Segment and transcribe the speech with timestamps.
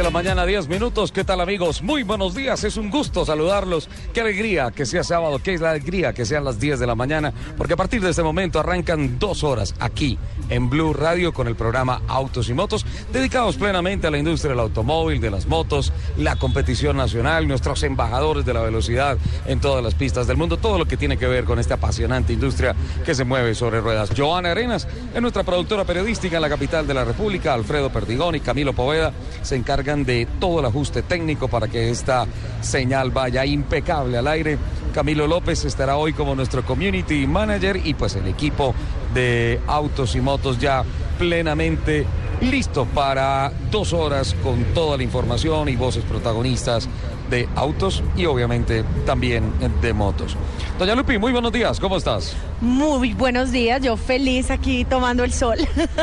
[0.00, 1.12] De la mañana, 10 minutos.
[1.12, 1.82] ¿Qué tal amigos?
[1.82, 3.86] Muy buenos días, es un gusto saludarlos.
[4.14, 7.74] Qué alegría que sea sábado, qué alegría que sean las 10 de la mañana, porque
[7.74, 12.00] a partir de este momento arrancan dos horas aquí en Blue Radio con el programa
[12.08, 16.96] Autos y Motos, dedicados plenamente a la industria del automóvil, de las motos, la competición
[16.96, 20.96] nacional, nuestros embajadores de la velocidad en todas las pistas del mundo, todo lo que
[20.96, 24.10] tiene que ver con esta apasionante industria que se mueve sobre ruedas.
[24.16, 28.40] Joana Arenas es nuestra productora periodística en la capital de la República, Alfredo Perdigón y
[28.40, 29.12] Camilo Poveda
[29.42, 32.26] se encargan de todo el ajuste técnico para que esta
[32.60, 34.56] señal vaya impecable al aire.
[34.94, 38.74] Camilo López estará hoy como nuestro community manager y pues el equipo
[39.12, 40.84] de autos y motos ya
[41.18, 42.06] plenamente
[42.40, 46.88] listo para dos horas con toda la información y voces protagonistas
[47.30, 49.44] de autos y obviamente también
[49.80, 50.36] de motos.
[50.78, 52.34] Doña Lupi, muy buenos días, ¿cómo estás?
[52.60, 55.58] Muy buenos días, yo feliz aquí tomando el sol.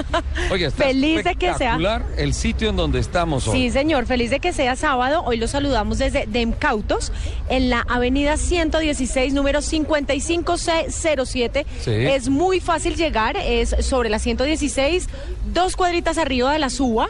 [0.51, 1.77] Oye, está feliz de que sea.
[2.17, 3.57] el sitio en donde estamos hoy.
[3.57, 5.23] Sí, señor, feliz de que sea sábado.
[5.25, 7.11] Hoy los saludamos desde Demcautos,
[7.49, 11.65] en la avenida 116, número 55C07.
[11.81, 11.91] Sí.
[11.91, 15.07] Es muy fácil llegar, es sobre la 116,
[15.53, 17.09] dos cuadritas arriba de la suba.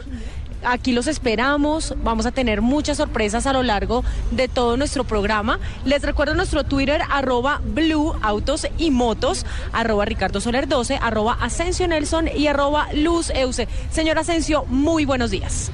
[0.64, 5.60] Aquí los esperamos, vamos a tener muchas sorpresas a lo largo de todo nuestro programa.
[5.84, 11.86] Les recuerdo nuestro Twitter, arroba Blue Autos y Motos, arroba Ricardo Soler 12, arroba Asensio
[11.86, 13.68] Nelson y arroba Luz Euse.
[13.90, 15.70] Señor Asensio, muy buenos días.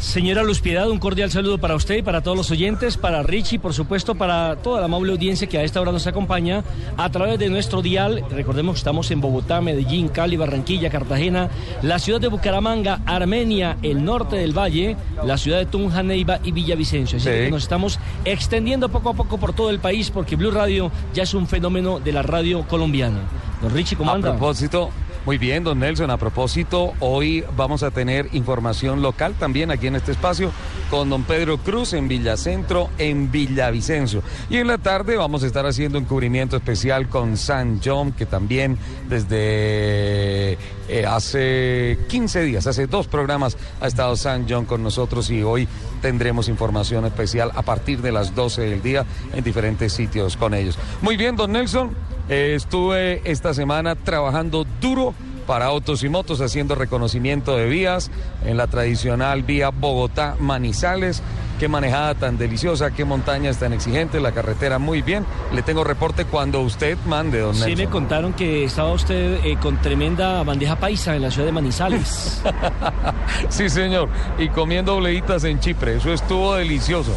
[0.00, 3.58] Señora Luz Piedad, un cordial saludo para usted y para todos los oyentes, para Richie,
[3.58, 6.62] por supuesto, para toda la amable audiencia que a esta hora nos acompaña
[6.98, 8.22] a través de nuestro dial.
[8.30, 11.48] Recordemos que estamos en Bogotá, Medellín, Cali, Barranquilla, Cartagena,
[11.82, 16.52] la ciudad de Bucaramanga, Armenia, el norte del Valle, la ciudad de Tunja, Neiva y
[16.52, 17.16] Villavicencio.
[17.16, 17.34] Así Sí.
[17.46, 21.22] que nos estamos extendiendo poco a poco por todo el país porque Blue Radio ya
[21.22, 23.20] es un fenómeno de la radio colombiana.
[23.62, 24.30] Don Richie, ¿cómo A anda?
[24.32, 24.90] propósito,
[25.26, 29.96] muy bien, don Nelson, a propósito, hoy vamos a tener información local también aquí en
[29.96, 30.52] este espacio
[30.90, 34.22] con don Pedro Cruz en Villacentro, en Villavicencio.
[34.50, 38.26] Y en la tarde vamos a estar haciendo un cubrimiento especial con San John, que
[38.26, 38.76] también
[39.08, 40.58] desde
[40.88, 45.66] eh, hace 15 días, hace dos programas, ha estado San John con nosotros y hoy
[46.02, 50.78] tendremos información especial a partir de las 12 del día en diferentes sitios con ellos.
[51.00, 52.13] Muy bien, don Nelson.
[52.28, 55.14] Eh, estuve esta semana trabajando duro
[55.46, 58.10] para autos y motos, haciendo reconocimiento de vías
[58.46, 61.22] en la tradicional vía Bogotá-Manizales.
[61.60, 65.24] Qué manejada tan deliciosa, qué montañas tan exigentes, la carretera muy bien.
[65.52, 67.78] Le tengo reporte cuando usted mande, don Sí, Nelson.
[67.84, 72.42] me contaron que estaba usted eh, con tremenda bandeja paisa en la ciudad de Manizales.
[73.50, 74.08] Sí, señor.
[74.38, 75.96] Y comiendo obleitas en Chipre.
[75.96, 77.12] Eso estuvo delicioso.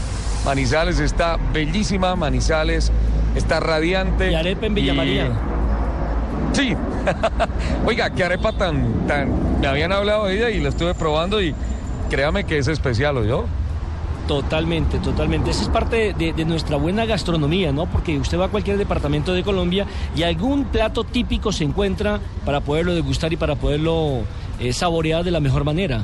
[0.45, 2.91] Manizales está bellísima, Manizales
[3.37, 4.31] está radiante.
[4.31, 5.27] Y arepa en Villa Y- María.
[6.53, 6.73] Sí.
[7.85, 9.59] Oiga, qué arepa tan, tan.
[9.61, 11.53] Me habían hablado de ella y la estuve probando y
[12.09, 13.45] créame que es especial, yo.
[14.27, 15.51] Totalmente, totalmente.
[15.51, 17.85] Esa es parte de, de nuestra buena gastronomía, ¿no?
[17.85, 19.85] Porque usted va a cualquier departamento de Colombia
[20.17, 24.23] y algún plato típico se encuentra para poderlo degustar y para poderlo
[24.59, 26.03] eh, saborear de la mejor manera.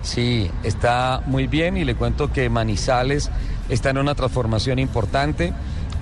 [0.00, 3.30] Sí, está muy bien y le cuento que Manizales
[3.68, 5.52] está en una transformación importante.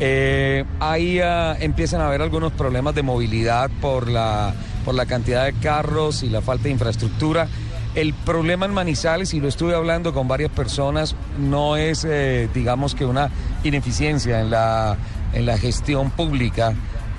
[0.00, 4.52] Eh, ahí ah, empiezan a haber algunos problemas de movilidad por la,
[4.84, 7.48] por la cantidad de carros y la falta de infraestructura.
[7.94, 12.94] El problema en Manizales, y lo estuve hablando con varias personas, no es, eh, digamos
[12.96, 13.30] que una
[13.62, 14.96] ineficiencia en la,
[15.32, 16.74] en la gestión pública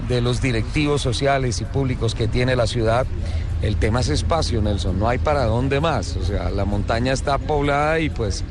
[0.10, 3.08] de los directivos sociales y públicos que tiene la ciudad.
[3.62, 6.18] El tema es espacio, Nelson, no hay para dónde más.
[6.18, 8.44] O sea, la montaña está poblada y pues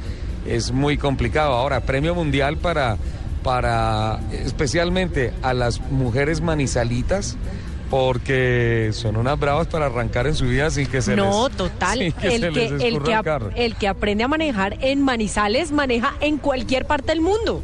[0.46, 1.52] es muy complicado.
[1.52, 2.96] Ahora, premio mundial para
[3.44, 7.36] para especialmente a las mujeres manizalitas
[7.90, 11.98] porque son unas bravas para arrancar en su vida sin que se no, les total.
[12.20, 16.38] que el, que, el, que ap- el que aprende a manejar en Manizales maneja en
[16.38, 17.62] cualquier parte del mundo.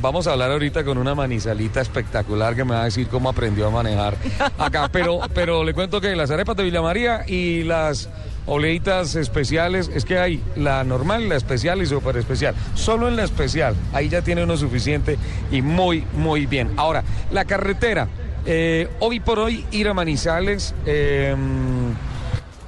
[0.00, 3.66] Vamos a hablar ahorita con una manizalita espectacular que me va a decir cómo aprendió
[3.66, 4.14] a manejar
[4.56, 4.88] acá.
[4.92, 8.08] Pero, pero le cuento que las arepas de Villa María y las
[8.48, 12.54] oleitas especiales, es que hay la normal, la especial y súper especial.
[12.74, 15.18] Solo en la especial, ahí ya tiene uno suficiente
[15.52, 16.70] y muy, muy bien.
[16.76, 18.08] Ahora, la carretera.
[18.46, 21.36] eh, hoy por hoy ir a Manizales eh,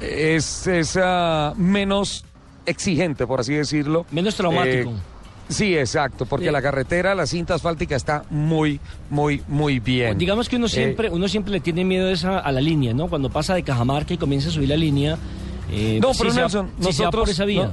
[0.01, 2.25] es, es, ah, menos
[2.67, 4.07] exigente, por así decirlo.
[4.11, 4.91] Menos traumático.
[4.91, 4.95] Eh,
[5.49, 8.79] Sí, exacto, porque la carretera, la cinta asfáltica está muy,
[9.11, 10.17] muy, muy bien.
[10.17, 13.09] Digamos que uno Eh, siempre, uno siempre le tiene miedo esa- a la línea, ¿no?
[13.09, 15.19] Cuando pasa de Cajamarca y comienza a subir la línea.
[15.71, 17.21] Eh, no, sí pero Nelson, sí se va nosotros...
[17.23, 17.65] por esa vía.
[17.67, 17.73] no.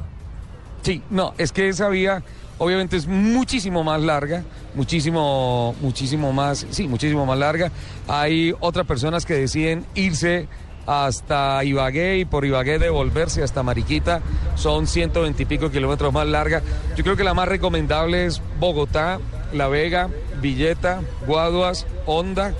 [0.81, 2.23] sí, no, es que esa vía
[2.59, 7.71] obviamente es muchísimo más larga, muchísimo, muchísimo más, sí, muchísimo más larga.
[8.07, 10.47] Hay otras personas que deciden irse
[10.87, 14.21] hasta Ibagué y por Ibagué devolverse hasta Mariquita.
[14.55, 16.61] Son 120 y pico kilómetros más larga.
[16.95, 19.19] Yo creo que la más recomendable es Bogotá,
[19.53, 20.09] La Vega,
[20.41, 22.53] Villeta, Guaduas, Honda.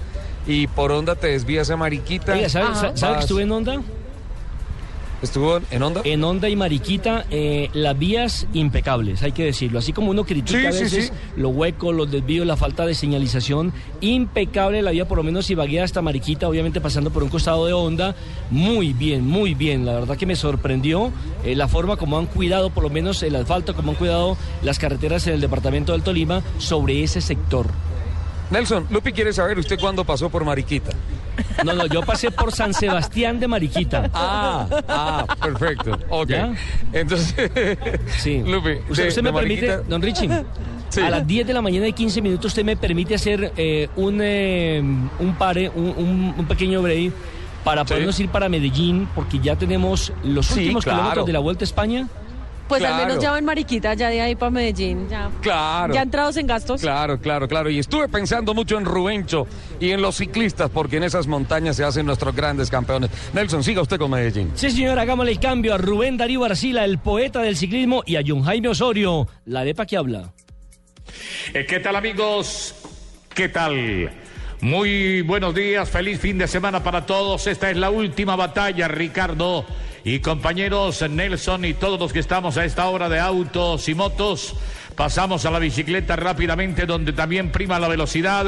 [0.46, 2.34] Y por Honda te desvías a Mariquita.
[2.34, 3.82] Oiga, ¿sabe, sa- sabe que estuve en Honda?
[5.22, 6.02] ¿Estuvo en Honda?
[6.04, 9.80] En Honda y Mariquita, eh, las vías impecables, hay que decirlo.
[9.80, 11.12] Así como uno critica Sí, a veces sí.
[11.36, 15.82] los huecos, los desvíos, la falta de señalización, impecable la vía, por lo menos Ibagué
[15.82, 18.16] hasta Mariquita, obviamente pasando por un costado de Honda.
[18.52, 19.86] Muy bien, muy bien.
[19.86, 21.12] La verdad que me sorprendió
[21.44, 24.78] eh, la forma como han cuidado, por lo menos el asfalto, como han cuidado las
[24.78, 27.68] carreteras en el departamento del Tolima sobre ese sector.
[28.50, 30.92] Nelson, Lupi quiere saber usted cuándo pasó por Mariquita.
[31.66, 34.10] No, no, yo pasé por San Sebastián de Mariquita.
[34.14, 35.98] Ah, ah, perfecto.
[36.10, 36.30] Ok.
[36.30, 36.54] ¿Ya?
[36.94, 37.36] Entonces,
[38.18, 38.42] Sí.
[38.46, 40.30] Lupi, usted, de- usted me permite, Mariquita- don Richie,
[40.90, 41.02] Sí.
[41.02, 44.20] a las 10 de la mañana y 15 minutos usted me permite hacer eh, un,
[44.22, 44.82] eh,
[45.20, 47.12] un pare, un, un- un pequeño break
[47.64, 47.90] para Sí.
[47.90, 51.00] podernos ir para Medellín, porque ya tenemos los Sí, últimos claro.
[51.00, 52.08] kilómetros de la Vuelta a España.
[52.68, 55.08] Pues al menos ya van Mariquita, ya de ahí para Medellín.
[55.10, 55.94] Ya, Claro.
[55.94, 56.82] ya entrados en gastos.
[56.82, 57.70] Claro, claro, claro.
[57.70, 59.48] Y estuve pensando mucho en Rubencho
[59.80, 63.10] y en los ciclistas, porque en esas montañas se hacen nuestros grandes campeones.
[63.34, 64.52] Nelson, siga usted con Medellín.
[64.56, 68.22] Sí, señor, hagámosle el cambio a Rubén Darío Arcila, el poeta del ciclismo, y a
[68.26, 70.34] John Jaime Osorio, la arepa que habla.
[71.54, 72.76] Eh, ¿Qué tal amigos?
[73.34, 74.12] ¿Qué tal?
[74.60, 77.46] Muy buenos días, feliz fin de semana para todos.
[77.48, 79.66] Esta es la última batalla, Ricardo
[80.08, 84.56] y compañeros Nelson y todos los que estamos a esta hora de autos y motos.
[84.98, 88.48] Pasamos a la bicicleta rápidamente, donde también prima la velocidad,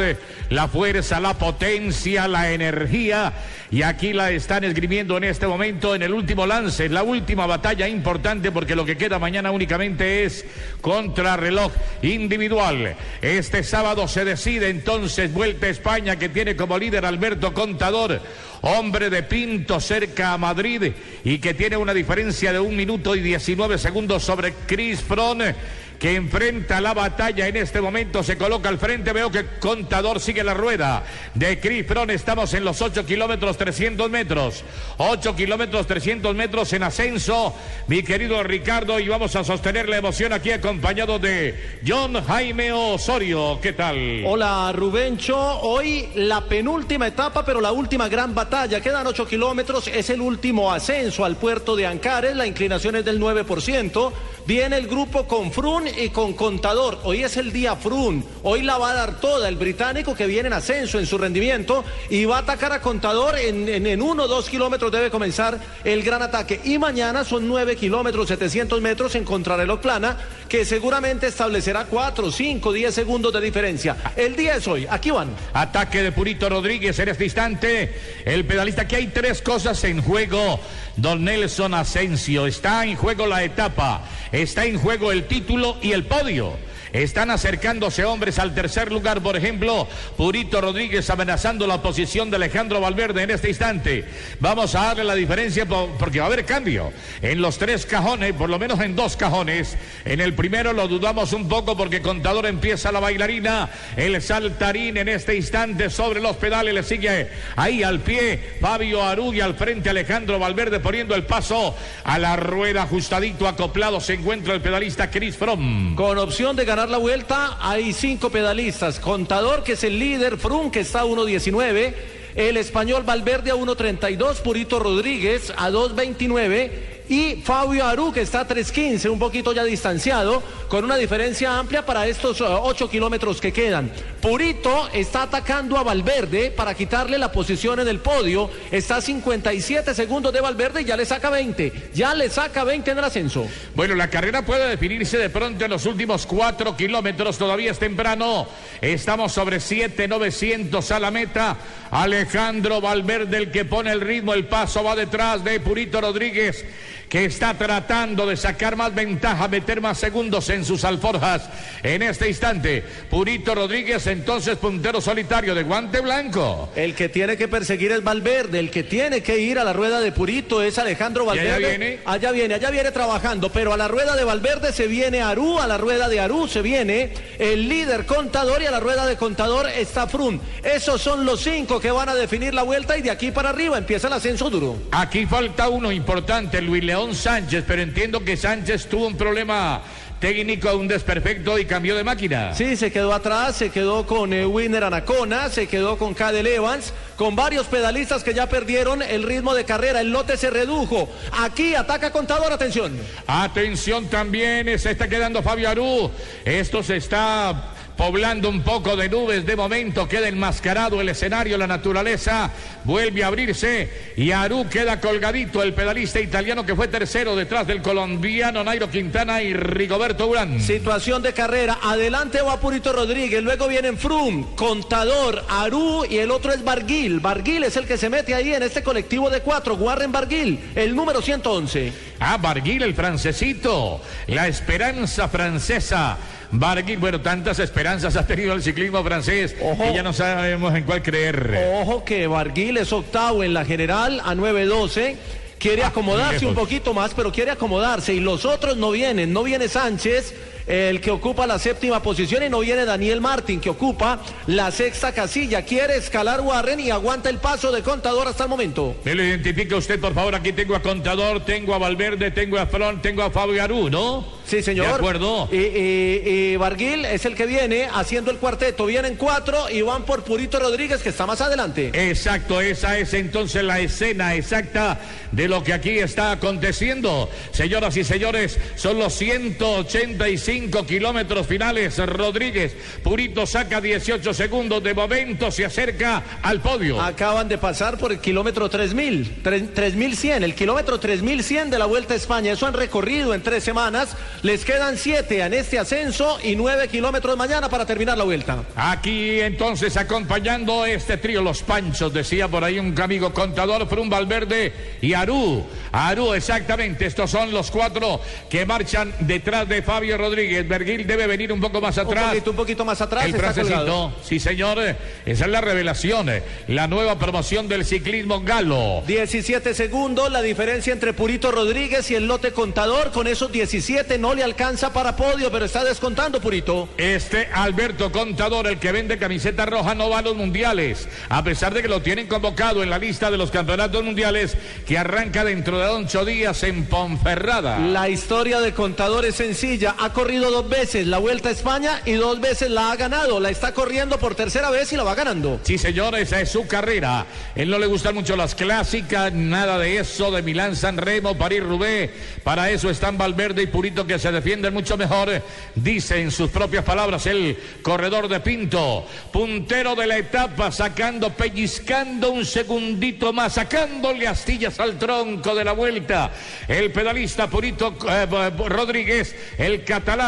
[0.50, 3.34] la fuerza, la potencia, la energía.
[3.70, 7.88] Y aquí la están esgrimiendo en este momento, en el último lance, la última batalla
[7.88, 10.44] importante, porque lo que queda mañana únicamente es
[10.82, 12.96] contrarreloj individual.
[13.22, 18.22] Este sábado se decide entonces Vuelta a España, que tiene como líder Alberto Contador.
[18.62, 20.92] Hombre de Pinto cerca a Madrid
[21.24, 25.54] y que tiene una diferencia de un minuto y 19 segundos sobre Chris Froome
[26.00, 30.44] que enfrenta la batalla en este momento, se coloca al frente, veo que Contador sigue
[30.44, 31.04] la rueda
[31.36, 34.64] de Froome, estamos en los 8 kilómetros 300 metros,
[34.98, 37.54] 8 kilómetros 300 metros en ascenso,
[37.88, 43.60] mi querido Ricardo, y vamos a sostener la emoción aquí acompañado de John Jaime Osorio,
[43.62, 44.24] ¿qué tal?
[44.26, 48.80] Hola Rubencho, hoy la penúltima etapa, pero la última gran batalla.
[48.80, 53.20] Quedan 8 kilómetros, es el último ascenso al puerto de Ancares, la inclinación es del
[53.20, 54.14] 9%.
[54.50, 57.02] Viene el grupo con Frun y con Contador.
[57.04, 60.48] Hoy es el día Frun, hoy la va a dar toda el británico que viene
[60.48, 64.28] en ascenso en su rendimiento y va a atacar a Contador en, en, uno o
[64.28, 66.62] dos kilómetros debe comenzar el gran ataque.
[66.64, 72.74] Y mañana son 9 kilómetros 700 metros en contrarreloj plana que seguramente establecerá 4, 5,
[72.74, 73.98] 10 segundos de diferencia.
[74.16, 75.30] El día es hoy, aquí van.
[75.54, 77.96] Ataque de Purito Rodríguez en este instante.
[78.26, 80.60] El pedalista, que hay tres cosas en juego.
[81.02, 82.46] Don Nelson Asensio.
[82.46, 84.02] Está en juego la etapa.
[84.32, 86.58] Está en juego el título y el podio.
[86.94, 92.82] Están acercándose hombres al tercer lugar, por ejemplo, Purito Rodríguez amenazando la posición de Alejandro
[92.82, 94.06] Valverde en este instante.
[94.40, 96.92] Vamos a darle la diferencia po- porque va a haber cambio
[97.22, 99.78] en los tres cajones, por lo menos en dos cajones.
[100.06, 105.10] En el primero lo dudamos un poco porque Contador empieza la bailarina, el saltarín en
[105.10, 110.40] este instante sobre los pedales, le sigue ahí al pie Fabio Arugui al frente Alejandro
[110.40, 115.96] Valverde poniendo el paso a la rueda ajustadito acoplado se encuentra el pedalista Chris Fromm.
[115.96, 119.00] Con opción de ganar la vuelta, hay cinco pedalistas.
[119.00, 121.94] Contador, que es el líder, Frun, que está a 1.19.
[122.36, 126.99] El español Valverde a 1.32, Purito Rodríguez a 2.29.
[127.10, 131.84] y Fabio Aru que está a 3.15, un poquito ya distanciado, con una diferencia amplia
[131.86, 133.92] para estos 8 uh, kilómetros que quedan.
[134.22, 139.94] Purito está atacando a Valverde para quitarle la posición en el podio, está a 57
[139.96, 143.48] segundos de Valverde y ya le saca 20, ya le saca 20 en el ascenso.
[143.76, 148.48] Bueno, la carrera puede definirse de pronto en los últimos 4 kilómetros, todavía es temprano,
[148.82, 151.58] estamos sobre 7.900 a la meta,
[151.90, 156.66] Alejandro Valverde el que pone el ritmo, el paso va detrás de Purito Rodríguez
[157.10, 161.50] que está tratando de sacar más ventaja, meter más segundos en sus alforjas
[161.82, 162.84] en este instante.
[163.10, 166.70] Purito Rodríguez, entonces puntero solitario de guante blanco.
[166.76, 170.00] El que tiene que perseguir es Valverde, el que tiene que ir a la rueda
[170.00, 171.52] de Purito es Alejandro Valverde.
[171.52, 172.00] allá viene?
[172.06, 175.66] Allá viene, allá viene trabajando, pero a la rueda de Valverde se viene Arú, a
[175.66, 179.68] la rueda de Arú se viene el líder contador y a la rueda de contador
[179.68, 180.40] está Frun.
[180.64, 183.80] Esos son los cinco que van a definir la vuelta y de aquí para arriba
[183.80, 184.78] empieza el ascenso duro.
[184.92, 189.82] Aquí falta uno importante, Luis León Sánchez, pero entiendo que Sánchez tuvo un problema
[190.20, 192.54] técnico, un desperfecto y cambió de máquina.
[192.54, 196.94] Sí, se quedó atrás, se quedó con eh, Winner Anacona, se quedó con Cadel Evans,
[197.16, 201.10] con varios pedalistas que ya perdieron el ritmo de carrera, el lote se redujo.
[201.32, 202.98] Aquí ataca Contador, atención.
[203.28, 206.12] Atención también, se está quedando Fabio Aru.
[206.44, 209.46] Esto se está poblando un poco de nubes.
[209.46, 212.50] De momento queda enmascarado el escenario, la naturaleza
[212.86, 217.82] vuelve a abrirse y Aru queda colgadito, el pedalista italiano que fue tercero detrás del
[217.82, 220.62] colombiano Nairo Quintana y Rigoberto Urán.
[220.62, 226.54] Situación de carrera, adelante va Purito Rodríguez, luego vienen Frum, Contador, Aru y el otro
[226.54, 227.20] es Barguil.
[227.20, 230.96] Barguil es el que se mete ahí en este colectivo de cuatro, Warren Barguil, el
[230.96, 231.92] número 111.
[232.22, 236.18] Ah, Barguil, el francesito, la esperanza francesa.
[236.52, 239.84] Barguil, bueno, tantas esperanzas ha tenido el ciclismo francés Ojo.
[239.84, 241.58] que ya no sabemos en cuál creer.
[241.82, 245.16] Ojo que Barguil es octavo en la general a 9.12
[245.60, 249.44] quiere ah, acomodarse un poquito más, pero quiere acomodarse y los otros no vienen, no
[249.44, 250.34] viene Sánchez,
[250.70, 255.12] el que ocupa la séptima posición y no viene Daniel Martín, que ocupa la sexta
[255.12, 255.64] casilla.
[255.64, 258.96] Quiere escalar Warren y aguanta el paso de Contador hasta el momento.
[259.04, 260.36] Me lo identifica usted, por favor.
[260.36, 264.40] Aquí tengo a Contador, tengo a Valverde, tengo a Front, tengo a Fabio Aru, ¿no?
[264.46, 264.88] Sí, señor.
[264.88, 265.48] De acuerdo.
[265.52, 268.86] Y, y, Barguil es el que viene haciendo el cuarteto.
[268.88, 271.92] Vienen cuatro y van por Purito Rodríguez, que está más adelante.
[271.94, 275.00] Exacto, esa es entonces la escena exacta
[275.32, 277.30] de lo que aquí está aconteciendo.
[277.52, 281.98] Señoras y señores, son los 185 kilómetros finales.
[281.98, 284.84] Rodríguez, Purito saca 18 segundos.
[284.84, 287.02] De momento se acerca al podio.
[287.02, 292.18] Acaban de pasar por el kilómetro 3000, 3100, el kilómetro 3100 de la Vuelta a
[292.18, 292.52] España.
[292.52, 294.16] Eso han recorrido en tres semanas.
[294.42, 298.64] Les quedan siete en este ascenso y nueve kilómetros mañana para terminar la vuelta.
[298.76, 304.74] Aquí entonces acompañando este trío, los Panchos, decía por ahí un amigo contador, Frum Valverde
[305.02, 305.66] y Aru.
[305.92, 310.49] Aru, exactamente, estos son los cuatro que marchan detrás de Fabio Rodríguez.
[310.64, 312.26] Berguil debe venir un poco más atrás.
[312.26, 313.26] Un poquito, un poquito más atrás.
[313.26, 316.30] El francesito, sí señor, esa es la revelación,
[316.68, 319.04] la nueva promoción del ciclismo galo.
[319.08, 324.34] 17 segundos, la diferencia entre Purito Rodríguez y el lote contador, con esos 17 no
[324.34, 326.90] le alcanza para podio, pero está descontando, Purito.
[326.98, 331.74] Este Alberto Contador, el que vende camiseta roja, no va a los mundiales, a pesar
[331.74, 335.80] de que lo tienen convocado en la lista de los campeonatos mundiales que arranca dentro
[335.80, 337.80] de ocho días en Ponferrada.
[337.80, 339.96] La historia de Contador es sencilla.
[340.00, 343.40] Ha corrido dos veces la Vuelta a España y dos veces la ha ganado.
[343.40, 345.60] La está corriendo por tercera vez y la va ganando.
[345.64, 347.26] Sí, señor, esa es su carrera.
[347.56, 351.64] Él no le gustan mucho las clásicas, nada de eso, de Milán, San Remo, París,
[351.64, 352.12] Rubé.
[352.44, 355.42] Para eso están Valverde y Purito que se defienden mucho mejor,
[355.76, 362.32] dice en sus propias palabras el corredor de Pinto, puntero de la etapa, sacando, pellizcando
[362.32, 366.32] un segundito más, sacándole astillas al tronco de la vuelta.
[366.68, 368.28] El pedalista Purito eh,
[368.68, 370.19] Rodríguez, el catalán,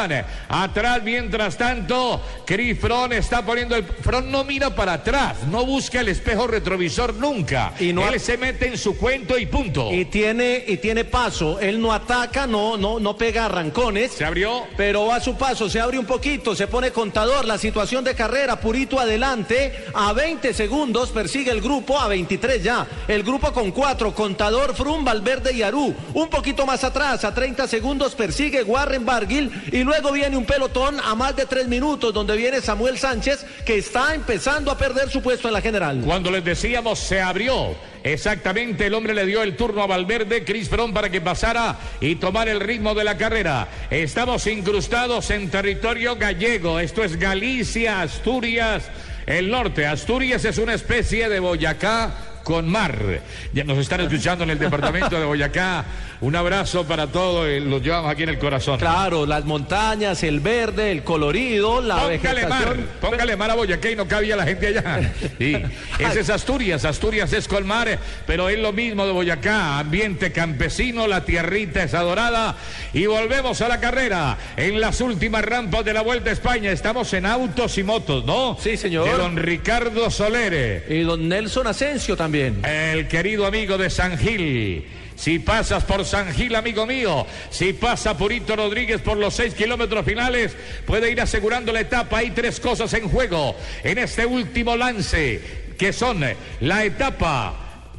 [0.49, 3.83] atrás mientras tanto, Crifron está poniendo el...
[3.83, 7.73] Front no mira para atrás, no busca el espejo retrovisor nunca.
[7.79, 9.91] Y no él se mete en su cuento y punto.
[9.91, 14.67] Y tiene, y tiene paso, él no ataca, no, no, no pega arrancón se abrió.
[14.77, 18.15] Pero va a su paso, se abre un poquito, se pone contador, la situación de
[18.15, 22.87] carrera, Purito adelante, a 20 segundos persigue el grupo, a 23 ya.
[23.07, 25.93] El grupo con 4, contador, Frum, Valverde y Arú.
[26.13, 30.99] Un poquito más atrás, a 30 segundos persigue Warren Barguil y luego viene un pelotón
[30.99, 35.21] a más de 3 minutos donde viene Samuel Sánchez que está empezando a perder su
[35.21, 36.01] puesto en la general.
[36.05, 40.69] Cuando les decíamos se abrió Exactamente, el hombre le dio el turno a Valverde, Chris
[40.69, 43.67] Fromm para que pasara y tomar el ritmo de la carrera.
[43.91, 46.79] Estamos incrustados en territorio gallego.
[46.79, 48.89] Esto es Galicia, Asturias,
[49.27, 49.85] el norte.
[49.85, 53.21] Asturias es una especie de Boyacá con mar.
[53.53, 55.85] Ya nos están escuchando en el departamento de Boyacá.
[56.21, 58.77] Un abrazo para todos, eh, los llevamos aquí en el corazón.
[58.77, 63.95] Claro, las montañas, el verde, el colorido, la Póngale mar, póngale mar a Boyacá y
[63.95, 65.13] no cabía la gente allá.
[65.39, 65.57] Sí,
[65.99, 71.25] ese es Asturias, Asturias es Colmar, pero es lo mismo de Boyacá, ambiente campesino, la
[71.25, 72.55] tierrita es adorada
[72.93, 76.71] y volvemos a la carrera en las últimas rampas de la Vuelta a España.
[76.71, 78.57] Estamos en autos y motos, ¿no?
[78.61, 79.05] Sí, señor.
[79.05, 80.85] De don Ricardo Solere.
[80.87, 82.30] Y don Nelson Asensio también.
[82.33, 84.85] El querido amigo de San Gil.
[85.15, 90.05] Si pasas por San Gil, amigo mío, si pasa Purito Rodríguez por los seis kilómetros
[90.05, 92.19] finales, puede ir asegurando la etapa.
[92.19, 95.41] Hay tres cosas en juego en este último lance,
[95.77, 96.23] que son
[96.61, 97.53] la etapa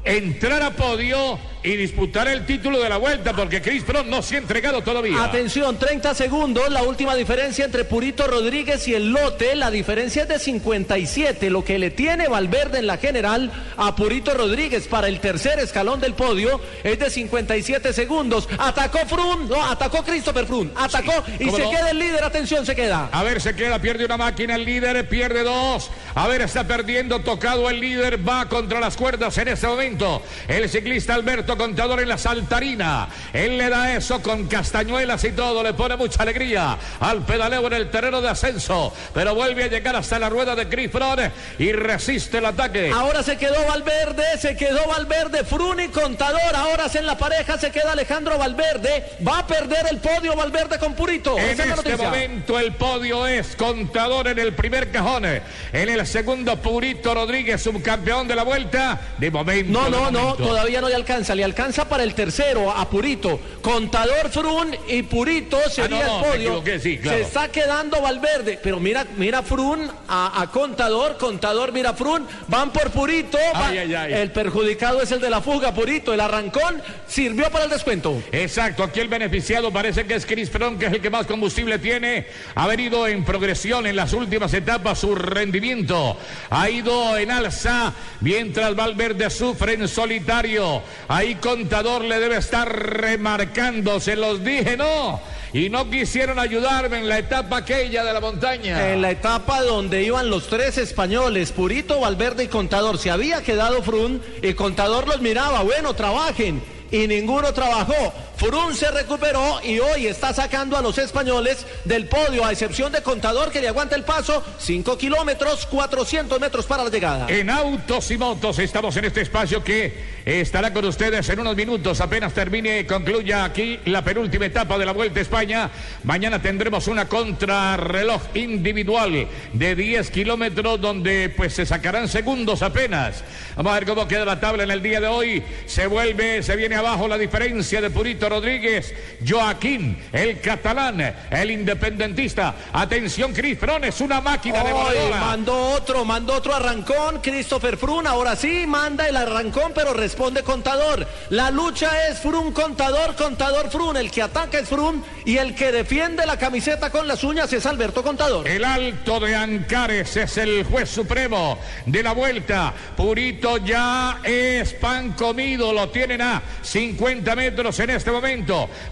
[0.04, 4.36] entrar a podio y disputar el título de la vuelta, porque Chris Froome no se
[4.36, 5.22] ha entregado todavía.
[5.22, 10.28] Atención, 30 segundos, la última diferencia entre Purito Rodríguez y el lote, la diferencia es
[10.28, 15.20] de 57, lo que le tiene Valverde en la general a Purito Rodríguez para el
[15.20, 18.48] tercer escalón del podio es de 57 segundos.
[18.58, 21.70] Atacó Froome, no, atacó Christopher Froome, atacó y ¿cómo se no?
[21.70, 23.08] queda el líder, atención, se queda.
[23.12, 25.90] A ver, se queda, pierde una máquina, el líder pierde dos.
[26.14, 30.22] A ver, está perdiendo, tocado el líder, va contra las cuerdas en este momento.
[30.48, 33.08] El ciclista Alberto Contador en la saltarina.
[33.32, 37.72] Él le da eso con castañuelas y todo, le pone mucha alegría al pedaleo en
[37.72, 38.92] el terreno de ascenso.
[39.12, 42.90] Pero vuelve a llegar hasta la rueda de Chris Froome y resiste el ataque.
[42.94, 47.92] Ahora se quedó Valverde, se quedó Valverde, Fruni Contador, ahora en la pareja se queda
[47.92, 51.38] Alejandro Valverde, va a perder el podio Valverde con Purito.
[51.38, 55.24] En Esa este momento el podio es contador en el primer cajón.
[55.24, 55.42] En
[55.72, 59.00] el segundo, Purito Rodríguez, subcampeón de la vuelta.
[59.18, 59.72] De momento.
[59.72, 63.38] No, no, no, todavía no le alcanza, le alcanza para el tercero a Purito.
[63.62, 66.48] Contador Frun y Purito sería Ah, no, no, el podio.
[66.48, 67.18] equivoqué, sí, claro.
[67.18, 72.70] Se está quedando Valverde, pero mira, mira Frun a, a Contador, Contador mira Frun, van
[72.72, 73.38] por Purito.
[73.54, 74.12] ay, ay.
[74.14, 76.12] El perjudicado es el de la fuga, Purito.
[76.12, 78.22] El arrancón sirvió para el descuento.
[78.32, 81.78] Exacto, aquí el beneficiado parece que es Chris Froome, que es el que más combustible
[81.78, 82.26] tiene.
[82.54, 86.16] Ha venido en progresión en las últimas etapas, su rendimiento
[86.50, 90.82] ha ido en alza, mientras Valverde sufre en solitario.
[91.08, 95.20] Ahí Contador le debe estar remarcando, se los dije, ¿no?
[95.52, 98.90] Y no quisieron ayudarme en la etapa aquella de la montaña.
[98.90, 103.82] En la etapa donde iban los tres españoles, Purito, Valverde y Contador, se había quedado
[103.82, 106.62] Frun y Contador los miraba, bueno, trabajen.
[106.90, 108.12] Y ninguno trabajó.
[108.42, 113.00] Frun se recuperó y hoy está sacando a los españoles del podio, a excepción de
[113.00, 117.26] Contador que le aguanta el paso, 5 kilómetros, 400 metros para la llegada.
[117.28, 122.00] En autos y motos estamos en este espacio que estará con ustedes en unos minutos.
[122.00, 125.70] Apenas termine y concluya aquí la penúltima etapa de la Vuelta a España.
[126.02, 133.22] Mañana tendremos una contrarreloj individual de 10 kilómetros donde pues se sacarán segundos apenas.
[133.54, 135.44] Vamos a ver cómo queda la tabla en el día de hoy.
[135.66, 138.94] Se vuelve, se viene abajo la diferencia de Purito Rodríguez,
[139.28, 142.54] Joaquín, el catalán, el independentista.
[142.72, 148.06] Atención, Cris Froome, es una máquina de Hoy mandó otro, mandó otro arrancón, Christopher Frun,
[148.06, 151.06] ahora sí manda el arrancón, pero responde Contador.
[151.28, 155.70] La lucha es Frun Contador, Contador Frun, el que ataca es Frun y el que
[155.70, 158.48] defiende la camiseta con las uñas es Alberto Contador.
[158.48, 162.72] El alto de Ancares es el juez supremo de la vuelta.
[162.96, 168.21] Purito ya es pan comido, lo tienen a 50 metros en este momento.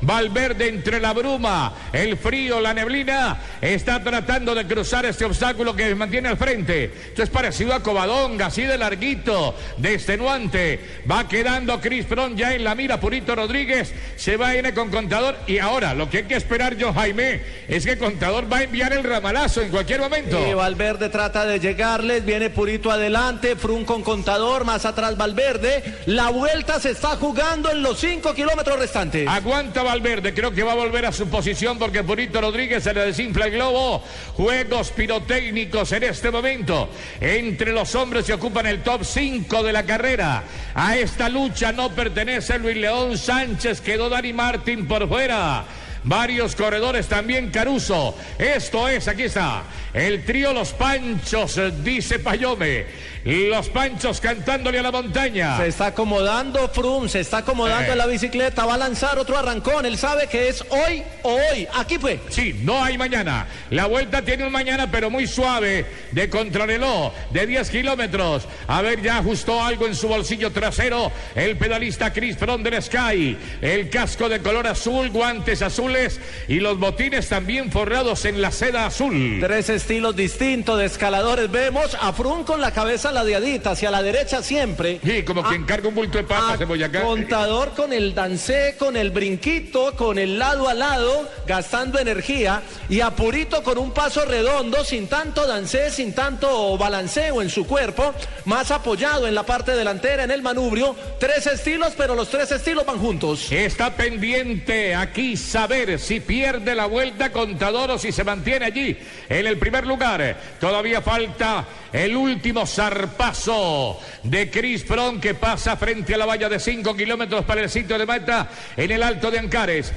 [0.01, 5.95] Valverde entre la bruma, el frío, la neblina, está tratando de cruzar este obstáculo que
[5.95, 6.85] mantiene al frente.
[7.09, 10.81] Esto es parecido a Covadonga, así de larguito, de extenuante.
[11.11, 14.91] Va quedando Chris Froome ya en la mira, Purito Rodríguez se va a ir con
[14.91, 18.63] contador y ahora lo que hay que esperar yo, Jaime, es que contador va a
[18.65, 20.39] enviar el ramalazo en cualquier momento.
[20.47, 25.83] Y Valverde trata de llegarles, viene Purito adelante, Frun con contador, más atrás Valverde.
[26.07, 29.10] La vuelta se está jugando en los 5 kilómetros restantes.
[29.29, 33.07] Aguanta Valverde, creo que va a volver a su posición porque Purito Rodríguez se le
[33.07, 34.03] desinfla el globo.
[34.35, 36.89] Juegos pirotécnicos en este momento.
[37.21, 40.45] Entre los hombres que ocupan el top 5 de la carrera.
[40.75, 45.65] A esta lucha no pertenece Luis León Sánchez, quedó Dani Martín por fuera.
[46.03, 48.17] Varios corredores también Caruso.
[48.39, 52.87] Esto es, aquí está, el trío Los Panchos, dice Payome.
[53.25, 55.57] Los Panchos cantándole a la montaña.
[55.57, 57.93] Se está acomodando Frum, se está acomodando Eh.
[57.93, 59.85] en la bicicleta, va a lanzar otro arrancón.
[59.87, 61.67] Él sabe que es hoy o hoy.
[61.75, 62.21] Aquí fue.
[62.29, 63.47] Sí, no hay mañana.
[63.71, 68.45] La vuelta tiene un mañana, pero muy suave, de contrarreloj, de 10 kilómetros.
[68.67, 73.37] A ver, ya ajustó algo en su bolsillo trasero el pedalista Chris Froome del Sky.
[73.61, 78.51] El casco de color azul, guantes azul azules y los botines también forrados en la
[78.51, 79.39] seda azul.
[79.41, 81.49] Tres estilos distintos de escaladores.
[81.51, 85.01] Vemos a Frun con la cabeza ladeadita, hacia la derecha siempre.
[85.05, 87.03] Sí, como quien carga un bulto de papas de Boyacá.
[87.03, 92.63] Contador con el dancé, con el brinquito, con el lado a lado, gastando energía.
[92.89, 98.15] Y Apurito con un paso redondo, sin tanto dancé, sin tanto balanceo en su cuerpo,
[98.45, 100.95] más apoyado en la parte delantera, en el manubrio.
[101.19, 103.51] Tres estilos, pero los tres estilos van juntos.
[103.51, 108.97] Está pendiente aquí saber si pierde la vuelta contador o si se mantiene allí
[109.29, 110.37] en el primer lugar.
[110.59, 112.67] Todavía falta el último
[113.01, 117.71] zarpazo de Chris Fron que pasa frente a la valla de 5 kilómetros para el
[117.71, 119.93] sitio de meta en el Alto de Ancares.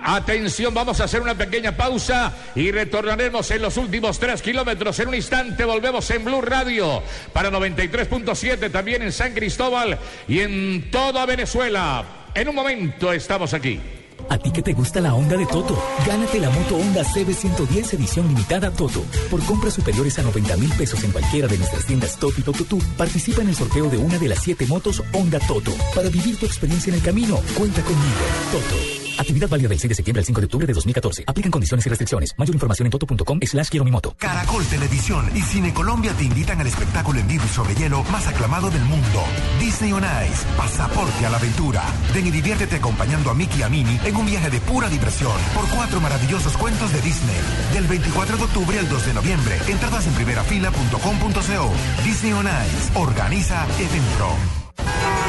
[0.00, 4.96] Atención, vamos a hacer una pequeña pausa y retornaremos en los últimos tres kilómetros.
[5.00, 9.98] En un instante volvemos en Blue Radio para 93.7, también en San Cristóbal
[10.28, 12.04] y en toda Venezuela.
[12.32, 13.80] En un momento estamos aquí.
[14.30, 18.28] A ti que te gusta la onda de Toto, gánate la moto Honda CB110 edición
[18.28, 19.02] limitada Toto.
[19.30, 22.64] Por compras superiores a 90 mil pesos en cualquiera de nuestras tiendas Toto y Toto
[22.64, 25.72] Tú, participa en el sorteo de una de las siete motos Honda Toto.
[25.94, 28.20] Para vivir tu experiencia en el camino, cuenta conmigo.
[28.52, 28.97] Toto.
[29.18, 31.24] Actividad válida del 6 de septiembre al 5 de octubre de 2014.
[31.26, 32.34] Aplican condiciones y restricciones.
[32.36, 34.14] Mayor información en toto.com slash quiero mi moto.
[34.18, 38.26] Caracol Televisión y Cine Colombia te invitan al espectáculo en vivo y sobre hielo más
[38.26, 39.24] aclamado del mundo.
[39.60, 40.44] Disney on Ice.
[40.56, 41.82] Pasaporte a la aventura.
[42.14, 45.32] Ven y diviértete acompañando a Mickey y a Minnie en un viaje de pura diversión
[45.54, 47.36] por cuatro maravillosos cuentos de Disney.
[47.72, 49.58] Del 24 de octubre al 2 de noviembre.
[49.68, 51.72] Entradas en primerafila.com.co.
[52.04, 52.98] Disney on Ice.
[52.98, 55.27] Organiza Eventpro.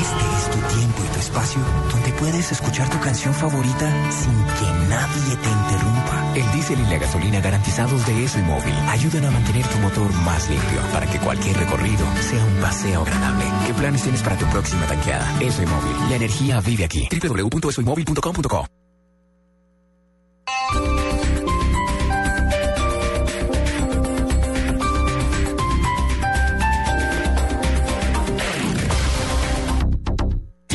[0.00, 4.88] Este es tu tiempo y tu espacio donde puedes escuchar tu canción favorita sin que
[4.88, 6.32] nadie te interrumpa.
[6.34, 10.12] El diésel y la gasolina garantizados de ESO y Móvil ayudan a mantener tu motor
[10.24, 13.44] más limpio para que cualquier recorrido sea un paseo agradable.
[13.66, 15.26] ¿Qué planes tienes para tu próxima tanqueada?
[15.40, 16.10] ESO y Móvil.
[16.10, 17.08] La energía vive aquí.
[17.10, 18.66] www.esoymóvil.com.co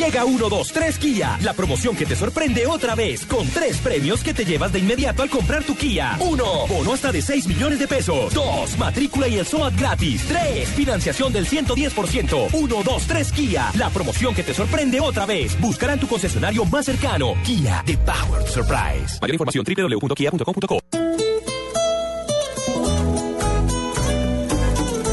[0.04, 4.20] Llega 1, 2, 3 Kia, la promoción que te sorprende otra vez, con tres premios
[4.24, 6.16] que te llevas de inmediato al comprar tu Kia.
[6.18, 6.44] 1.
[6.66, 8.34] Bono hasta de 6 millones de pesos.
[8.34, 8.78] 2.
[8.78, 10.24] Matrícula y el SOAT gratis.
[10.26, 10.68] 3.
[10.70, 12.48] Financiación del 110%.
[12.52, 15.56] 1, 2, 3 Kia, la promoción que te sorprende otra vez.
[15.60, 17.36] Buscarán tu concesionario más cercano.
[17.44, 19.20] Kia, The Power Surprise.
[19.20, 20.80] Mayor información www.kia.com.co.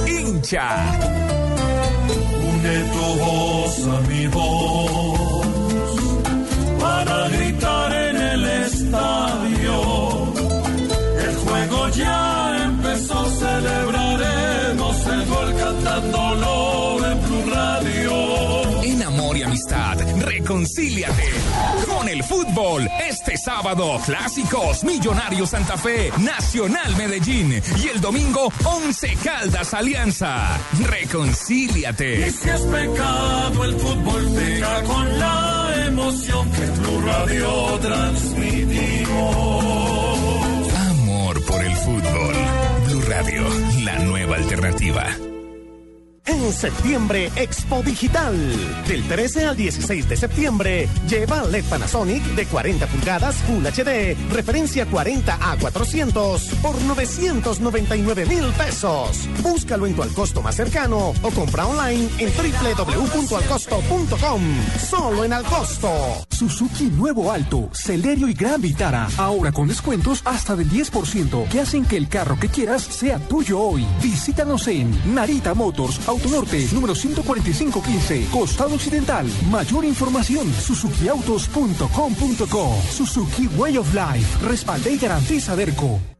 [0.07, 1.28] Hincha.
[2.69, 5.19] Une tu voz a mi voz
[6.79, 10.33] para gritar en el estadio.
[11.25, 18.83] El juego ya empezó, celebraremos el gol cantándolo en Blue Radio.
[18.83, 21.23] En amor y amistad, reconcíliate
[21.87, 22.88] con el fútbol.
[23.09, 30.59] Este sábado, clásicos, Millonarios Santa Fe, Nacional Medellín y el domingo, Once Caldas Alianza.
[30.79, 32.27] Reconcíliate.
[32.27, 40.73] Y si es pecado, el fútbol pega con la emoción que Blue Radio transmitimos.
[40.91, 42.35] Amor por el fútbol.
[42.85, 43.47] Blue Radio,
[43.85, 45.07] la nueva alternativa.
[46.29, 48.37] En septiembre, Expo Digital.
[48.87, 54.85] Del 13 al 16 de septiembre, lleva LED Panasonic de 40 pulgadas Full HD, referencia
[54.85, 59.27] 40 a 400 por 999 mil pesos.
[59.41, 64.41] Búscalo en tu al costo más cercano o compra online en www.alcosto.com.
[64.87, 65.89] Solo en Alcosto.
[66.29, 69.07] Suzuki Nuevo Alto, Celerio y Gran Vitara.
[69.17, 73.59] Ahora con descuentos hasta del 10% que hacen que el carro que quieras sea tuyo
[73.59, 73.83] hoy.
[74.01, 79.25] Visítanos en Narita Motors, Autonorte, número 14515, Costado Occidental.
[79.49, 82.81] Mayor información, suzukiautos.com.co.
[82.91, 84.45] Suzuki Way of Life.
[84.45, 86.18] Respalde y garantiza Derco.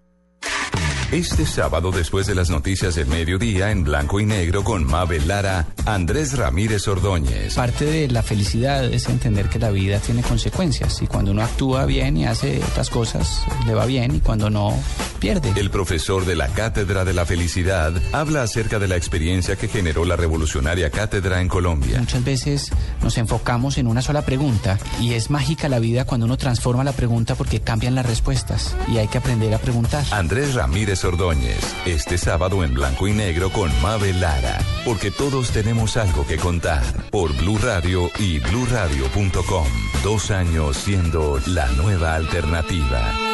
[1.12, 5.66] Este sábado, después de las noticias del mediodía, en blanco y negro con Mabel Lara,
[5.88, 7.56] Andrés Ramírez Ordóñez.
[7.56, 11.88] Parte de la felicidad es entender que la vida tiene consecuencias y cuando uno actúa
[11.88, 14.72] bien y hace otras cosas, le va bien y cuando no,
[15.20, 15.52] pierde.
[15.60, 20.06] El profesor de la Cátedra de la Felicidad habla acerca de la experiencia que generó
[20.06, 21.98] la revolucionaria cátedra en Colombia.
[21.98, 26.38] Muchas veces nos enfocamos en una sola pregunta y es mágica la vida cuando uno
[26.38, 30.06] transforma la pregunta porque cambian las respuestas y hay que aprender a preguntar.
[30.12, 35.98] Andrés Ramírez Ordóñez, este sábado en blanco y negro con Mabel Lara, porque todos tenemos
[35.98, 39.68] algo que contar por Blue Radio y bluradio.com.
[40.04, 43.29] Dos años siendo la nueva alternativa.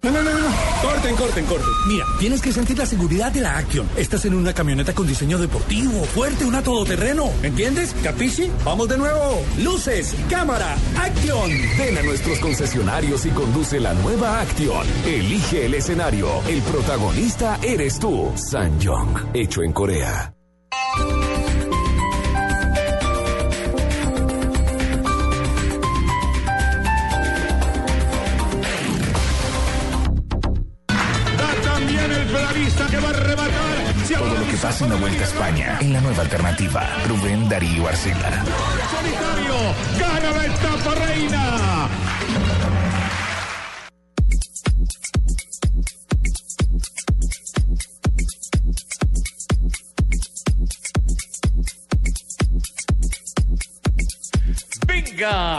[0.00, 0.48] No, no, no, no.
[0.80, 1.68] Corten, corten, corten.
[1.88, 3.88] Mira, tienes que sentir la seguridad de la Action.
[3.96, 7.30] Estás en una camioneta con diseño deportivo, fuerte, una todoterreno.
[7.42, 7.94] ¿Entiendes?
[8.02, 8.48] ¿Capichi?
[8.64, 9.42] Vamos de nuevo.
[9.58, 11.50] Luces, cámara, Action.
[11.78, 14.86] Ven a nuestros concesionarios y conduce la nueva Action.
[15.04, 16.28] Elige el escenario.
[16.46, 18.32] El protagonista eres tú.
[18.36, 20.32] Sanyong, hecho en Corea.
[34.16, 36.88] Todo lo que pasa en la Vuelta a España, en la nueva alternativa.
[37.06, 38.44] Rubén Darío Arcila.
[38.90, 39.54] Solitario.
[39.98, 41.88] La reina.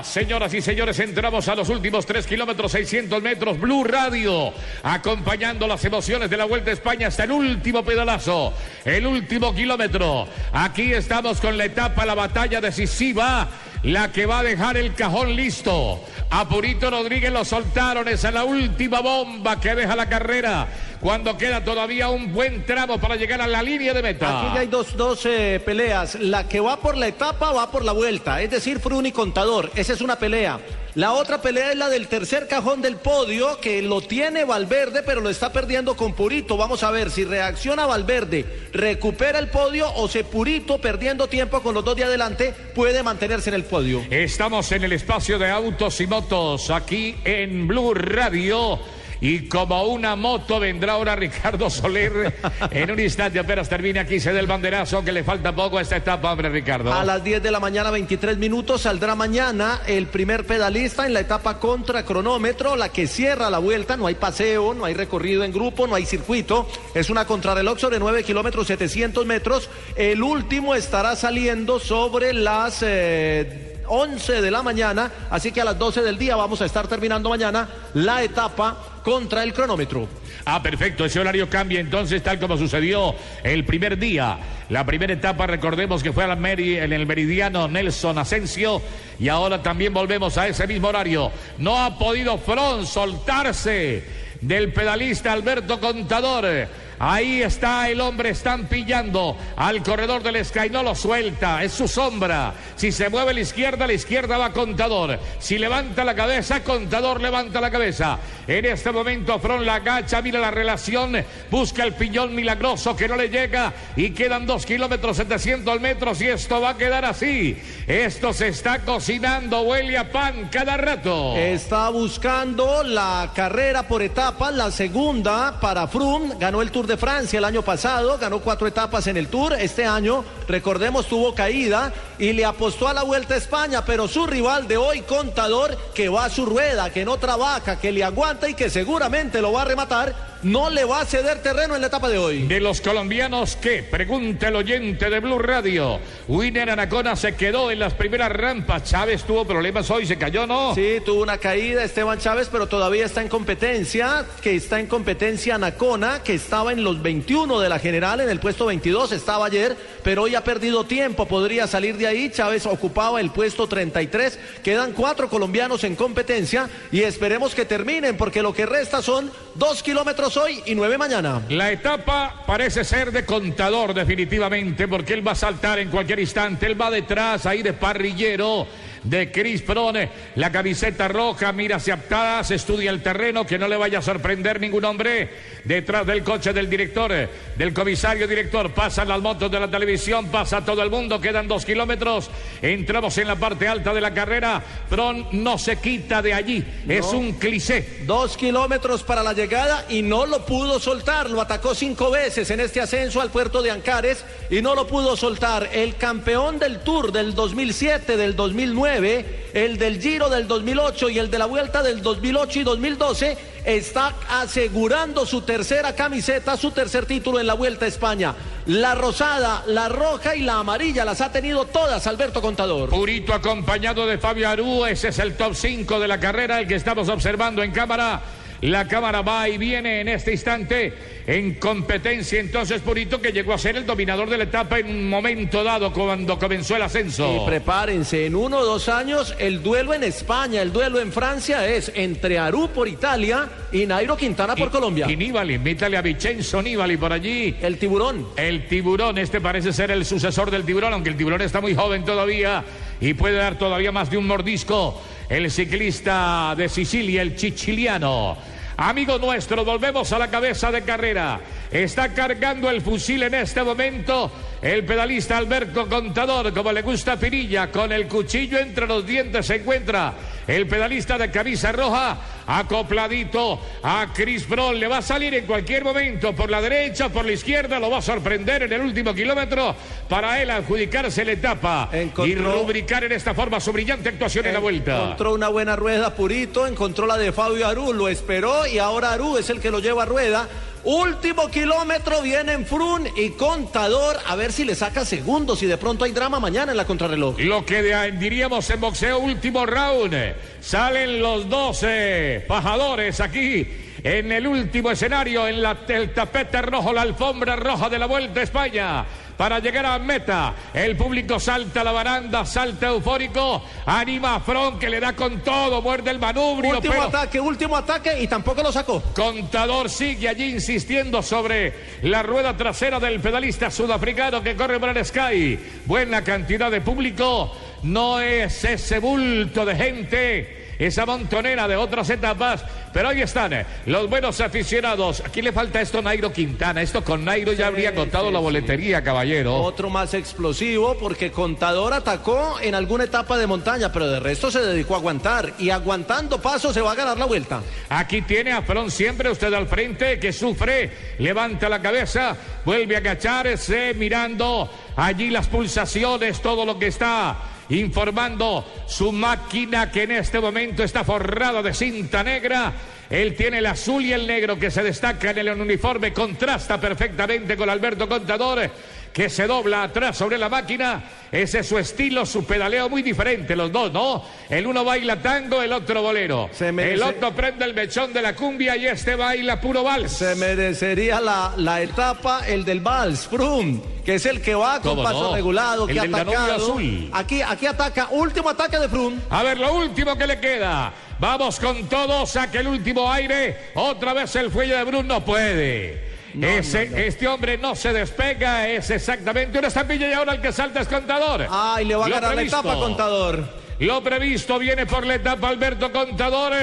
[0.03, 3.59] Señoras y señores, entramos a los últimos 3 kilómetros, 600 metros.
[3.59, 8.53] Blue Radio, acompañando las emociones de la Vuelta a España hasta el último pedalazo,
[8.85, 10.29] el último kilómetro.
[10.53, 13.49] Aquí estamos con la etapa, la batalla decisiva,
[13.83, 16.05] la que va a dejar el cajón listo.
[16.29, 20.67] A Purito Rodríguez lo soltaron, esa es la última bomba que deja la carrera.
[21.01, 24.41] Cuando queda todavía un buen tramo para llegar a la línea de meta.
[24.41, 26.15] Aquí ya hay dos, dos eh, peleas.
[26.15, 29.71] La que va por la etapa va por la vuelta, es decir, Frun y Contador.
[29.75, 30.59] Esa es una pelea.
[30.95, 35.21] La otra pelea es la del tercer cajón del podio, que lo tiene Valverde, pero
[35.21, 36.57] lo está perdiendo con Purito.
[36.57, 41.75] Vamos a ver si reacciona Valverde, recupera el podio o se Purito, perdiendo tiempo con
[41.75, 44.03] los dos de adelante, puede mantenerse en el podio.
[44.09, 48.79] Estamos en el espacio de autos y motos aquí en Blue Radio.
[49.21, 52.33] Y como una moto vendrá ahora Ricardo Soler
[52.71, 55.81] en un instante apenas termine aquí, se da el banderazo que le falta poco a
[55.81, 56.93] esta etapa, hombre Ricardo.
[56.93, 61.19] A las 10 de la mañana, 23 minutos, saldrá mañana el primer pedalista en la
[61.19, 63.97] etapa contra cronómetro, la que cierra la vuelta.
[63.97, 66.67] No hay paseo, no hay recorrido en grupo, no hay circuito.
[66.93, 69.69] Es una contrarreloj sobre 9 kilómetros, 700 metros.
[69.95, 72.83] El último estará saliendo sobre las.
[72.83, 76.87] eh, 11 de la mañana, así que a las 12 del día vamos a estar
[76.87, 80.07] terminando mañana la etapa contra el cronómetro.
[80.45, 84.37] Ah, perfecto, ese horario cambia entonces tal como sucedió el primer día.
[84.69, 88.81] La primera etapa, recordemos que fue en el meridiano Nelson Asensio
[89.19, 91.31] y ahora también volvemos a ese mismo horario.
[91.57, 94.03] No ha podido Front soltarse
[94.41, 96.67] del pedalista Alberto Contador.
[96.99, 101.87] Ahí está el hombre, están pillando al corredor del Sky, no lo suelta, es su
[101.87, 102.53] sombra.
[102.75, 105.17] Si se mueve a la izquierda, la izquierda va Contador.
[105.39, 108.19] Si levanta la cabeza, Contador levanta la cabeza.
[108.47, 111.15] En este momento, Front la agacha, mira la relación,
[111.49, 116.27] busca el piñón milagroso que no le llega y quedan dos kilómetros 700 metros y
[116.27, 117.57] esto va a quedar así.
[117.87, 121.37] Esto se está cocinando, huele a pan cada rato.
[121.37, 127.37] Está buscando la carrera por etapas, la segunda para Froome, ganó el Tour de Francia
[127.37, 132.33] el año pasado, ganó cuatro etapas en el Tour, este año, recordemos, tuvo caída y
[132.33, 136.25] le apostó a la Vuelta a España, pero su rival de hoy, Contador, que va
[136.25, 139.65] a su rueda, que no trabaja, que le aguanta y que seguramente lo va a
[139.65, 142.47] rematar, no le va a ceder terreno en la etapa de hoy.
[142.47, 143.83] De los colombianos, ¿qué?
[143.83, 145.99] Pregunta el oyente de Blue Radio.
[146.27, 148.83] Winner Anacona se quedó en las primeras rampas.
[148.83, 150.73] Chávez tuvo problemas hoy, se cayó, ¿no?
[150.75, 155.55] Sí, tuvo una caída Esteban Chávez, pero todavía está en competencia, que está en competencia
[155.55, 159.75] Anacona, que estaba en los 21 de la general, en el puesto 22, estaba ayer,
[160.03, 162.29] pero hoy ha perdido tiempo, podría salir de ahí.
[162.29, 168.41] Chávez ocupaba el puesto 33, quedan cuatro colombianos en competencia y esperemos que terminen, porque
[168.41, 171.41] lo que resta son dos kilómetros hoy y nueve mañana.
[171.49, 176.65] La etapa parece ser de contador definitivamente porque él va a saltar en cualquier instante.
[176.65, 178.65] Él va detrás ahí de parrillero
[179.03, 180.09] de Chris Prone.
[180.35, 184.59] La camiseta roja mira hacia atrás, estudia el terreno, que no le vaya a sorprender
[184.59, 185.29] ningún hombre.
[185.63, 187.11] Detrás del coche del director,
[187.55, 191.65] del comisario director, pasan las motos de la televisión, pasa todo el mundo, quedan dos
[191.65, 192.29] kilómetros.
[192.61, 194.63] Entramos en la parte alta de la carrera.
[194.89, 198.03] Pron no se quita de allí, es un cliché.
[198.05, 201.29] Dos kilómetros para la llegada y no lo pudo soltar.
[201.29, 205.15] Lo atacó cinco veces en este ascenso al puerto de Ancares y no lo pudo
[205.15, 205.69] soltar.
[205.73, 211.29] El campeón del Tour del 2007, del 2009, el del Giro del 2008 y el
[211.29, 217.39] de la Vuelta del 2008 y 2012 está asegurando su tercera camiseta, su tercer título
[217.39, 218.35] en la Vuelta a España.
[218.65, 222.89] La rosada, la roja y la amarilla las ha tenido todas Alberto Contador.
[222.89, 226.75] Purito acompañado de Fabio Aru, ese es el top 5 de la carrera, el que
[226.75, 228.21] estamos observando en cámara.
[228.61, 230.93] La cámara va y viene en este instante
[231.25, 232.39] en competencia.
[232.39, 235.93] Entonces, Purito, que llegó a ser el dominador de la etapa en un momento dado
[235.93, 237.43] cuando comenzó el ascenso.
[237.43, 241.67] Y prepárense, en uno o dos años, el duelo en España, el duelo en Francia
[241.67, 245.05] es entre Aru por Italia y Nairo Quintana por Colombia.
[245.09, 247.55] Y Nibali, invítale a Vicenzo Nibali por allí.
[247.61, 248.27] El tiburón.
[248.35, 252.03] El tiburón, este parece ser el sucesor del tiburón, aunque el tiburón está muy joven
[252.03, 252.63] todavía
[252.99, 255.01] y puede dar todavía más de un mordisco.
[255.29, 258.35] El ciclista de Sicilia, el chichiliano.
[258.77, 261.39] Amigo nuestro, volvemos a la cabeza de carrera.
[261.69, 267.71] Está cargando el fusil en este momento el pedalista Alberto Contador, como le gusta Pirilla,
[267.71, 270.13] con el cuchillo entre los dientes se encuentra
[270.47, 272.17] el pedalista de camisa roja,
[272.49, 274.79] acopladito a Chris Brown.
[274.79, 277.99] Le va a salir en cualquier momento por la derecha, por la izquierda, lo va
[277.99, 279.75] a sorprender en el último kilómetro
[280.09, 284.59] para él adjudicarse la etapa y rubricar en esta forma su brillante actuación en la
[284.59, 285.03] vuelta.
[285.03, 289.37] Encontró una buena rueda Purito, encontró la de Fabio Aru, lo esperó y ahora Aru
[289.37, 290.49] es el que lo lleva a rueda.
[290.83, 295.77] Último kilómetro viene en Frun y Contador a ver si le saca segundos y de
[295.77, 297.39] pronto hay drama mañana en la contrarreloj.
[297.39, 300.15] Lo que diríamos en boxeo último round.
[300.61, 303.67] Salen los 12 pajadores aquí
[304.03, 308.39] en el último escenario, en la, el tapete rojo, la alfombra roja de la Vuelta
[308.39, 309.05] a España.
[309.39, 314.77] Para llegar a meta, el público salta a la baranda, salta eufórico, anima a Front
[314.79, 316.71] que le da con todo, muerde el manubrio.
[316.71, 319.01] Último pero- ataque, último ataque y tampoco lo sacó.
[319.15, 325.05] Contador sigue allí insistiendo sobre la rueda trasera del pedalista sudafricano que corre por el
[325.05, 325.57] Sky.
[325.85, 327.55] Buena cantidad de público.
[327.83, 332.63] No es ese bulto de gente, esa montonera de otras etapas.
[332.93, 335.21] Pero ahí están eh, los buenos aficionados.
[335.25, 336.81] Aquí le falta esto a Nairo Quintana.
[336.81, 339.55] Esto con Nairo ya habría contado la boletería, caballero.
[339.57, 344.61] Otro más explosivo porque Contador atacó en alguna etapa de montaña, pero de resto se
[344.61, 347.61] dedicó a aguantar y aguantando paso se va a ganar la vuelta.
[347.89, 352.99] Aquí tiene a Front siempre usted al frente que sufre, levanta la cabeza, vuelve a
[352.99, 357.37] agacharse mirando allí las pulsaciones, todo lo que está
[357.69, 362.73] informando su máquina que en este momento está forrada de cinta negra.
[363.09, 367.57] Él tiene el azul y el negro que se destacan en el uniforme, contrasta perfectamente
[367.57, 368.69] con Alberto Contador
[369.13, 371.03] que se dobla atrás sobre la máquina.
[371.31, 374.23] Ese es su estilo, su pedaleo muy diferente, los dos, ¿no?
[374.49, 376.49] El uno baila tango, el otro bolero.
[376.71, 380.11] merece- El otro prende el mechón de la cumbia y este baila puro vals.
[380.11, 384.91] Se merecería la, la etapa, el del Vals, Frum, que es el que va con
[384.95, 385.35] ¿Cómo paso no?
[385.35, 386.53] regulado, El que del atacado.
[386.55, 387.09] azul.
[387.13, 389.19] Aquí, aquí ataca, último ataque de Frum.
[389.29, 390.91] A ver, lo último que le queda.
[391.19, 393.71] Vamos con todo, saque el último aire.
[393.75, 396.08] Otra vez el fuelle de Bruno no puede.
[396.39, 400.81] Ese, Este hombre no se despega, es exactamente una estampilla y ahora el que salta
[400.81, 401.47] es contador.
[401.49, 403.59] Ay, le va a ganar la etapa, Contador.
[403.79, 406.53] Lo previsto viene por la etapa Alberto Contador.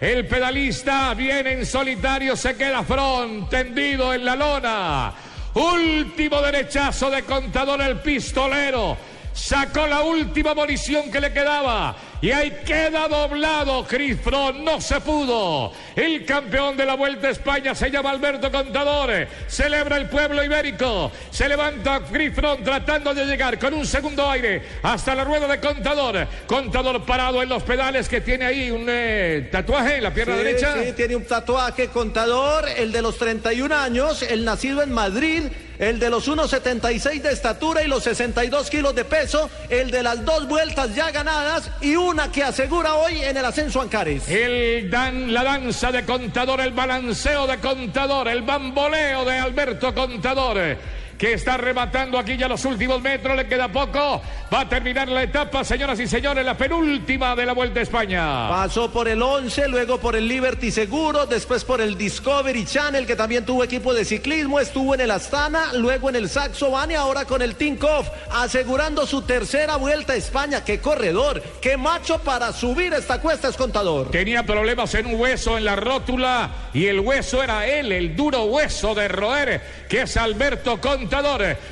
[0.00, 5.14] El pedalista viene en solitario, se queda front, tendido en la lona.
[5.54, 8.96] Último derechazo de Contador, el pistolero.
[9.32, 11.96] Sacó la última munición que le quedaba.
[12.22, 14.60] Y ahí queda doblado Chris Froome.
[14.60, 15.72] No se pudo.
[15.94, 19.28] El campeón de la Vuelta a España se llama Alberto Contador.
[19.46, 21.12] Celebra el pueblo ibérico.
[21.30, 25.60] Se levanta Chris Froome tratando de llegar con un segundo aire hasta la rueda de
[25.60, 26.26] Contador.
[26.46, 30.42] Contador parado en los pedales que tiene ahí un eh, tatuaje en la pierna Sí,
[30.44, 30.74] derecha.
[30.82, 35.44] Sí, tiene un tatuaje contador, el de los 31 años, el nacido en Madrid,
[35.78, 40.24] el de los 1,76 de estatura y los 62 kilos de peso, el de las
[40.24, 44.28] dos vueltas ya ganadas y una que asegura hoy en el ascenso Ancares.
[44.28, 50.76] El dan, la danza de Contador, el balanceo de Contador, el bamboleo de Alberto Contador.
[51.18, 54.20] Que está rematando aquí ya los últimos metros, le queda poco.
[54.52, 58.48] Va a terminar la etapa, señoras y señores, la penúltima de la Vuelta a España.
[58.48, 63.16] Pasó por el 11, luego por el Liberty Seguro, después por el Discovery Channel, que
[63.16, 66.94] también tuvo equipo de ciclismo, estuvo en el Astana, luego en el Saxo Van y
[66.94, 70.64] ahora con el Tinkoff, asegurando su tercera vuelta a España.
[70.64, 71.42] ¡Qué corredor!
[71.60, 74.10] ¡Qué macho para subir esta cuesta es contador!
[74.10, 78.44] Tenía problemas en un hueso en la rótula y el hueso era él, el duro
[78.44, 80.80] hueso de roer, que es Alberto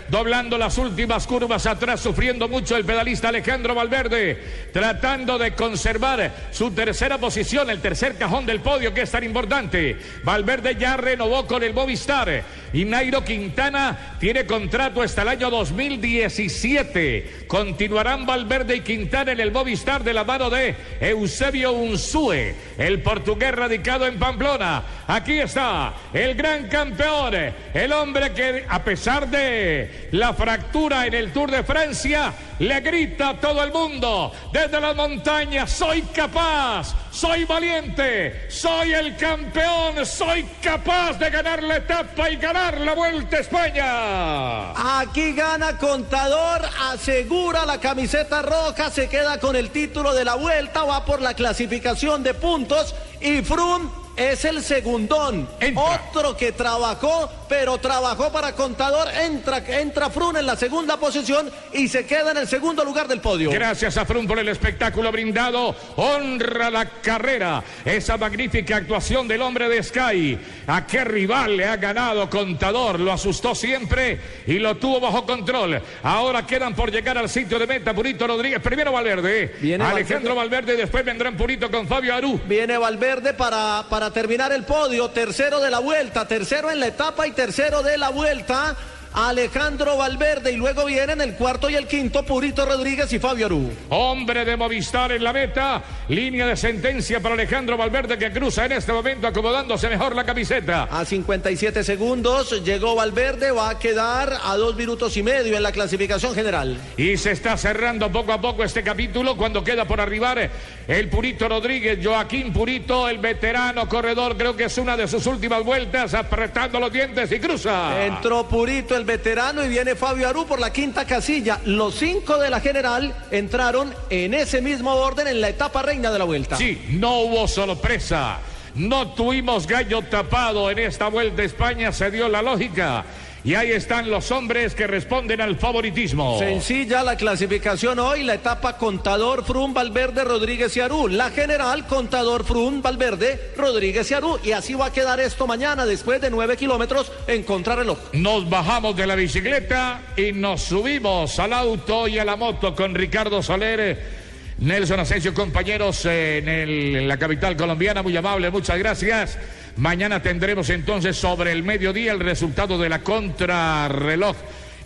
[0.09, 6.70] Doblando las últimas curvas atrás, sufriendo mucho el pedalista Alejandro Valverde, tratando de conservar su
[6.70, 9.97] tercera posición, el tercer cajón del podio que es tan importante.
[10.23, 12.42] Valverde ya renovó con el Movistar
[12.73, 17.44] y Nairo Quintana tiene contrato hasta el año 2017.
[17.47, 23.53] Continuarán Valverde y Quintana en el Movistar de la mano de Eusebio Unsue, el portugués
[23.53, 24.83] radicado en Pamplona.
[25.07, 27.35] Aquí está el gran campeón,
[27.75, 33.31] el hombre que a pesar de la fractura en el Tour de Francia, le grita
[33.31, 40.45] a todo el mundo desde las montañas, soy capaz, soy valiente, soy el campeón, soy
[40.62, 45.01] capaz de ganar la etapa y ganar la Vuelta a España.
[45.01, 46.62] Aquí gana Contador,
[46.93, 51.35] asegura la camiseta roja, se queda con el título de la Vuelta, va por la
[51.35, 55.49] clasificación de puntos y Froome es el segundón.
[55.75, 59.09] Otro que trabajó, pero trabajó para contador.
[59.11, 63.21] Entra, entra Frun en la segunda posición y se queda en el segundo lugar del
[63.21, 63.51] podio.
[63.51, 65.75] Gracias a Frun por el espectáculo brindado.
[65.97, 67.62] Honra la carrera.
[67.85, 70.39] Esa magnífica actuación del hombre de Sky.
[70.67, 73.01] ¿A qué rival le ha ganado contador?
[73.01, 75.81] Lo asustó siempre y lo tuvo bajo control.
[76.03, 78.61] Ahora quedan por llegar al sitio de meta Purito Rodríguez.
[78.61, 79.57] Primero Valverde.
[79.61, 80.75] Viene Alejandro Valverde.
[80.75, 82.41] y después vendrán Purito con Fabio Aru.
[82.47, 87.26] Viene Valverde para, para terminar el podio, tercero de la vuelta, tercero en la etapa
[87.26, 88.76] y tercero de la vuelta.
[89.15, 93.71] Alejandro Valverde y luego vienen el cuarto y el quinto Purito Rodríguez y Fabio Aru.
[93.91, 98.73] Hombre de Movistar en la meta, línea de sentencia para Alejandro Valverde que cruza en
[98.73, 100.89] este momento acomodándose mejor la camiseta.
[100.91, 105.71] A 57 segundos llegó Valverde, va a quedar a dos minutos y medio en la
[105.71, 106.77] clasificación general.
[106.97, 110.51] Y se está cerrando poco a poco este capítulo cuando queda por arribar
[110.89, 115.62] el Purito Rodríguez, Joaquín Purito, el veterano corredor, creo que es una de sus últimas
[115.65, 118.05] vueltas, apretando los dientes y cruza.
[118.05, 121.61] Entró Purito, el veterano, y viene Fabio Aru por la quinta casilla.
[121.64, 126.18] Los cinco de la general entraron en ese mismo orden en la etapa reina de
[126.18, 126.57] la vuelta.
[126.57, 128.38] Sí, no hubo sorpresa.
[128.74, 133.05] No tuvimos gallo tapado en esta vuelta España, se dio la lógica.
[133.45, 136.38] Y ahí están los hombres que responden al favoritismo.
[136.38, 141.09] Sencilla la clasificación hoy, la etapa Contador, Frum, Valverde, Rodríguez y Arú.
[141.09, 144.38] La general Contador, Frum, Valverde, Rodríguez y Arú.
[144.42, 147.99] Y así va a quedar esto mañana después de nueve kilómetros en contrarreloj.
[148.14, 152.95] Nos bajamos de la bicicleta y nos subimos al auto y a la moto con
[152.95, 154.24] Ricardo Soler.
[154.65, 159.39] Nelson Asensio, compañeros en, en la capital colombiana, muy amable, muchas gracias.
[159.77, 164.37] Mañana tendremos entonces sobre el mediodía el resultado de la contrarreloj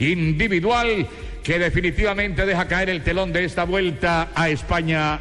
[0.00, 1.06] individual
[1.44, 5.20] que definitivamente deja caer el telón de esta vuelta a España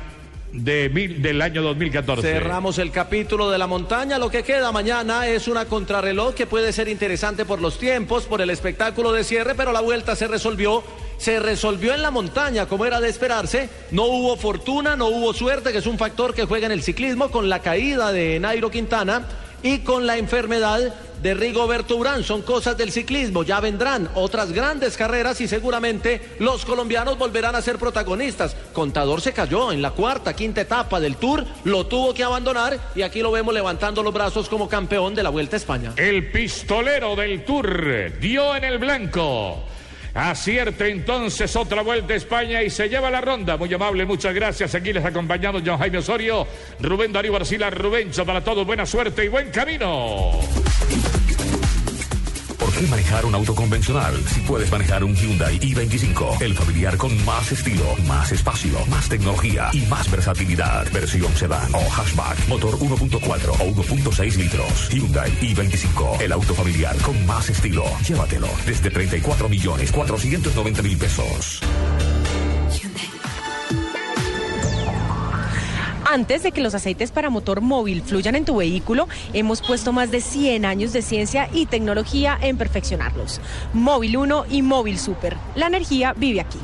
[0.57, 2.21] de mil- del año 2014.
[2.21, 4.17] Cerramos el capítulo de la montaña.
[4.17, 8.41] Lo que queda mañana es una contrarreloj que puede ser interesante por los tiempos, por
[8.41, 10.83] el espectáculo de cierre, pero la vuelta se resolvió.
[11.17, 13.69] Se resolvió en la montaña, como era de esperarse.
[13.91, 17.29] No hubo fortuna, no hubo suerte, que es un factor que juega en el ciclismo,
[17.31, 19.25] con la caída de Nairo Quintana
[19.67, 22.23] y con la enfermedad de Rigoberto Urán.
[22.23, 23.43] Son cosas del ciclismo.
[23.43, 28.55] Ya vendrán otras grandes carreras y seguramente los colombianos volverán a ser protagonistas.
[28.71, 33.01] Contador se cayó en la cuarta, quinta etapa del Tour, lo tuvo que abandonar y
[33.01, 35.93] aquí lo vemos levantando los brazos como campeón de la Vuelta a España.
[35.97, 39.65] El pistolero del Tour dio en el blanco.
[40.17, 43.55] Acierta entonces otra vuelta a España y se lleva la ronda.
[43.55, 44.73] Muy amable, muchas gracias.
[44.73, 46.47] Aquí les acompañamos John Jaime Osorio,
[46.79, 48.65] Rubén Darío Arcila, Rubencho para todos.
[48.65, 50.39] Buena suerte y buen camino.
[52.77, 56.39] ¿Por qué manejar un auto convencional si puedes manejar un Hyundai i25?
[56.43, 60.85] El familiar con más estilo, más espacio, más tecnología y más versatilidad.
[60.91, 64.89] Versión sedán o hatchback, motor 1.4 o 1.6 litros.
[64.91, 67.83] Hyundai i25, el auto familiar con más estilo.
[68.07, 71.61] Llévatelo desde 34 millones 490 mil pesos.
[76.09, 80.09] Antes de que los aceites para motor móvil fluyan en tu vehículo, hemos puesto más
[80.09, 83.41] de 100 años de ciencia y tecnología en perfeccionarlos.
[83.73, 85.35] Móvil 1 y Móvil Super.
[85.55, 86.59] La energía vive aquí.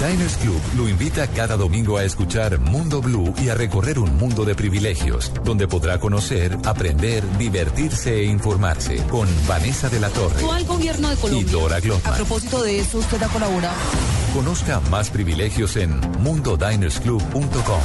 [0.00, 4.46] Diners Club lo invita cada domingo a escuchar Mundo Blue y a recorrer un mundo
[4.46, 10.64] de privilegios, donde podrá conocer, aprender, divertirse e informarse con Vanessa de la Torre al
[10.64, 11.52] gobierno de y Colombia.
[11.52, 12.14] Dora A Glotman.
[12.16, 13.76] propósito de eso, usted ha colaborado.
[14.34, 17.80] Conozca más privilegios en mundodinersclub.com.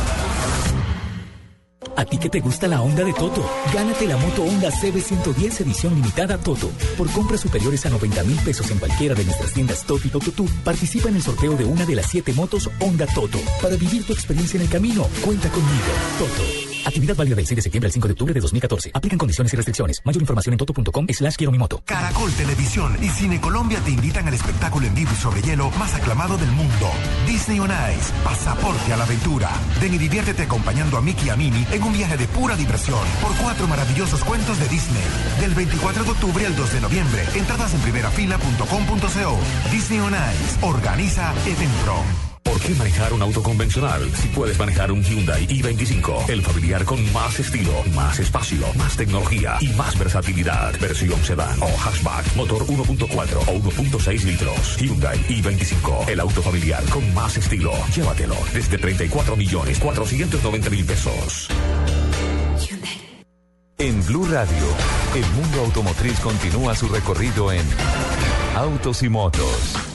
[1.97, 5.95] A ti que te gusta la Honda de Toto, gánate la moto Honda CB110 edición
[5.95, 6.69] limitada Toto.
[6.97, 10.31] Por compras superiores a 90 mil pesos en cualquiera de nuestras tiendas Toto y Toto
[10.31, 13.39] Tú, participa en el sorteo de una de las siete motos Honda Toto.
[13.61, 15.85] Para vivir tu experiencia en el camino, cuenta conmigo.
[16.19, 16.74] Toto.
[16.85, 18.91] Actividad válida del 6 de septiembre al 5 de octubre de 2014.
[18.93, 20.01] Aplican condiciones y restricciones.
[20.03, 21.81] Mayor información en toto.com slash quiero mi moto.
[21.85, 25.93] Caracol Televisión y Cine Colombia te invitan al espectáculo en vivo y sobre hielo más
[25.95, 26.91] aclamado del mundo.
[27.27, 29.49] Disney on Ice, pasaporte a la aventura.
[29.81, 32.99] Ven y diviértete acompañando a Mickey y a Minnie en un viaje de pura diversión
[33.21, 35.03] por cuatro maravillosos cuentos de Disney.
[35.39, 37.25] Del 24 de octubre al 2 de noviembre.
[37.35, 39.39] Entradas en primerafila.com.co.
[39.71, 40.65] Disney on Ice.
[40.65, 42.34] Organiza Eventpro.
[42.45, 46.29] ¿Por qué manejar un auto convencional si puedes manejar un Hyundai i25?
[46.29, 50.79] El familiar con más estilo, más espacio, más tecnología y más versatilidad.
[50.79, 53.09] Versión sedán o hatchback, motor 1.4
[53.47, 54.77] o 1.6 litros.
[54.77, 57.71] Hyundai i25, el auto familiar con más estilo.
[57.93, 61.49] Llévatelo desde 34 millones 490 mil pesos.
[63.77, 64.67] En Blue Radio,
[65.15, 67.65] el mundo automotriz continúa su recorrido en
[68.55, 69.94] Autos y Motos.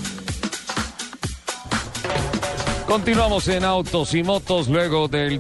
[2.91, 5.39] Continuamos en Autos y Motos luego de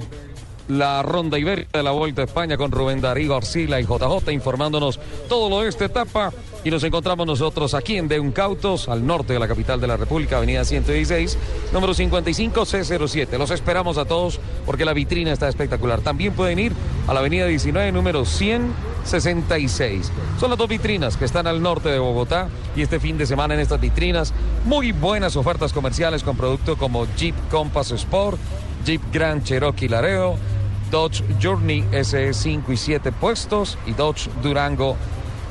[0.68, 5.00] la ronda ibérica de la Vuelta a España con Rubén Darío Arcila y JJ informándonos
[5.28, 6.32] todo lo de esta etapa.
[6.62, 10.36] Y nos encontramos nosotros aquí en Deuncautos, al norte de la capital de la República,
[10.36, 11.36] avenida 116,
[11.72, 13.36] número 55C07.
[13.36, 16.02] Los esperamos a todos porque la vitrina está espectacular.
[16.02, 16.72] También pueden ir
[17.08, 18.24] a la avenida 19, número
[19.04, 20.12] 166.
[20.38, 23.54] Son las dos vitrinas que están al norte de Bogotá y este fin de semana
[23.54, 24.32] en estas vitrinas
[24.64, 28.38] muy buenas ofertas comerciales con productos como Jeep Compass Sport,
[28.84, 30.36] Jeep Grand Cherokee Laredo,
[30.90, 34.96] Dodge Journey SE5 y 7 puestos y Dodge Durango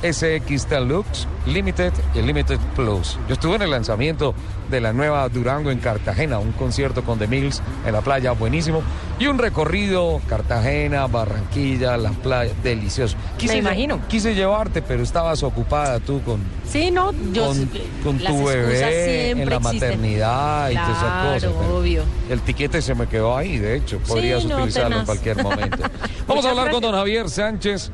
[0.02, 3.18] SX Deluxe Limited y Limited Plus.
[3.28, 4.34] Yo estuve en el lanzamiento
[4.70, 8.84] de la nueva Durango en Cartagena, un concierto con The Mills en la playa, buenísimo,
[9.18, 13.18] y un recorrido Cartagena, Barranquilla, la playa, delicioso.
[13.48, 14.00] Me imagino.
[14.08, 17.70] Quise llevarte, pero estabas ocupada tú con, Sí, no, yo con,
[18.04, 19.80] con las tu bebé en la existen.
[19.82, 21.72] maternidad y todas esas cosas.
[21.72, 22.04] obvio.
[22.30, 25.78] El tiquete se me quedó ahí, de hecho, podrías no, utilizarlo en cualquier momento.
[26.28, 27.92] Vamos a hablar con don Javier Sánchez,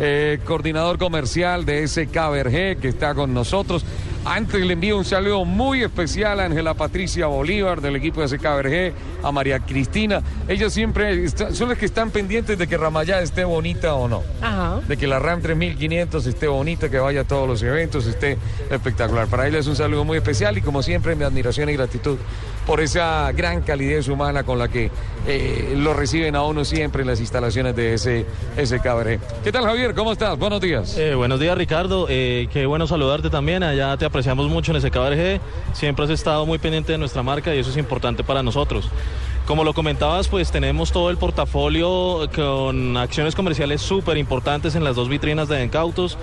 [0.00, 3.84] eh, coordinador comercial de SK Vergé, que está con nosotros.
[4.24, 8.42] Antes le envío un saludo muy especial a Ángela Patricia Bolívar del equipo de SK
[8.56, 8.92] Vergé,
[9.22, 10.22] a María Cristina.
[10.46, 14.22] Ellos siempre está- son las que están pendientes de que Ramayá esté bonita o no.
[14.42, 14.80] Ajá.
[14.86, 18.36] De que la RAM 3500 esté bonita, que vaya a todos los eventos, esté
[18.70, 19.26] espectacular.
[19.28, 22.18] Para ellos es un saludo muy especial y como siempre mi admiración y gratitud
[22.70, 24.92] por esa gran calidez humana con la que
[25.26, 28.24] eh, lo reciben a uno siempre en las instalaciones de ese,
[28.56, 29.20] ese cabaret.
[29.42, 29.92] ¿Qué tal Javier?
[29.92, 30.38] ¿Cómo estás?
[30.38, 30.96] Buenos días.
[30.96, 34.88] Eh, buenos días Ricardo, Eh, qué bueno saludarte también, allá te apreciamos mucho en ese
[34.88, 35.40] KBRG,
[35.72, 38.88] siempre has estado muy pendiente de nuestra marca y eso es importante para nosotros.
[39.46, 44.94] Como lo comentabas, pues tenemos todo el portafolio con acciones comerciales súper importantes en las
[44.94, 46.16] dos vitrinas de Encautos.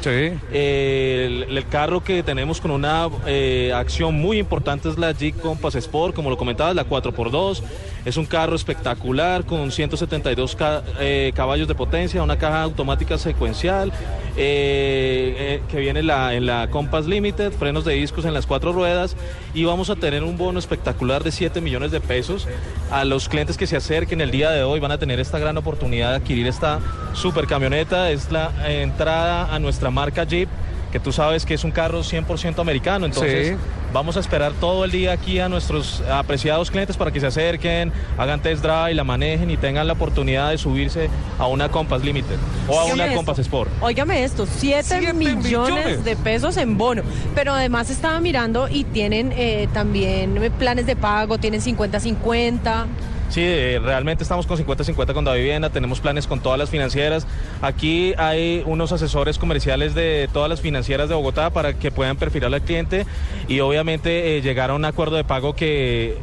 [0.53, 5.41] Eh, el, el carro que tenemos con una eh, acción muy importante es la Jeep
[5.41, 7.61] Compass Sport, como lo comentabas, la 4x2.
[8.05, 13.91] Es un carro espectacular con 172 ca- eh, caballos de potencia, una caja automática secuencial
[14.37, 18.45] eh, eh, que viene en la, en la Compass Limited, frenos de discos en las
[18.45, 19.17] cuatro ruedas
[19.53, 22.47] y vamos a tener un bono espectacular de 7 millones de pesos.
[22.89, 25.57] A los clientes que se acerquen el día de hoy van a tener esta gran
[25.57, 26.79] oportunidad de adquirir esta
[27.13, 28.11] super camioneta.
[28.11, 30.47] Es la entrada a nuestra marca Jeep
[30.91, 33.55] que tú sabes que es un carro 100% americano, entonces Sí.
[33.93, 37.91] vamos a esperar todo el día aquí a nuestros apreciados clientes para que se acerquen,
[38.17, 41.09] hagan test drive, la manejen y tengan la oportunidad de subirse
[41.39, 43.15] a una Compass Limited o a una esto.
[43.17, 43.69] Compass Sport.
[43.81, 46.03] Óigame esto, 7 millones, millones.
[46.03, 47.01] de pesos en bono.
[47.35, 52.85] Pero además estaba mirando y tienen eh, también planes de pago, tienen 50-50.
[53.29, 57.27] Sí, eh, realmente estamos con 50-50 con David Vivienda, tenemos planes con todas las financieras.
[57.61, 62.53] Aquí hay unos asesores comerciales de todas las financieras de Bogotá para que puedan perfilar
[62.53, 63.05] al cliente
[63.49, 66.17] y obviamente eh, llegar a un acuerdo de pago que eh,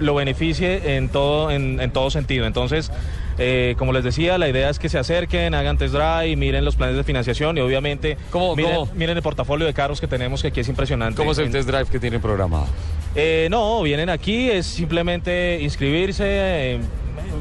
[0.00, 2.44] lo beneficie en todo, en, en todo sentido.
[2.46, 2.92] Entonces,
[3.38, 6.76] eh, como les decía, la idea es que se acerquen, hagan test drive, miren los
[6.76, 8.18] planes de financiación y obviamente
[8.54, 8.88] miren, cómo?
[8.94, 11.16] miren el portafolio de carros que tenemos que aquí es impresionante.
[11.16, 12.66] ¿Cómo es el En- test drive que tienen programado?
[13.14, 16.80] Eh, no, vienen aquí, es simplemente inscribirse, eh,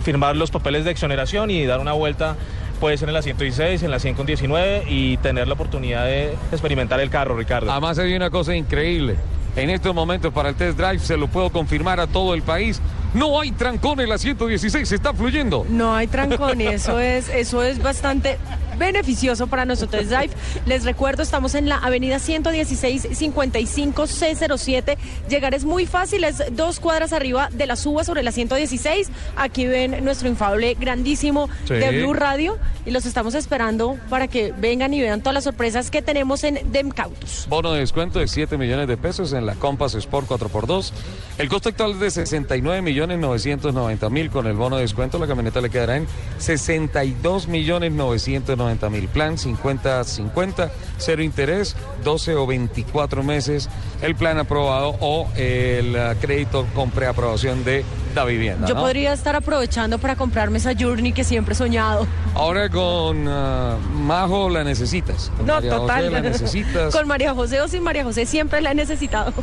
[0.03, 2.35] firmar los papeles de exoneración y dar una vuelta,
[2.79, 6.33] puede ser en la 116, en la 100 con 19 y tener la oportunidad de
[6.51, 7.71] experimentar el carro, Ricardo.
[7.71, 9.15] Además hay una cosa increíble.
[9.55, 12.81] En estos momentos para el test drive se lo puedo confirmar a todo el país.
[13.13, 15.65] No hay trancón en la 116, se está fluyendo.
[15.69, 18.37] No hay trancón y eso es, eso es bastante
[18.77, 20.29] beneficioso para nosotros Drive.
[20.65, 24.97] Les recuerdo, estamos en la avenida 116 55 C07.
[25.27, 29.09] Llegar es muy fácil, es dos cuadras arriba de la suba sobre la 116.
[29.35, 31.73] Aquí ven nuestro infable grandísimo Sí.
[31.73, 35.91] de Blue Radio y los estamos esperando para que vengan y vean todas las sorpresas
[35.91, 37.47] que tenemos en Demcautos.
[37.49, 40.91] Bono de descuento de 7 millones de pesos en la Compass Sport 4x2.
[41.37, 44.29] El costo actual es de 69 millones 990 mil.
[44.29, 49.07] Con el bono de descuento la camioneta le quedará en 62 millones 990 290 mil.
[49.07, 53.69] Plan 50-50, cero interés, 12 o 24 meses.
[54.01, 57.83] El plan aprobado o el eh, crédito con preaprobación de
[58.15, 58.67] la vivienda.
[58.67, 58.81] Yo ¿no?
[58.81, 62.07] podría estar aprovechando para comprarme esa Journey que siempre he soñado.
[62.33, 65.31] Ahora con ah, Majo la necesitas.
[65.37, 66.11] Con No, María José total.
[66.11, 66.93] la necesitas.
[66.99, 69.33] Con María José o sin María José siempre la he necesitado.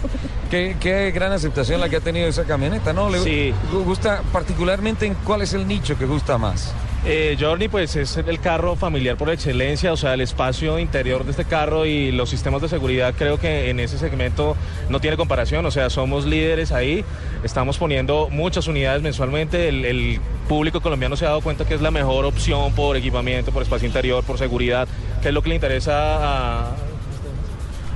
[0.51, 3.11] Qué, qué gran aceptación la que ha tenido esa camioneta, ¿no?
[3.11, 6.75] Le Gusta particularmente en cuál es el nicho que gusta más.
[7.09, 11.31] Eh, Journey pues es el carro familiar por excelencia, o sea, el espacio interior de
[11.31, 14.57] este carro y los sistemas de seguridad creo que en ese segmento
[14.89, 17.05] no tiene comparación, o sea, somos líderes ahí,
[17.45, 21.81] estamos poniendo muchas unidades mensualmente, el, el público colombiano se ha dado cuenta que es
[21.81, 24.89] la mejor opción por equipamiento, por espacio interior, por seguridad,
[25.23, 26.77] que es lo que le interesa a,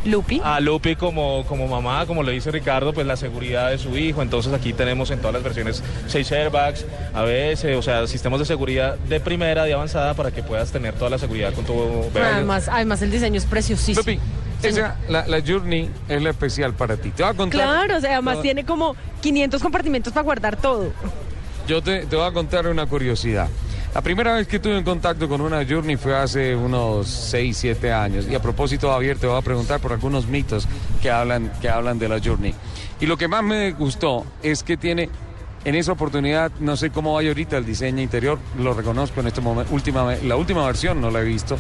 [0.04, 0.40] Lupi.
[0.42, 4.22] A Lupi como, como mamá, como le dice Ricardo, pues la seguridad de su hijo.
[4.22, 8.96] Entonces aquí tenemos en todas las versiones seis airbags, ABS, o sea, sistemas de seguridad
[8.96, 11.74] de primera, de avanzada, para que puedas tener toda la seguridad con tu
[12.14, 12.26] bebé.
[12.26, 14.20] Además, además el diseño es preciosísimo.
[14.62, 17.10] Esa, la, la Journey es la especial para ti.
[17.10, 17.60] Te voy a contar.
[17.60, 20.92] Claro, o sea, además No, tiene como 500 compartimentos para guardar todo.
[21.66, 23.48] Yo te, te voy a contar una curiosidad.
[23.92, 27.92] La primera vez que tuve en contacto con una Journey fue hace unos 6, 7
[27.92, 28.26] años.
[28.30, 30.68] Y a propósito, Javier, te voy a preguntar por algunos mitos
[31.02, 32.54] que hablan, que hablan de la Journey.
[33.00, 35.10] Y lo que más me gustó es que tiene,
[35.64, 39.40] en esa oportunidad, no sé cómo vaya ahorita el diseño interior, lo reconozco en este
[39.40, 41.56] momento, última, la última versión no la he visto.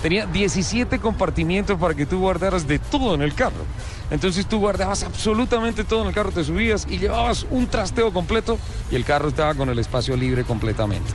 [0.00, 3.64] Tenía 17 compartimientos para que tú guardaras de todo en el carro.
[4.10, 8.58] Entonces tú guardabas absolutamente todo en el carro, te subías y llevabas un trasteo completo
[8.90, 11.10] y el carro estaba con el espacio libre completamente.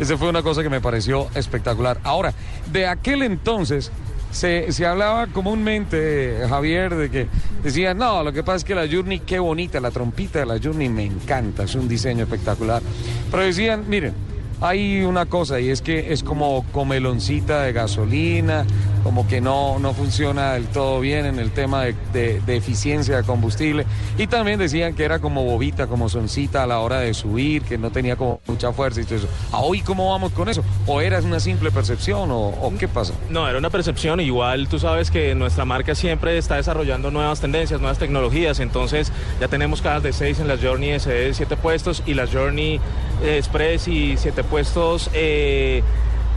[0.00, 2.00] Esa fue una cosa que me pareció espectacular.
[2.04, 2.32] Ahora,
[2.72, 3.92] de aquel entonces
[4.30, 7.26] se, se hablaba comúnmente, Javier, de que
[7.62, 10.58] decían, no, lo que pasa es que la Journey, qué bonita, la trompita de la
[10.58, 12.80] Journey me encanta, es un diseño espectacular.
[13.30, 14.14] Pero decían, miren,
[14.60, 18.66] hay una cosa y es que es como comeloncita de gasolina,
[19.02, 23.86] como que no, no funciona del todo bien en el tema de, eficiencia de combustible.
[24.18, 27.78] Y también decían que era como bobita, como soncita a la hora de subir, que
[27.78, 29.28] no tenía como mucha fuerza y todo eso.
[29.52, 30.62] ¿A hoy cómo vamos con eso?
[30.86, 33.14] ¿O era una simple percepción o, qué pasa?
[33.30, 34.20] No, era una percepción.
[34.20, 38.60] Igual tú sabes que nuestra marca siempre está desarrollando nuevas tendencias, nuevas tecnologías.
[38.60, 42.30] Entonces ya tenemos cajas de 6 en las Journey SD de 7 puestos y las
[42.30, 42.80] Journey
[43.22, 45.08] eh, Express y 7 puestos.
[45.14, 45.82] eh,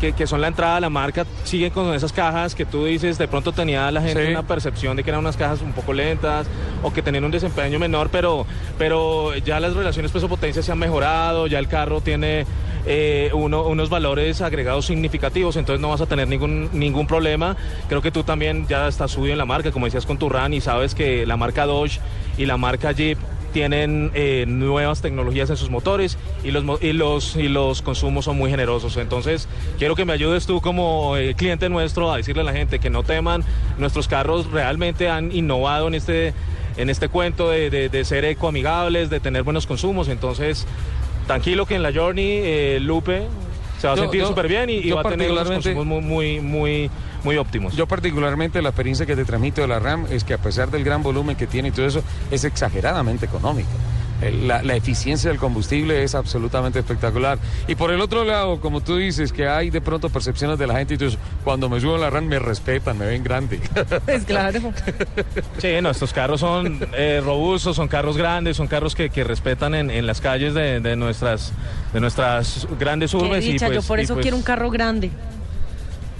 [0.01, 3.18] que, que son la entrada a la marca, siguen con esas cajas que tú dices,
[3.18, 4.32] de pronto tenía la gente Sí.
[4.32, 6.45] una percepción de que eran unas cajas un poco lentas
[6.82, 8.45] o que tenían un desempeño menor, pero,
[8.78, 12.45] pero ya las relaciones peso-potencia se han mejorado, ya el carro tiene
[12.86, 17.55] eh, uno- unos valores agregados significativos, entonces no vas a tener ningún, ningún problema.
[17.88, 20.53] Creo que tú también ya estás subido en la marca, como decías con tu RAN,
[20.53, 22.01] y sabes que la marca Dodge
[22.38, 23.18] y la marca Jeep
[23.54, 28.38] tienen eh, nuevas tecnologías en sus motores y los, y, los, y los consumos son
[28.38, 28.97] muy generosos.
[28.97, 29.47] Entonces,
[29.78, 32.89] quiero que me ayudes tú como eh, cliente nuestro a decirle a la gente que
[32.89, 33.43] no teman,
[33.78, 36.34] nuestros carros realmente han innovado en este,
[36.78, 40.08] en este cuento de, de- de ser ecoamigables, de tener buenos consumos.
[40.10, 40.66] Entonces,
[41.28, 43.24] tranquilo que en la Journey, eh, Lupe
[43.84, 46.39] se va a Yo- sentir súper bien y, va a tener unos particularmente- consumos muy,
[46.39, 46.91] muy, muy,
[47.25, 47.75] muy óptimos.
[47.75, 50.86] Yo particularmente la experiencia que te transmito de la RAM es que a pesar del
[50.86, 53.67] gran volumen que tiene y todo eso, es exageradamente económico.
[54.22, 57.38] El- La, la eficiencia del combustible es absolutamente espectacular.
[57.68, 60.76] Y por el otro lado, como tú dices, que hay de pronto percepciones de la
[60.78, 63.59] gente eso, cuando me subo a la RAM me respetan, me ven grande.
[64.07, 64.59] Es claro.
[65.57, 69.74] Sí, no, estos carros son eh, robustos, son carros grandes, son carros que, que respetan
[69.76, 71.51] en, en las calles de, de nuestras,
[71.93, 73.43] de nuestras grandes Qué urbes.
[73.45, 75.09] dicha, y pues, yo por eso pues- quiero un carro grande.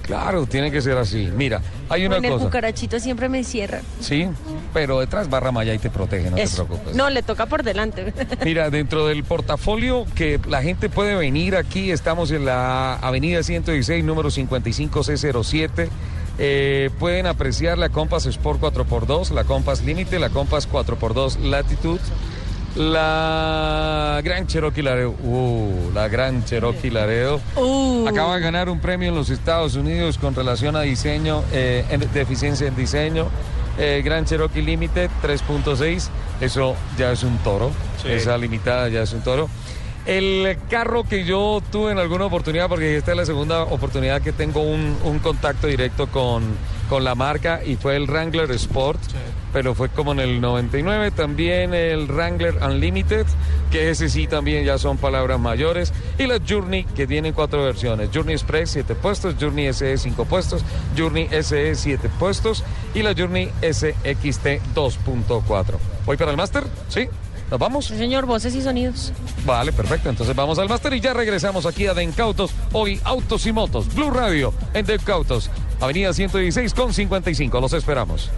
[0.04, 1.30] Claro, tiene que ser así.
[1.34, 2.44] Mira, hay una en el cosa.
[2.44, 3.80] cucarachito siempre me encierra.
[4.00, 4.28] Sí,
[4.74, 6.62] pero detrás barra malla y te protege, no Eso.
[6.62, 6.94] te preocupes.
[6.94, 8.12] No, le toca por delante.
[8.44, 14.04] Mira, dentro del portafolio que la gente puede venir aquí, estamos en la avenida 116,
[14.04, 15.88] número 55C07.
[16.38, 22.00] Eh, pueden apreciar la Compass Sport 4x2, la Compass Límite, la Compass 4x2 Latitude,
[22.76, 25.14] la Gran Cherokee Laredo.
[25.22, 27.40] Uh, la Gran Cherokee Laredo.
[27.56, 28.06] Uh.
[28.08, 32.12] Acaba de ganar un premio en los Estados Unidos con relación a diseño, eh, en-
[32.12, 33.26] de eficiencia en diseño.
[33.78, 36.08] Eh, Gran Cherokee Limited 3.6,
[36.40, 37.70] eso ya es un toro.
[38.02, 38.08] Sí.
[38.12, 39.48] Esa limitada ya es un toro.
[40.06, 44.32] El carro que yo tuve en alguna oportunidad, porque esta es la segunda oportunidad que
[44.32, 46.42] tengo un, un contacto directo con,
[46.88, 49.00] con la marca, y fue el Wrangler Sport,
[49.52, 51.10] pero fue como en el 99.
[51.12, 53.26] También el Wrangler Unlimited,
[53.70, 55.92] que ese sí también ya son palabras mayores.
[56.18, 60.64] Y la Journey, que tiene cuatro versiones: Journey Express 7 puestos, Journey SE 5 puestos,
[60.96, 62.64] Journey SE 7 puestos
[62.94, 65.64] y la Journey SXT 2.4.
[66.06, 66.64] ¿Voy para el máster?
[66.88, 67.08] Sí.
[67.50, 67.86] ¿Nos vamos?
[67.86, 69.12] Sí, señor, voces y sonidos.
[69.44, 70.08] Vale, perfecto.
[70.08, 72.52] Entonces vamos al máster y ya regresamos aquí a Dencautos.
[72.72, 73.94] Hoy Autos y Motos.
[73.94, 75.50] Blue Radio en Dencautos.
[75.80, 77.60] Avenida 116 con 55.
[77.60, 78.30] Los esperamos.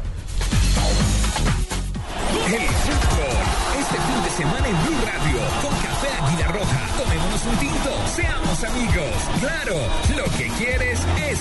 [2.47, 3.37] El fútbol.
[3.81, 5.39] Este fin de semana en Blue Radio.
[5.63, 6.81] Con Café Águila Roja.
[6.97, 7.91] Tomémonos un tinto.
[8.15, 9.15] Seamos amigos.
[9.41, 9.77] Claro.
[10.17, 11.26] Lo que quieres es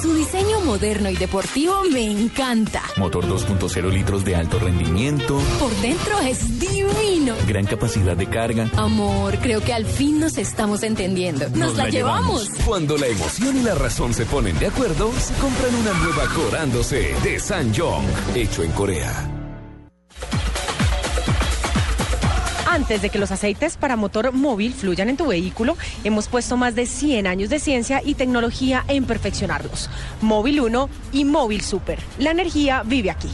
[0.00, 2.82] Su diseño moderno y deportivo me encanta.
[2.96, 5.38] Motor 2.0 litros de alto rendimiento.
[5.58, 7.34] Por dentro es divino.
[7.46, 8.68] Gran capacidad de carga.
[8.76, 11.48] Amor, creo que al fin nos estamos entendiendo.
[11.50, 12.50] Nos, la, llevamos.
[12.66, 17.14] Cuando la emoción y la razón se ponen de acuerdo, se compran una nueva Corándose
[17.22, 19.33] de Sanjong, hecho en Corea.
[22.74, 26.74] Antes de que los aceites para motor móvil fluyan en tu vehículo, hemos puesto más
[26.74, 29.88] de 100 años de ciencia y tecnología en perfeccionarlos.
[30.20, 32.00] Móvil 1 y Móvil Super.
[32.18, 33.30] La energía vive aquí.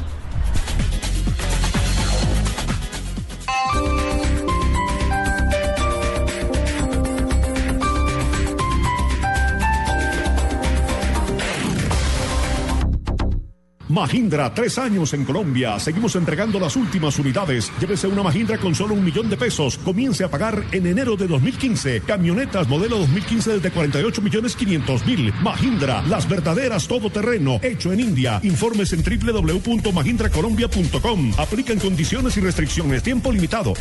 [13.90, 15.80] Mahindra, tres años en Colombia.
[15.80, 17.72] Seguimos entregando las últimas unidades.
[17.80, 19.78] Llévese una Mahindra con solo un millón de pesos.
[19.78, 22.02] Comience a pagar en enero de 2015.
[22.02, 25.34] Camionetas modelo 2015 desde 48 millones 500 mil.
[25.42, 27.58] Mahindra, las verdaderas todoterreno.
[27.62, 28.38] Hecho en India.
[28.44, 31.32] Informes en www.mahindracolombia.com.
[31.36, 33.02] Aplican condiciones y restricciones.
[33.02, 33.74] Tiempo limitado.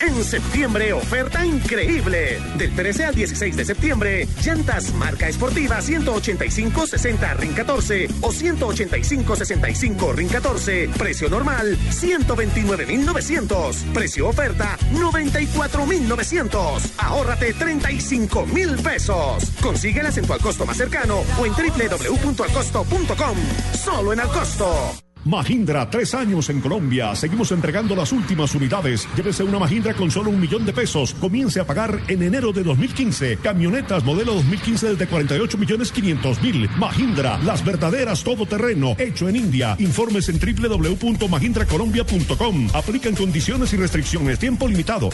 [0.00, 2.40] En septiembre, oferta increíble.
[2.56, 10.28] Del 13 al 16 de septiembre, llantas marca esportiva 185-60 RIN 14 o 185-65 RIN
[10.28, 10.88] 14.
[10.96, 13.76] Precio normal 129,900.
[13.92, 16.94] Precio oferta 94,900.
[16.96, 19.50] Ahórrate 35 mil pesos.
[19.60, 23.36] Consíguelas en tu al costo más cercano o en www.alcosto.com.
[23.74, 25.09] Solo en Alcosto.
[25.24, 27.14] Mahindra, tres años en Colombia.
[27.14, 29.06] Seguimos entregando las últimas unidades.
[29.16, 31.12] Llévese una Mahindra con solo un millón de pesos.
[31.14, 33.36] Comience a pagar en enero de 2015.
[33.38, 36.70] Camionetas modelo 2015 desde 48 millones 500 mil.
[36.78, 38.94] Mahindra, las verdaderas todoterreno.
[38.98, 39.76] Hecho en India.
[39.78, 42.68] Informes en www.mahindracolombia.com.
[42.72, 44.38] Aplican condiciones y restricciones.
[44.38, 45.10] Tiempo limitado.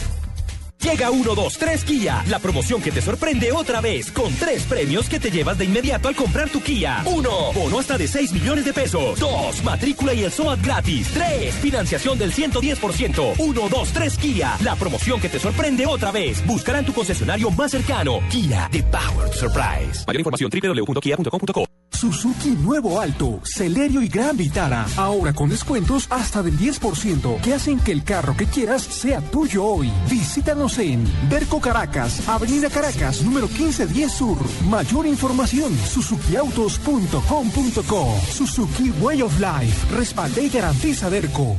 [0.81, 5.09] Llega 1, 2, 3 Kia, la promoción que te sorprende otra vez, con tres premios
[5.09, 7.01] que te llevas de inmediato al comprar tu Kia.
[7.05, 7.29] 1.
[7.53, 9.19] Bono hasta de 6 millones de pesos.
[9.19, 9.63] 2.
[9.63, 11.09] Matrícula y el SOAT gratis.
[11.13, 11.55] 3.
[11.55, 13.33] Financiación del 110%.
[13.37, 16.45] 1, 2, 3 Kia, la promoción que te sorprende otra vez.
[16.45, 18.19] Buscará en tu concesionario más cercano.
[18.29, 20.05] Kia, the power surprise.
[20.05, 21.76] Mayor información www.kia.com.co.
[21.91, 24.85] Suzuki Nuevo Alto, Celerio y Gran Vitara.
[24.97, 29.65] Ahora con descuentos hasta del 10% que hacen que el carro que quieras sea tuyo
[29.65, 29.91] hoy.
[30.09, 34.37] Visítanos en Berco Caracas, Avenida Caracas, número 1510 Sur.
[34.69, 38.15] Mayor información, suzukiautos.com.co.
[38.31, 39.95] Suzuki Way of Life.
[39.95, 41.57] Respalde y garantiza Berco.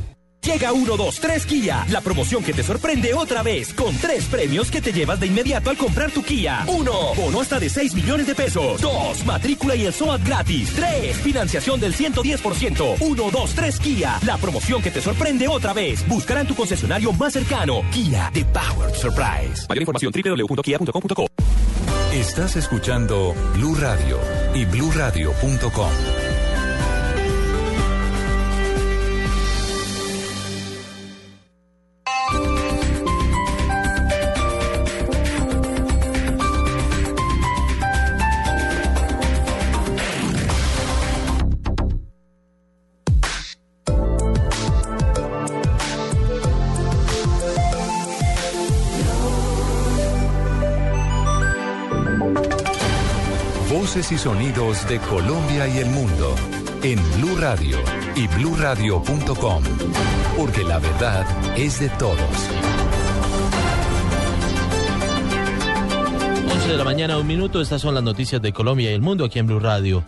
[0.49, 4.71] Llega 1, 2, 3 Kia, la promoción que te sorprende otra vez, con tres premios
[4.71, 6.65] que te llevas de inmediato al comprar tu Kia.
[6.67, 6.93] 1.
[7.17, 8.81] Bono hasta de 6 millones de pesos.
[8.81, 9.27] 2.
[9.27, 10.73] Matrícula y el SOAT gratis.
[10.75, 11.19] 3.
[11.19, 12.97] Financiación del 110%.
[12.99, 16.09] 1, 2, 3 Kia, la promoción que te sorprende otra vez.
[16.09, 17.83] Buscará en tu concesionario más cercano.
[17.93, 19.67] Kia, the power to surprise.
[19.69, 21.27] Mayor información www.kia.com.co.
[22.15, 24.19] Estás escuchando Blue Radio
[24.55, 26.28] y bluradio.com.
[54.11, 56.35] Y sonidos de Colombia y el mundo
[56.83, 57.77] en Blue Radio
[58.17, 59.63] y bluradio.com,
[60.35, 61.27] porque la verdad
[61.59, 62.19] es de todos.
[66.51, 67.61] 11 de la mañana, un minuto.
[67.61, 70.03] Estas son las noticias de Colombia y el mundo aquí en Blue Radio.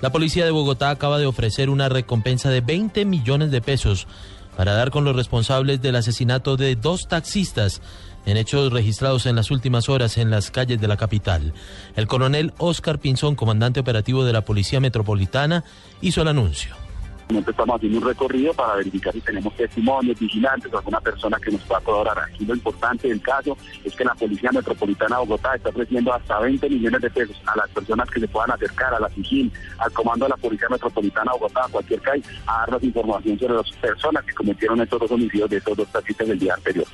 [0.00, 4.08] La policía de Bogotá acaba de ofrecer una recompensa de 20 millones de pesos
[4.56, 7.80] para dar con los responsables del asesinato de dos taxistas
[8.26, 11.54] en hechos registrados en las últimas horas en las calles de la capital.
[11.94, 15.64] El coronel Oscar Pinzón, comandante operativo de la Policía Metropolitana,
[16.02, 16.76] hizo el anuncio.
[17.28, 21.60] Estamos haciendo un recorrido para verificar si tenemos testimonios, vigilantes o alguna persona que nos
[21.62, 22.18] pueda colaborar.
[22.20, 26.38] Aquí lo importante del caso es que la Policía Metropolitana de Bogotá está ofreciendo hasta
[26.38, 29.92] 20 millones de pesos a las personas que se puedan acercar a la SIGIN, al
[29.92, 33.70] comando de la Policía Metropolitana de Bogotá, a cualquier CAI, a darnos información sobre las
[33.72, 36.86] personas que cometieron estos dos homicidios de estos dos taxistas del día anterior.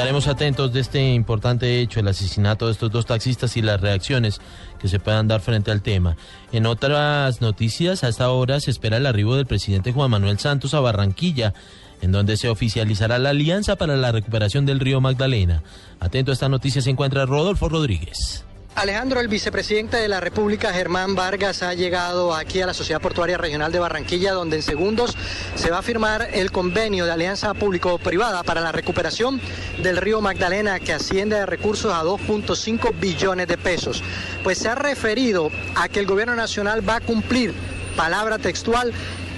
[0.00, 4.40] Estaremos atentos de este importante hecho, el asesinato de estos dos taxistas y las reacciones
[4.78, 6.16] que se puedan dar frente al tema.
[6.52, 10.72] En otras noticias, a esta hora se espera el arribo del presidente Juan Manuel Santos
[10.72, 11.52] a Barranquilla,
[12.00, 15.62] en donde se oficializará la alianza para la recuperación del río Magdalena.
[16.00, 18.46] Atento a esta noticia se encuentra Rodolfo Rodríguez.
[18.76, 23.36] Alejandro, el vicepresidente de la República, Germán Vargas, ha llegado aquí a la Sociedad Portuaria
[23.36, 25.16] Regional de Barranquilla, donde en segundos
[25.56, 29.40] se va a firmar el convenio de alianza público-privada para la recuperación
[29.82, 34.02] del río Magdalena, que asciende de recursos a 2.5 billones de pesos.
[34.44, 37.52] Pues se ha referido a que el gobierno nacional va a cumplir,
[37.96, 38.92] palabra textual,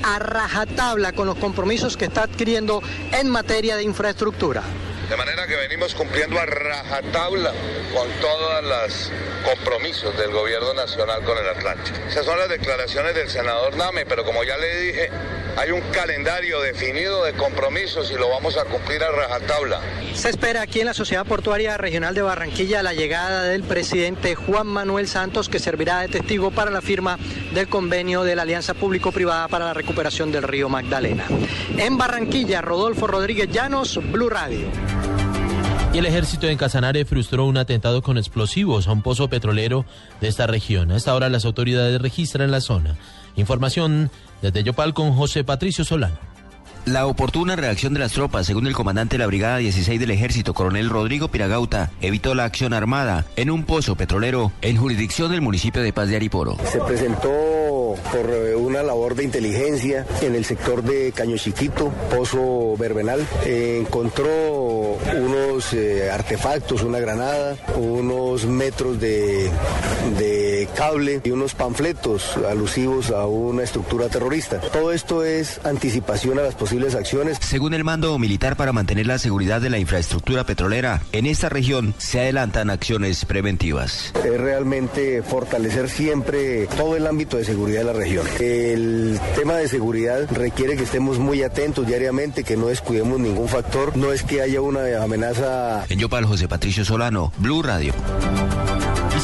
[0.04, 4.62] a rajatabla con los compromisos que está adquiriendo en materia de infraestructura.
[5.12, 7.52] De manera que venimos cumpliendo a rajatabla
[7.92, 9.10] con todos los
[9.44, 11.98] compromisos del gobierno nacional con el Atlántico.
[12.08, 15.10] Esas son las declaraciones del senador Name, pero como ya le dije,
[15.58, 19.82] hay un calendario definido de compromisos y lo vamos a cumplir a rajatabla.
[20.14, 24.66] Se espera aquí en la Sociedad Portuaria Regional de Barranquilla la llegada del presidente Juan
[24.66, 27.18] Manuel Santos, que servirá de testigo para la firma
[27.52, 31.26] del convenio de la Alianza Público-Privada para la recuperación del río Magdalena.
[31.76, 34.70] En Barranquilla, Rodolfo Rodríguez Llanos, Blue Radio.
[35.94, 39.84] Y el ejército en Casanare frustró un atentado con explosivos a un pozo petrolero
[40.22, 40.90] de esta región.
[40.90, 42.96] A esta hora las autoridades registran la zona.
[43.36, 46.16] Información desde Yopal con José Patricio Solano.
[46.84, 50.52] La oportuna reacción de las tropas, según el comandante de la Brigada 16 del Ejército,
[50.52, 55.80] coronel Rodrigo Piragauta, evitó la acción armada en un pozo petrolero en jurisdicción del municipio
[55.80, 56.56] de Paz de Ariporo.
[56.64, 57.28] Se presentó
[58.12, 63.26] por una labor de inteligencia en el sector de Caño Chiquito, Pozo Verbenal.
[63.44, 69.50] Encontró unos eh, artefactos, una granada, unos metros de,
[70.18, 74.60] de cable y unos panfletos alusivos a una estructura terrorista.
[74.60, 77.38] Todo esto es anticipación a las posibles acciones.
[77.40, 81.94] Según el mando militar para mantener la seguridad de la infraestructura petrolera, en esta región
[81.98, 84.12] se adelantan acciones preventivas.
[84.24, 88.26] Es realmente fortalecer siempre todo el ámbito de seguridad de la región.
[88.40, 93.96] El tema de seguridad requiere que estemos muy atentos diariamente, que no descuidemos ningún factor.
[93.96, 95.84] No es que haya una amenaza.
[95.88, 97.92] En Yopal, José Patricio Solano, Blue Radio.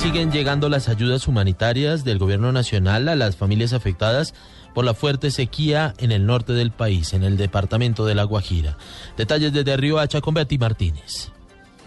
[0.01, 4.33] Siguen llegando las ayudas humanitarias del gobierno nacional a las familias afectadas
[4.73, 8.79] por la fuerte sequía en el norte del país, en el departamento de La Guajira.
[9.17, 11.33] Detalles desde Río Hacha con Betty Martínez.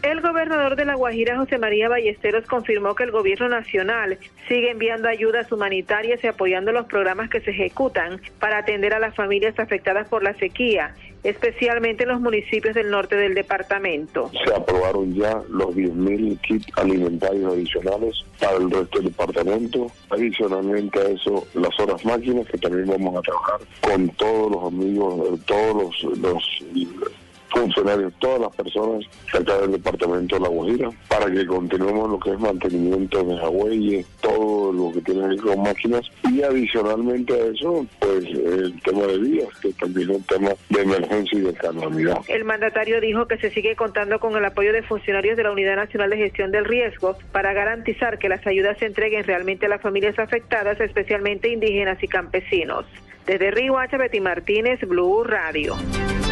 [0.04, 5.08] El gobernador de La Guajira, José María Ballesteros, confirmó que el gobierno nacional sigue enviando
[5.08, 10.08] ayudas humanitarias y apoyando los programas que se ejecutan para atender a las familias afectadas
[10.08, 14.32] por la sequía, especialmente en los municipios del norte del departamento.
[14.44, 19.86] Se aprobaron ya los 10.000 kits alimentarios adicionales para el resto del departamento.
[20.10, 25.40] Adicionalmente a eso, las horas máquinas que también vamos a trabajar con todos los amigos,
[25.46, 26.44] todos los, los
[27.52, 32.32] funcionarios, todas las personas acá del departamento de La Guajira, para que continuemos lo que
[32.32, 37.46] es mantenimiento de Hawái, todo lo que tiene que ver con máquinas y adicionalmente a
[37.48, 41.54] eso, pues el tema de vías, que también es un tema de emergencia y de
[41.54, 42.22] calamidad.
[42.28, 45.76] El mandatario dijo que se sigue contando con el apoyo de funcionarios de la Unidad
[45.76, 49.82] Nacional de Gestión del Riesgo para garantizar que las ayudas se entreguen realmente a las
[49.82, 52.86] familias afectadas, especialmente indígenas y campesinos.
[53.26, 55.76] Desde Río Hacha, Betty Martínez, Blue Radio.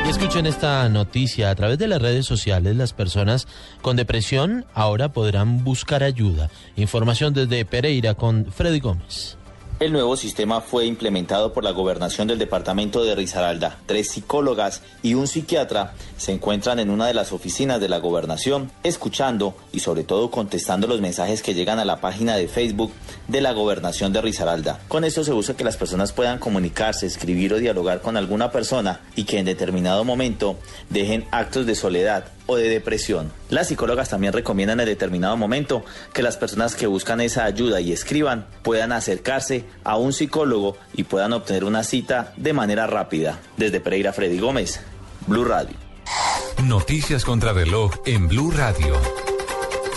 [0.10, 1.51] Escuchen esta noticia.
[1.51, 3.47] A través de las redes sociales, las personas
[3.84, 6.49] con depresión ahora podrán buscar ayuda.
[6.76, 9.38] Información desde Pereira con Freddy Gómez.
[9.80, 13.77] El nuevo sistema fue implementado por la gobernación del departamento de Risaralda.
[13.86, 18.71] Tres psicólogas y un psiquiatra se encuentran en una de las oficinas de la gobernación,
[18.84, 22.91] escuchando y sobre todo contestando los mensajes que llegan a la página de Facebook
[23.30, 24.82] de la gobernación de Risaralda.
[24.89, 28.99] Con esto se busca que las personas puedan comunicarse, escribir o dialogar con alguna persona
[29.15, 30.57] y que en determinado momento
[30.89, 33.32] dejen actos de soledad o de depresión.
[33.49, 37.93] Las psicólogas también recomiendan en determinado momento que las personas que buscan esa ayuda y
[37.93, 43.39] escriban puedan acercarse a un psicólogo y puedan obtener una cita de manera rápida.
[43.57, 44.82] Desde Pereira Freddy Gómez,
[45.28, 45.76] Blue Radio.
[46.63, 48.95] Noticias contra reloj en Blue Radio.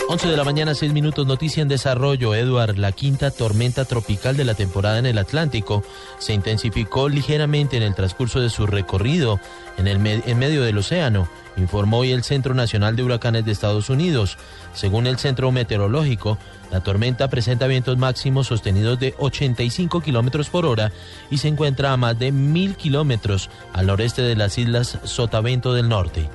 [0.09, 2.35] 11 de la mañana, 6 minutos, noticia en desarrollo.
[2.35, 5.81] Edward, la quinta tormenta tropical de la temporada en el Atlántico,
[6.19, 9.39] se intensificó ligeramente en el transcurso de su recorrido
[9.77, 13.89] en, el en medio del océano, informó hoy el Centro Nacional de Huracanes de Estados
[13.89, 14.37] Unidos.
[14.73, 16.37] Según el Centro Meteorológico,
[16.69, 20.91] la tormenta presenta vientos máximos sostenidos de 85 kilómetros por hora
[21.31, 25.87] y se encuentra a más de mil kilómetros al noreste de las islas Sotavento del
[25.87, 26.29] Norte.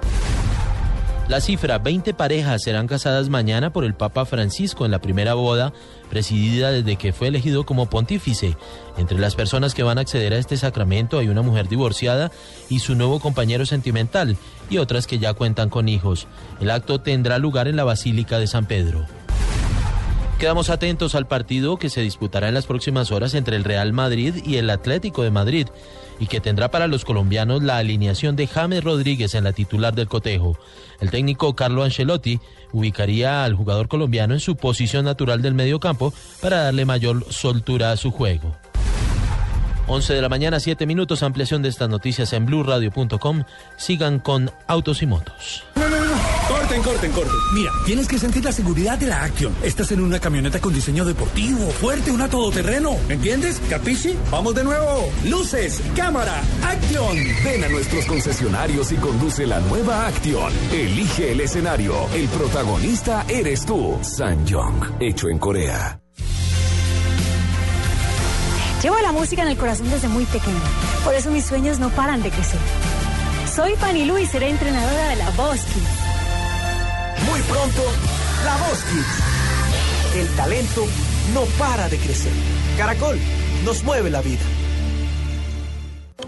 [1.29, 5.75] La cifra, 20 parejas serán casadas mañana por el Papa Francisco en la primera boda,
[6.09, 8.57] presidida desde que fue elegido como pontífice.
[8.97, 12.33] Entre las personas que van a acceder a este sacramento hay una mujer divorciada
[12.71, 14.39] y su nuevo compañero sentimental,
[14.71, 16.29] y otras que ya cuentan con hijos.
[16.61, 19.05] El acto tendrá lugar en la Basílica de San Pedro.
[20.39, 24.37] Quedamos atentos al partido que se disputará en las próximas horas entre el Real Madrid
[24.47, 25.67] y el Atlético de Madrid
[26.19, 30.09] y que tendrá para los colombianos la alineación de James Rodríguez en la titular del
[30.09, 30.59] cotejo.
[31.01, 32.41] El técnico Carlo Ancelotti
[32.73, 37.93] ubicaría al jugador colombiano en su posición natural del medio campo para darle mayor soltura
[37.93, 38.57] a su juego.
[39.87, 43.45] 11 de la mañana, 7 minutos, ampliación de estas noticias en blueradio.com.
[43.79, 45.65] Sigan con Autos y Motos.
[46.49, 47.35] Corten, corten, corten.
[47.53, 49.55] Mira, tienes que sentir la seguridad de la Action.
[49.63, 52.97] Estás en una camioneta con diseño deportivo, fuerte, una todoterreno.
[53.09, 53.61] ¿Entiendes?
[53.69, 54.17] ¿Capichi?
[54.31, 55.11] Vamos de nuevo.
[55.25, 57.17] Luces, cámara, Action.
[57.45, 60.51] Ven a nuestros concesionarios y conduce la nueva Action.
[60.73, 61.95] Elige el escenario.
[62.15, 63.99] El protagonista eres tú.
[64.01, 66.01] Sanjong, hecho en Corea.
[68.83, 70.61] Llevo la música en el corazón desde muy pequeño.
[71.05, 72.61] Por eso mis sueños no paran de crecer.
[73.55, 76.08] Soy Fanny Lu y seré entrenadora de la Voz Kids.
[77.27, 77.83] Muy pronto,
[78.45, 80.17] la Voz Kids.
[80.17, 80.87] El talento
[81.35, 82.33] no para de crecer.
[82.77, 83.19] Caracol
[83.65, 84.43] nos mueve la vida.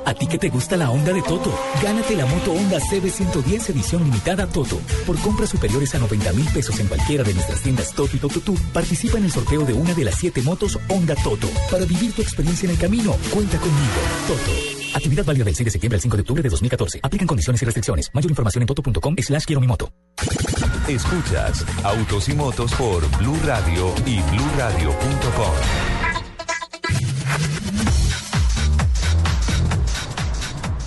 [0.07, 4.05] A ti que te gusta la onda de Toto, gánate la moto Honda CB110 edición
[4.05, 4.81] limitada Toto.
[5.07, 8.41] Por compras superiores a 90 mil pesos en cualquiera de nuestras tiendas Toto y Toto
[8.41, 11.49] Tú, participa en el sorteo de una de las siete motos Honda Toto.
[11.71, 14.01] Para vivir tu experiencia en el camino, cuenta conmigo.
[14.27, 14.80] Toto.
[14.95, 17.01] Actividad válida del 6 de septiembre al 5 de octubre de 2014.
[17.03, 18.11] Aplican condiciones y restricciones.
[18.13, 19.91] Mayor información en toto.com slash quiero mi moto.
[20.89, 25.55] Escuchas Autos y Motos por Blue Radio y BlueRadio.com.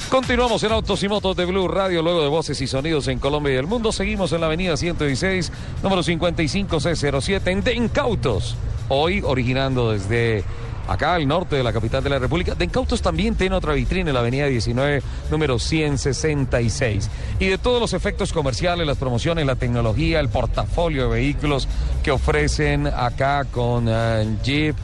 [0.10, 3.54] Continuamos en Autos y Motos de Blue Radio, luego de voces y sonidos en Colombia
[3.54, 3.92] y el mundo.
[3.92, 5.52] Seguimos en la avenida 116,
[5.82, 8.56] número 55C07, en Dencautos.
[8.90, 10.44] Hoy originando desde
[10.88, 12.56] acá al norte de la capital de la República.
[12.56, 17.10] Dencautos también tiene otra vitrina en la avenida 19, número 166.
[17.40, 21.68] Y de todos los efectos comerciales, las promociones, la tecnología, el portafolio de vehículos
[22.04, 24.76] que ofrecen acá con eh, Jeep,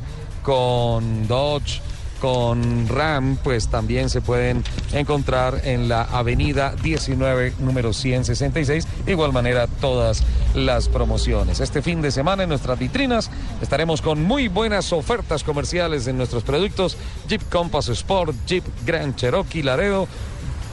[0.44, 1.82] con Dodge
[2.20, 4.64] con RAM, pues también se pueden
[4.94, 8.88] encontrar en la avenida 19, número 166.
[9.06, 11.60] De igual manera, todas las promociones.
[11.60, 13.30] Este fin de semana en nuestras vitrinas
[13.62, 16.98] estaremos con muy buenas ofertas comerciales en nuestros productos.
[17.28, 20.08] Jeep Compass Sport, Jeep Grand Cherokee Laredo.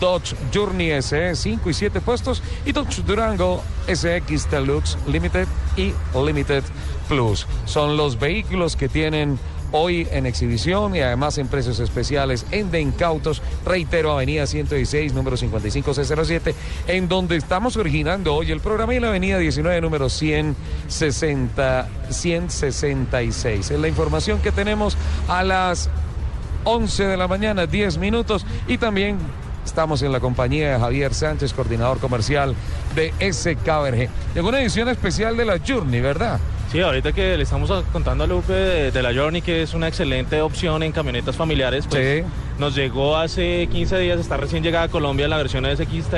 [0.01, 6.63] Dodge Journey SE 5 y 7 puestos y Dodge Durango SX Deluxe Limited y Limited
[7.09, 7.47] Plus.
[7.65, 9.39] Son los vehículos que tienen
[9.73, 16.55] hoy en exhibición y además en precios especiales en Dencautos, reitero, Avenida 116, número 55C07,
[16.89, 23.71] en donde estamos originando hoy el programa y la Avenida 19, número 160, 166.
[23.71, 24.97] Es la información que tenemos
[25.29, 25.91] a las
[26.65, 29.19] 11 de la mañana, 10 minutos y también
[29.67, 32.55] Estamos en la compañía de Javier Sánchez, coordinador comercial
[32.95, 34.09] de SKBRG.
[34.37, 36.39] En una edición especial de la Journey, ¿verdad?
[36.77, 40.43] Sí, ahorita que le estamos contando a Lupe de, la Journey, que es una excelente
[40.43, 42.23] opción en camionetas familiares, pues
[42.59, 46.15] nos llegó hace 15 días, está recién llegada a Colombia la versión SXT,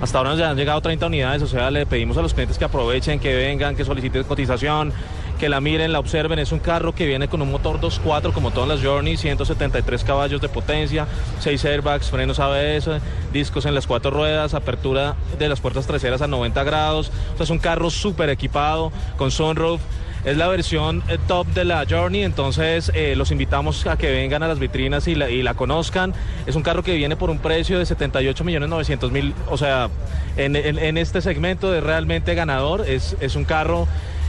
[0.00, 2.64] hasta ahora nos han llegado 30 unidades, o sea, le pedimos a los clientes que
[2.64, 4.94] aprovechen, que vengan, que soliciten cotización,
[5.38, 6.38] que la miren, la observen.
[6.38, 10.40] Es un carro que viene con un motor 2.4 como todas las Journey, 173 caballos
[10.40, 11.06] de potencia,
[11.40, 13.00] 6 airbags, frenos ABS,
[13.32, 17.10] discos en las cuatro ruedas, apertura de las puertas traseras a 90 grados.
[17.32, 19.80] O sea, es un carro súper equipado con sunroof.
[20.24, 24.42] Es la versión eh, top de la Journey, entonces eh, los invitamos a que vengan
[24.42, 26.12] a las vitrinas y la, conozcan.
[26.44, 29.88] Es un carro que viene por un precio de 78 millones 900 mil, o sea,
[30.36, 32.84] en, este segmento de realmente ganador.
[32.88, 33.86] Es, es un carro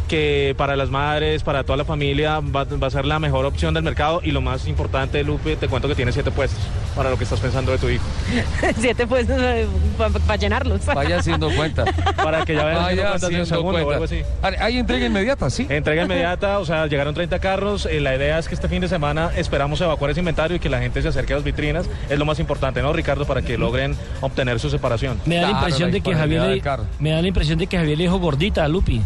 [0.10, 3.84] que para las madres, para toda la familia, va, a ser la mejor opción del
[3.84, 4.20] mercado.
[4.24, 6.60] Y lo más importante, Lupe, te cuento que tiene siete puestos
[6.96, 8.04] para lo que estás pensando de tu hijo.
[8.78, 10.86] siete puestos eh, para llenarlos.
[10.86, 11.86] Vaya haciendo cuenta.
[12.16, 14.24] Para que ya vean Vaya haciendo segundo o algo así.
[14.42, 15.68] ¿Hay entrega inmediata, sí?
[15.70, 17.86] Entrega inmediata, o sea, llegaron 30 carros.
[17.86, 20.70] Eh, la idea es que este fin de semana esperamos evacuar ese inventario y que
[20.70, 21.88] la gente se acerque a las vitrinas.
[22.10, 23.26] Es lo más importante, ¿no, Ricardo?
[23.26, 25.22] Para que logren obtener su separación.
[25.26, 26.62] Me da la impresión de que Javier le,
[27.00, 29.02] me da la impresión de que Javier le dijo gordita a Lupi.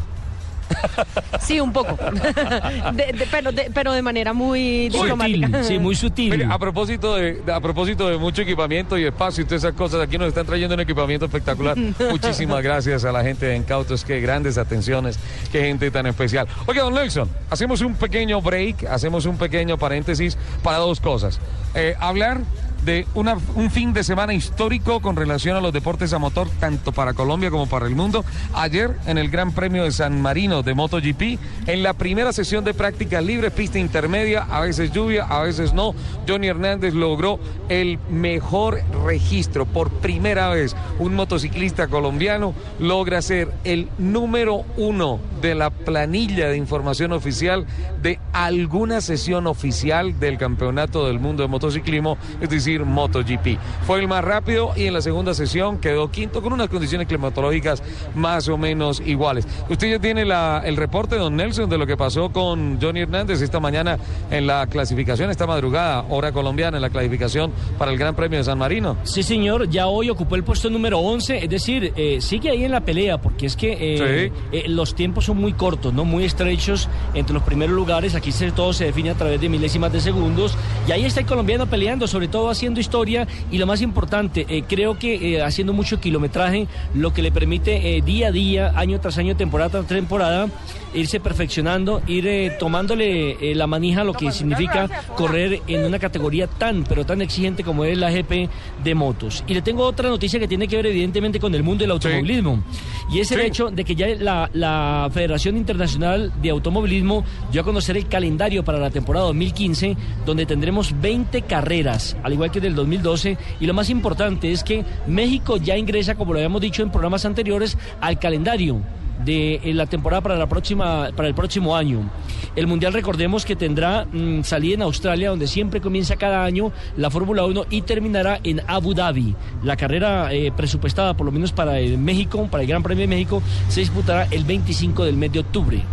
[1.41, 1.97] Sí, un poco.
[2.93, 5.63] De- de- pero, de, pero de manera muy diplomática.
[5.63, 6.31] sí, muy sutil.
[6.31, 9.73] Mire, a propósito de, de- a propósito de mucho equipamiento y espacio y todas esas
[9.75, 11.77] cosas, aquí nos están trayendo un equipamiento espectacular.
[12.09, 15.19] Muchísimas gracias a la gente de Encautos, qué grandes atenciones,
[15.51, 16.47] qué gente tan especial.
[16.65, 21.39] Oye, don Nelson, hacemos un pequeño break, hacemos un pequeño paréntesis para dos cosas.
[21.75, 22.39] Eh, hablar
[22.85, 27.13] de un fin de semana histórico con relación a los deportes a motor, tanto para
[27.13, 28.25] Colombia como para el mundo.
[28.53, 32.73] Ayer, en el Gran Premio de San Marino de MotoGP, en la primera sesión de
[32.73, 35.93] práctica libre, pista intermedia, a veces lluvia, a veces no,
[36.27, 39.65] Johnny Hernández logró el mejor registro.
[39.65, 46.57] Por primera vez, un motociclista colombiano logra ser el número uno de la planilla de
[46.57, 47.65] información oficial
[48.01, 53.57] de alguna sesión oficial del Campeonato del Mundo de Motociclismo, es decir, MotoGP.
[53.85, 57.81] Fue el más rápido y en la segunda sesión quedó quinto con unas condiciones climatológicas
[58.15, 59.47] más o menos iguales.
[59.69, 63.41] Usted ya tiene la- el reporte, don Nelson, de lo que pasó con Johnny Hernández
[63.41, 63.97] esta mañana
[64.31, 68.43] en la clasificación, esta madrugada, hora colombiana, en la clasificación para el Gran Premio de
[68.45, 68.97] San Marino.
[69.03, 72.71] Sí, señor, ya hoy ocupó el puesto número 11, es decir, eh, sigue ahí en
[72.71, 76.89] la pelea, porque es que eh, eh, los tiempos son muy cortos, no muy estrechos
[77.13, 80.55] entre los primeros lugares, aquí se, todo se define a través de milésimas de segundos,
[80.87, 84.63] y ahí está el colombiano peleando, sobre todo haciendo historia, y lo más importante, eh,
[84.65, 89.01] creo que eh, haciendo mucho kilometraje, lo que le permite eh, día a día, año
[89.01, 90.47] tras año, temporada tras temporada,
[90.93, 95.99] irse perfeccionando, ir eh, tomándole eh, la manija a lo que significa correr en una
[95.99, 98.49] categoría tan, pero tan exigente como es la GP
[98.83, 99.43] de motos.
[99.47, 102.63] Y le tengo otra noticia que tiene que ver evidentemente con el mundo del automovilismo.
[103.11, 107.63] Y es el hecho de que ya la, la Federación Internacional de Automovilismo dio a
[107.63, 112.75] conocer el calendario para la temporada 2015, donde tendremos 20 carreras, al igual que del
[112.75, 113.37] 2012.
[113.59, 117.25] Y lo más importante es que México ya ingresa, como lo habíamos dicho en programas
[117.25, 118.81] anteriores, al calendario
[119.23, 122.09] de eh, la temporada para la próxima para el próximo año.
[122.55, 127.09] El mundial recordemos que tendrá mm, salida en Australia donde siempre comienza cada año la
[127.09, 129.35] Fórmula 1 y terminará en Abu Dhabi.
[129.63, 133.07] La carrera eh, presupuestada por lo menos para el México, para el Gran Premio de
[133.07, 135.83] México, se disputará el 25 del mes de octubre.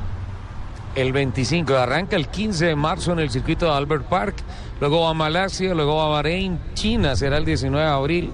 [0.96, 1.76] el 25.
[1.76, 4.34] Arranca el 15 de marzo en el circuito de Albert Park,
[4.80, 8.30] luego va a Malasia, luego va a Bahrein, China será el 19 de abril,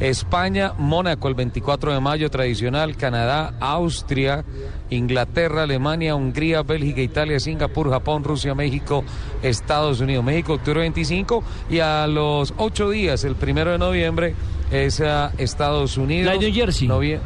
[0.00, 4.44] España, Mónaco el 24 de mayo tradicional, Canadá, Austria,
[4.90, 9.02] Inglaterra, Alemania, Hungría, Bélgica, Italia, Singapur, Japón, Rusia, México,
[9.42, 10.24] Estados Unidos.
[10.24, 14.34] México, octubre 25 y a los ocho días, el primero de noviembre,
[14.70, 16.32] es a Estados Unidos.
[16.32, 16.86] La New Jersey.
[16.86, 17.18] Novie-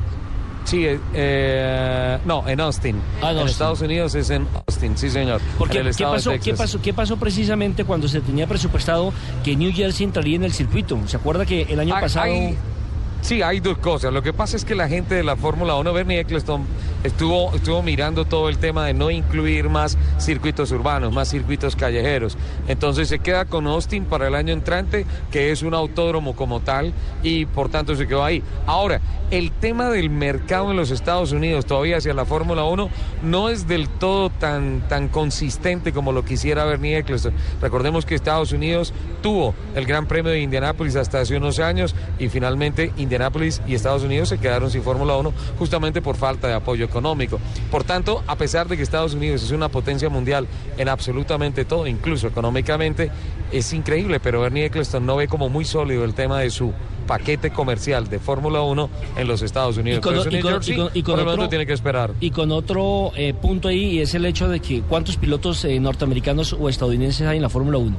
[0.64, 3.00] Sí, eh, eh, no, en Austin.
[3.20, 3.48] Ah, en Austin.
[3.48, 5.40] Estados Unidos es en Austin, sí señor.
[5.58, 9.12] Porque, en el ¿qué, de pasó, ¿qué, pasó, ¿Qué pasó precisamente cuando se tenía presupuestado
[9.44, 10.98] que New Jersey entraría en el circuito?
[11.06, 12.32] ¿Se acuerda que el año pasado...
[13.20, 14.12] sí, hay dos cosas.
[14.12, 16.64] Lo que pasa es que la gente de la Fórmula 1, Bernie Eccleston,
[17.04, 22.36] estuvo, estuvo mirando todo el tema de no incluir más circuitos urbanos, más circuitos callejeros.
[22.68, 26.92] Entonces se queda con Austin para el año entrante, que es un autódromo como tal,
[27.22, 28.42] y por tanto se quedó ahí.
[28.66, 29.00] Ahora,
[29.30, 32.90] el tema del mercado en los Estados Unidos todavía hacia la Fórmula 1
[33.22, 37.32] no es del todo tan, tan consistente como lo quisiera Bernie Eccleston.
[37.60, 38.92] Recordemos que Estados Unidos
[39.22, 44.02] tuvo el Gran Premio de Indianápolis hasta hace unos años y finalmente Indianápolis y Estados
[44.02, 47.40] Unidos se quedaron sin Fórmula 1 justamente por falta de apoyo económico.
[47.70, 51.86] Por tanto, a pesar de que Estados Unidos es una potencia mundial en absolutamente todo,
[51.86, 53.10] incluso económicamente,
[53.50, 56.72] es increíble, pero Bernie Eccleston no ve como muy sólido el tema de su
[57.06, 59.98] paquete comercial de Fórmula 1 en los Estados Unidos.
[59.98, 62.12] Y con, otro, tiene que esperar.
[62.20, 65.80] y con otro eh, punto ahí, y es el hecho de que cuántos pilotos eh,
[65.80, 67.96] norteamericanos o estadounidenses hay en la Fórmula 1.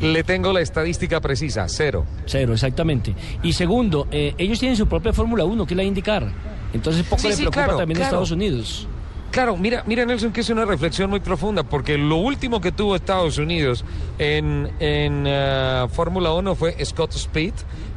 [0.00, 2.04] Le tengo la estadística precisa, cero.
[2.26, 3.14] Cero, exactamente.
[3.42, 6.32] Y segundo, eh, ellos tienen su propia Fórmula 1, que es la IndyCar.
[6.72, 8.10] Entonces poco Sí, le sí, preocupa claro, también claro.
[8.10, 8.86] Estados Unidos.
[9.30, 12.94] Claro, mira, mira Nelson, que es una reflexión muy profunda, porque lo último que tuvo
[12.94, 13.82] Estados Unidos
[14.18, 17.54] en, en eh, Fórmula 1 fue Scott Speed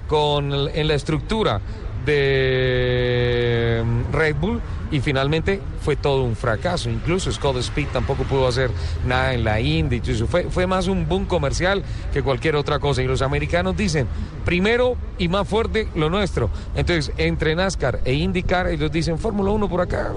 [0.07, 1.59] con en la estructura
[2.05, 6.89] de Red Bull y finalmente fue todo un fracaso.
[6.89, 8.71] Incluso Scott Speed tampoco pudo hacer
[9.05, 9.99] nada en la Indy.
[10.27, 11.83] Fue, fue más un boom comercial
[12.13, 13.01] que cualquier otra cosa.
[13.01, 14.07] Y los americanos dicen,
[14.45, 16.49] primero y más fuerte lo nuestro.
[16.75, 20.13] Entonces, entre NASCAR e IndyCar, ellos dicen, Fórmula 1 por acá,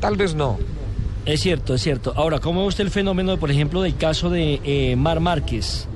[0.00, 0.58] tal vez no.
[1.24, 2.12] Es cierto, es cierto.
[2.16, 5.88] Ahora, ¿cómo ve usted el fenómeno, por ejemplo, del caso de eh, Mar Márquez?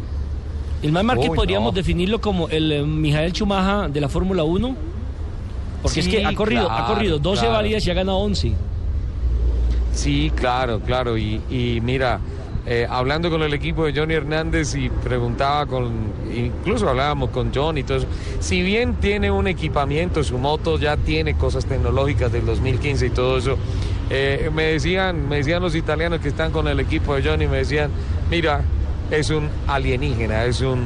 [0.83, 1.77] El Mar Márquez Uy, podríamos no.
[1.77, 4.77] definirlo como el eh, Mijael Chumaja de la Fórmula 1.
[5.83, 7.55] Porque Sí, es que ha corrido, ha corrido 12 claro.
[7.57, 8.53] válidas y ha ganado 11.
[9.93, 11.17] Sí, claro, claro.
[11.19, 12.21] Y, y mira,
[12.67, 15.91] eh, hablando con el equipo de Johnny Hernández y preguntaba con,
[16.35, 18.07] incluso hablábamos con John y todo eso,
[18.39, 23.39] si bien tiene un equipamiento, su moto ya tiene cosas tecnológicas del 2015 y todo
[23.39, 23.57] eso,
[24.13, 27.59] Eh, me decían, me decían los italianos que están con el equipo de Johnny, me
[27.59, 27.93] decían,
[28.29, 28.63] mira,
[29.09, 30.85] es un alienígena, es un,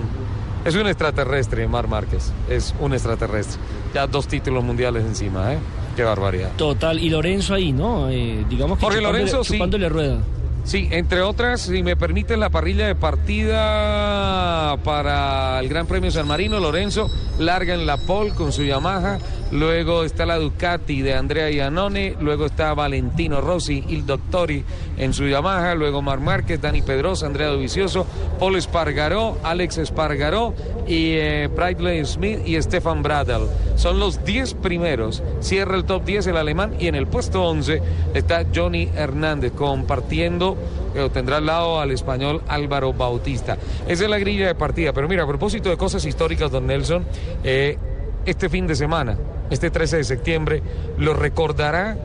[0.67, 3.59] es un extraterrestre, Mar Márquez, es un extraterrestre.
[3.95, 5.59] Ya dos títulos mundiales encima, ¿eh?
[5.97, 6.51] Qué barbaridad.
[6.57, 8.11] Total, y Lorenzo ahí, ¿no?
[8.11, 9.53] Eh, digamos que Jorge chupándole- Lorenzo, sí.
[9.53, 10.19] chupándole rueda.
[10.65, 16.27] Sí, entre otras, si me permiten la parrilla de partida para el Gran Premio San
[16.27, 19.19] Marino, Lorenzo larga en la pole con su Yamaha,
[19.55, 24.65] luego está la Ducati de Andrea Iannone, luego está Valentino Rossi, Il Doctori
[24.99, 28.07] en su Yamaha, luego Mar Márquez, Dani Pedrosa, Andrea Dovizioso,
[28.39, 30.55] Paul Espargaró, Alex Espargaró
[30.87, 33.49] y eh, Bradley Smith y Stefan Bradl.
[33.77, 37.81] Son los 10 primeros, cierra el top 10 el alemán y en el puesto 11
[38.13, 40.57] está Johnny Hernández compartiendo
[40.95, 43.57] eh, tendrá al lado al español Álvaro Bautista.
[43.87, 44.93] Esa es la grilla de partida.
[44.93, 47.05] Pero mira, a propósito de cosas históricas, don Nelson,
[47.43, 47.79] eh,
[48.27, 49.19] este fin de semana,
[49.51, 50.63] este 13 de septiembre,
[50.99, 51.97] lo recordará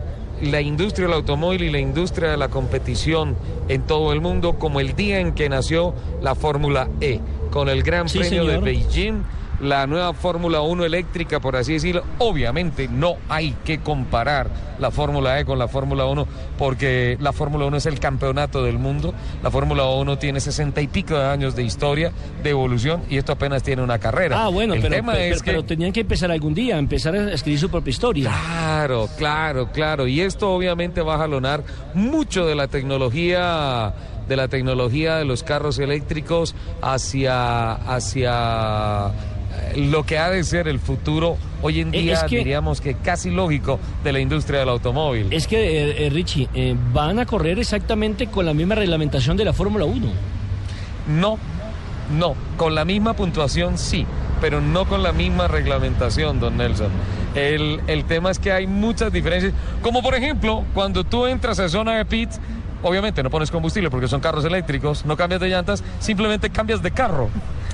[0.41, 3.36] la industria del automóvil y la industria de la competición
[3.68, 7.20] en todo el mundo como el día en que nació la Fórmula E,
[7.52, 8.57] con el Gran Sí, Premio de.
[8.60, 9.24] Beijing
[9.61, 12.03] la nueva Fórmula 1 eléctrica, por así decirlo.
[12.19, 14.49] Obviamente no hay que comparar
[14.80, 16.26] la Fórmula E con la Fórmula 1
[16.57, 19.14] porque la Fórmula 1 es el campeonato del mundo.
[19.44, 22.11] La Fórmula 1 tiene sesenta y pico de años de historia,
[22.41, 24.45] de evolución y esto apenas tiene una carrera.
[24.45, 25.52] Ah, bueno, el pero, tema pero- es que...
[25.52, 28.30] pero tenían que empezar algún día, empezar a escribir su propia historia.
[28.30, 30.07] Claro, claro, claro.
[30.07, 31.64] Y esto obviamente va a jalonar
[31.94, 33.94] mucho de la tecnología
[34.30, 36.53] de la tecnología de los carros eléctricos
[36.84, 39.11] hacia hacia
[39.76, 42.95] lo que ha de ser el futuro hoy en Eh, día es que- diríamos que
[42.95, 45.27] casi lógico de la industria del automóvil.
[45.31, 45.57] Es que,
[45.90, 49.86] eh, eh, Richie, eh, van a correr exactamente con la misma reglamentación de la Fórmula
[49.86, 50.07] 1.
[51.07, 51.38] No,
[52.18, 54.06] no, con la misma puntuación sí,
[54.41, 56.90] pero no con la misma reglamentación, don Nelson.
[57.36, 61.69] El, el tema es que hay muchas diferencias, como por ejemplo, cuando tú entras a
[61.69, 62.40] zona de pits,
[62.81, 66.91] obviamente no pones combustible porque son carros eléctricos, no cambias de llantas, simplemente cambias de
[66.91, 67.30] carro.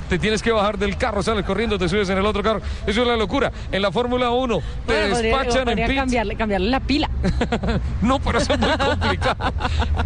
[0.10, 2.62] Te tienes que bajar del carro, sales corriendo, te subes en el otro carro.
[2.86, 3.52] Eso es la locura.
[3.72, 6.00] En la Fórmula 1 te Bueno, podría- despachan en podría pits.
[6.00, 7.10] cambiarle, cambiarle la pila.
[8.02, 9.54] No, pero eso es muy complicado.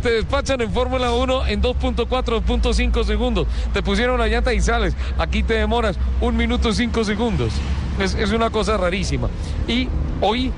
[0.02, 3.48] Te despachan en Fórmula 1 en 2.4, 2.5 segundos.
[3.74, 4.96] Te pusieron la llanta y sales.
[5.18, 7.52] Aquí te demoras un minuto 5 segundos.
[8.00, 9.28] Es, es una cosa rarísima.
[9.68, 9.90] Y
[10.22, 10.52] hoy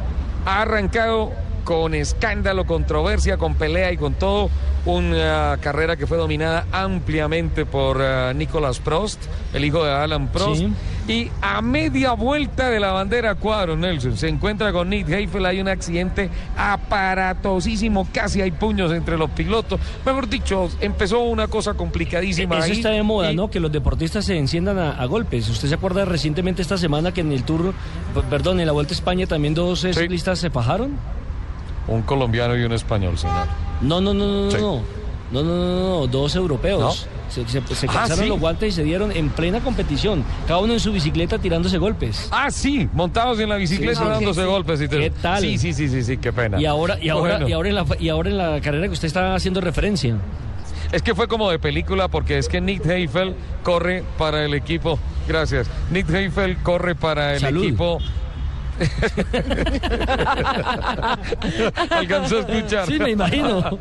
[0.45, 1.31] ha arrancado
[1.63, 4.49] con escándalo, controversia, con pelea y con todo,
[4.85, 9.21] una carrera que fue dominada ampliamente por eh, Nicolas Prost,
[9.53, 10.61] el hijo de Alan Prost.
[10.61, 10.73] Sí.
[11.07, 15.45] Y a media vuelta de la bandera cuadro, Nelson, se encuentra con Nick Heifel.
[15.45, 19.79] Hay un accidente aparatosísimo, casi hay puños entre los pilotos.
[20.05, 22.59] Mejor dicho, empezó una cosa complicadísima.
[22.59, 22.71] Eso ahí.
[22.73, 23.49] está de moda, ¿no?
[23.49, 25.49] Que los deportistas se enciendan a, a golpes.
[25.49, 27.73] ¿Usted se acuerda recientemente esta semana que en el Tour,
[28.29, 30.97] perdón, en la Vuelta a España también dos eh, ciclistas se fajaron?
[31.87, 33.47] Un colombiano y un español, señor.
[33.81, 34.57] No, no, no, no, Sí.
[34.59, 34.81] no.
[35.31, 37.07] No, no, no, no, dos europeos.
[37.29, 38.27] Se, se, se Ah, calzaron ¿sí?
[38.29, 40.25] los guantes y se dieron en plena competición.
[40.45, 42.27] Cada uno en su bicicleta tirándose golpes.
[42.31, 44.47] Ah, sí, montados en la bicicleta Sí, sí, dándose sí.
[44.47, 44.81] golpes.
[44.81, 45.39] Y te- ¿Qué tal?
[45.41, 46.59] Sí, sí, sí, sí, sí, qué pena.
[46.59, 47.47] Y ahora, y ahora, Bueno.
[47.47, 50.17] y ahora en la y ahora en la carrera que usted está haciendo referencia.
[50.91, 53.33] Es que fue como de película porque es que Nick Heifel
[53.63, 54.99] corre para el equipo.
[55.25, 55.67] Gracias.
[55.89, 57.63] Nick Heifel corre para el Salud.
[57.63, 57.99] equipo.
[61.89, 62.85] Alcanzó a escuchar.
[62.87, 63.77] Sí, me imagino.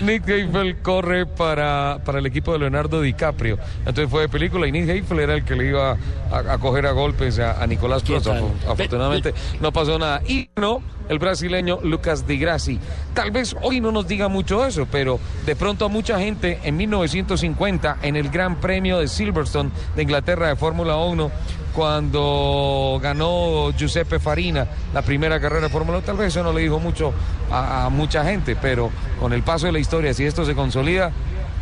[0.00, 3.58] Nick Heifel corre para, para el equipo de Leonardo DiCaprio.
[3.80, 5.96] Entonces fue de película y Nick Heifel era el que le iba
[6.30, 8.04] a, a coger a golpes a, a Nicolás.
[8.04, 10.22] Afu- Afortunadamente no pasó nada.
[10.26, 12.78] Y no, el brasileño Lucas Di Grassi.
[13.14, 16.76] Tal vez hoy no nos diga mucho eso, pero de pronto a mucha gente en
[16.76, 21.30] 1950 en el Gran Premio de Silverstone de Inglaterra de Fórmula 1
[21.74, 26.62] cuando ganó Giuseppe Farina la primera carrera de Fórmula 1, tal vez eso no le
[26.62, 27.12] dijo mucho
[27.50, 28.90] a, a mucha gente, pero
[29.20, 31.12] con el paso de la historia, si esto se consolida,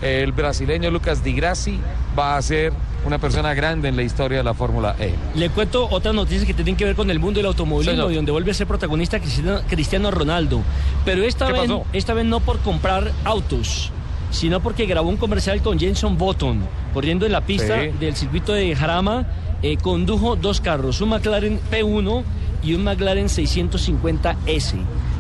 [0.00, 1.78] el brasileño Lucas Di Grassi
[2.18, 2.72] va a ser
[3.06, 5.14] una persona grande en la historia de la Fórmula E.
[5.34, 8.12] Le cuento otras noticias que tienen que ver con el mundo del automovilismo Señor.
[8.12, 10.60] y donde vuelve a ser protagonista Cristiano, Cristiano Ronaldo.
[11.04, 11.84] Pero esta ¿Qué vez, pasó?
[11.92, 13.90] esta vez no por comprar autos,
[14.32, 16.60] sino porque grabó un comercial con Jenson Button,
[16.92, 17.90] corriendo en la pista Sí.
[18.00, 19.26] del circuito de Jarama.
[19.64, 22.24] eh, condujo dos carros, un McLaren P1
[22.64, 24.74] y un McLaren 650S.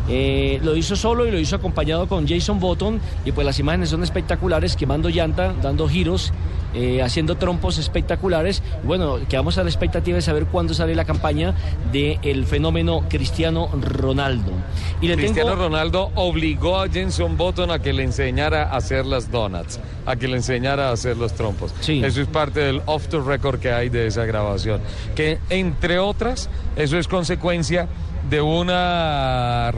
[0.08, 3.90] Eh, lo hizo solo y lo hizo acompañado con Jason Button y pues las imágenes
[3.90, 6.32] son espectaculares, quemando llanta, dando giros,
[6.74, 8.62] eh, haciendo trompos espectaculares.
[8.82, 11.54] Bueno, quedamos a la expectativa de saber cuándo sale la campaña
[11.92, 14.52] del fenómeno Cristiano Ronaldo.
[15.00, 15.64] Y le Cristiano tengo...
[15.64, 20.28] Ronaldo obligó a Jenson Button a que le enseñara a hacer las donuts, a que
[20.28, 21.74] le enseñara a hacer los trompos.
[21.86, 24.80] Eso es parte del off the record que hay de esa grabación.
[25.14, 27.88] Que entre otras, eso es consecuencia
[28.30, 28.68] de un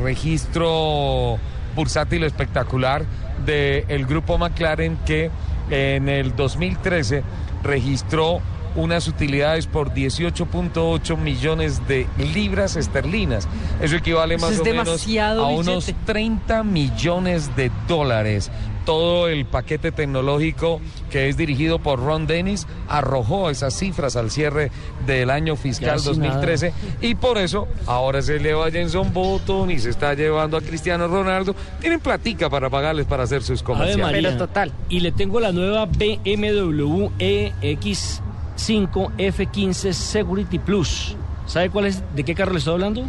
[0.03, 1.39] registro
[1.75, 3.05] bursátil espectacular
[3.45, 5.31] del grupo McLaren que
[5.71, 7.23] en el 2013
[7.63, 8.41] registró
[8.77, 13.49] unas utilidades por 18.8 millones de libras esterlinas.
[13.81, 18.51] Eso equivale más o menos a unos 30 millones de dólares.
[18.85, 20.81] Todo el paquete tecnológico
[21.11, 24.71] que es dirigido por Ron Dennis arrojó esas cifras al cierre
[25.07, 29.91] del año fiscal 2013 y por eso ahora se lleva a Jenson Button y se
[29.91, 31.55] está llevando a Cristiano Ronaldo.
[31.81, 34.37] Tienen platica para pagarles para hacer sus comerciales.
[34.37, 34.73] total.
[34.89, 38.23] Y le tengo la nueva BMW EX
[38.57, 41.17] 5 F15 Security Plus.
[41.47, 42.03] ¿Sabe cuál es?
[42.15, 43.05] ¿De qué carro le estoy hablando?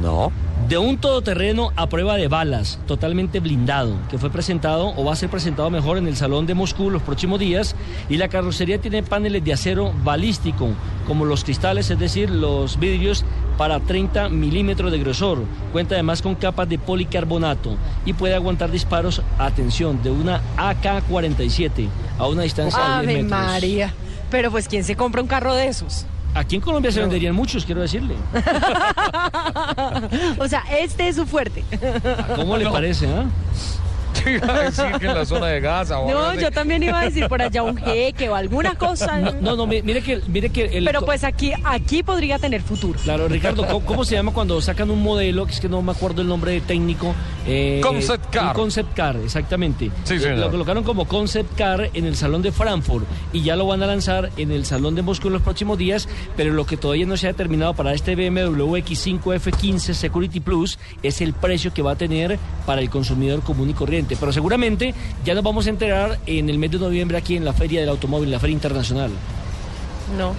[0.00, 0.32] No.
[0.70, 5.16] De un todoterreno a prueba de balas, totalmente blindado, que fue presentado o va a
[5.16, 7.74] ser presentado mejor en el Salón de Moscú los próximos días.
[8.08, 10.68] Y la carrocería tiene paneles de acero balístico,
[11.08, 13.24] como los cristales, es decir, los vidrios
[13.58, 15.42] para 30 milímetros de grosor.
[15.72, 17.76] Cuenta además con capas de policarbonato
[18.06, 23.40] y puede aguantar disparos, atención, de una AK-47 a una distancia de 10 metros.
[23.40, 23.92] María.
[24.30, 26.06] Pero pues, ¿quién se compra un carro de esos?
[26.34, 28.14] Aquí en Colombia se venderían muchos, quiero decirle.
[30.38, 31.64] o sea, este es su fuerte.
[32.36, 33.24] ¿Cómo le parece, ah?
[34.26, 35.98] iba a decir que en la zona de Gaza.
[35.98, 39.18] O no, yo también iba a decir por allá un jeque o alguna cosa.
[39.18, 40.84] No, no, mire que, mire que el...
[40.84, 42.98] Pero pues aquí, aquí podría tener futuro.
[43.02, 46.22] Claro, Ricardo, ¿cómo, se llama cuando sacan un modelo, que es que no me acuerdo
[46.22, 47.14] el nombre técnico?
[47.46, 48.54] Eh, concept Car.
[48.54, 49.90] concept Car, exactamente.
[50.04, 53.66] Sí, sí, Lo colocaron como Concept Car en el Salón de Frankfurt y ya lo
[53.66, 56.76] van a lanzar en el Salón de Moscú en los próximos días, pero lo que
[56.76, 61.72] todavía no se ha determinado para este BMW X5 F15 Security Plus es el precio
[61.72, 64.09] que va a tener para el consumidor común y corriente.
[64.18, 67.52] Pero seguramente ya nos vamos a enterar en el mes de noviembre aquí en la
[67.52, 69.10] Feria del Automóvil, la Feria Internacional.
[70.16, 70.34] No.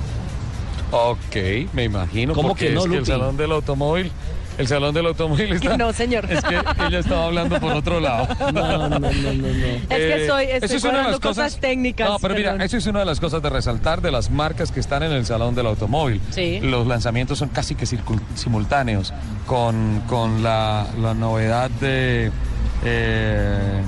[0.91, 2.33] Ok, me imagino.
[2.33, 4.11] ¿Cómo que no, es que el Salón del Automóvil
[4.57, 5.77] el salón del automóvil está.
[5.77, 6.31] No, señor.
[6.31, 6.55] Es que
[6.87, 8.27] ella estaba hablando por otro lado.
[8.51, 9.07] No, no, no, no.
[9.07, 12.09] Es que soy, estoy eso es cosas, técnicas.
[12.09, 14.79] No, pero mira, eso es una de las cosas de resaltar de las marcas que
[14.79, 16.19] están en el salón del automóvil.
[16.31, 16.59] Sí.
[16.61, 19.13] Los lanzamientos son casi que simultáneos
[19.47, 22.31] con, con la, la novedad de.
[22.83, 23.81] Eh,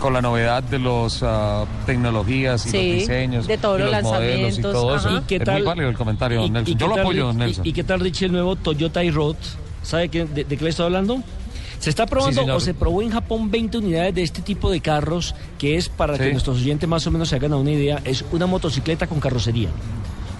[0.00, 4.58] con la novedad de las ah, tecnologías y los diseños de todos y los, modelos
[4.58, 5.16] y todo eso.
[5.16, 6.78] ¿Y qué tal, es muy válido el comentario, Nelson.
[6.78, 7.66] Yo lo apoyo, Nelson.
[7.66, 9.36] Y, qué tal, Richie, el nuevo Toyota iRoad?
[9.82, 11.22] ¿Sabe de, de, qué le estoy hablando?
[11.78, 15.34] Se está probando o se probó en Japón 20 unidades de este tipo de carros,
[15.58, 18.46] que es, para que nuestros oyentes más o menos se hagan una idea, es una
[18.46, 19.68] motocicleta con carrocería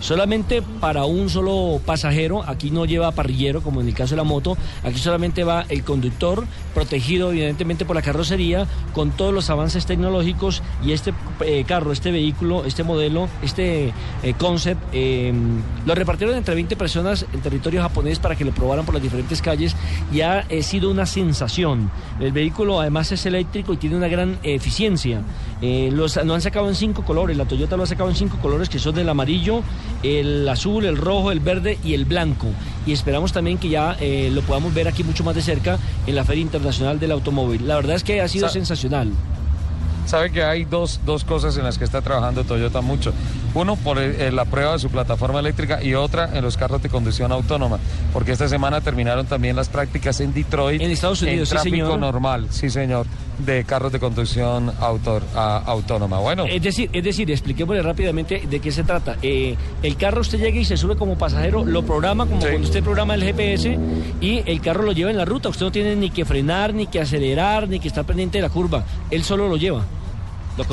[0.00, 4.24] solamente para un solo pasajero, aquí no lleva parrillero como en el caso de la
[4.24, 9.86] moto, aquí solamente va el conductor, protegido evidentemente por la carrocería, con todos los avances
[9.86, 13.92] tecnológicos y este eh, carro, este vehículo, este modelo, este
[14.22, 18.84] eh, concept, em, lo repartieron entre 20 personas en territorio japonés para que lo probaran
[18.84, 19.74] por las diferentes calles
[20.12, 21.90] y ha eh, sido una sensación.
[22.20, 25.22] El vehículo además es eléctrico y tiene una gran eficiencia.
[25.60, 28.68] los, lo han sacado en cinco colores, la Toyota lo ha sacado en cinco colores
[28.68, 29.62] que son el amarillo,
[30.02, 32.48] el azul, el rojo, el verde y el blanco.
[32.86, 36.14] Y esperamos también que ya eh, lo podamos ver aquí mucho más de cerca en
[36.14, 37.66] la Feria Internacional del Automóvil.
[37.66, 39.12] La verdad es que ha sido sensacional
[40.06, 43.12] sabe que hay dos, dos cosas en las que está trabajando Toyota mucho.
[43.54, 47.32] Uno, por la prueba de su plataforma eléctrica y otra en los carros de conducción
[47.32, 47.78] autónoma,
[48.12, 50.80] porque esta semana terminaron también las prácticas en Detroit.
[50.80, 51.98] En Estados Unidos, en tráfico sí, señor.
[51.98, 53.06] normal, sí, señor,
[53.38, 56.18] de carros de conducción autor, autónoma.
[56.20, 56.44] Bueno.
[56.46, 59.16] Es decir, es decir, expliquémosle rápidamente de qué se trata.
[59.22, 62.82] Eh, el carro usted llega y se sube como pasajero, lo programa como cuando usted
[62.82, 63.78] programa el GPS
[64.20, 65.48] y el carro lo lleva en la ruta.
[65.48, 68.50] Usted no tiene ni que frenar, ni que acelerar, ni que estar pendiente de la
[68.50, 68.84] curva.
[69.10, 69.84] Él solo lo lleva.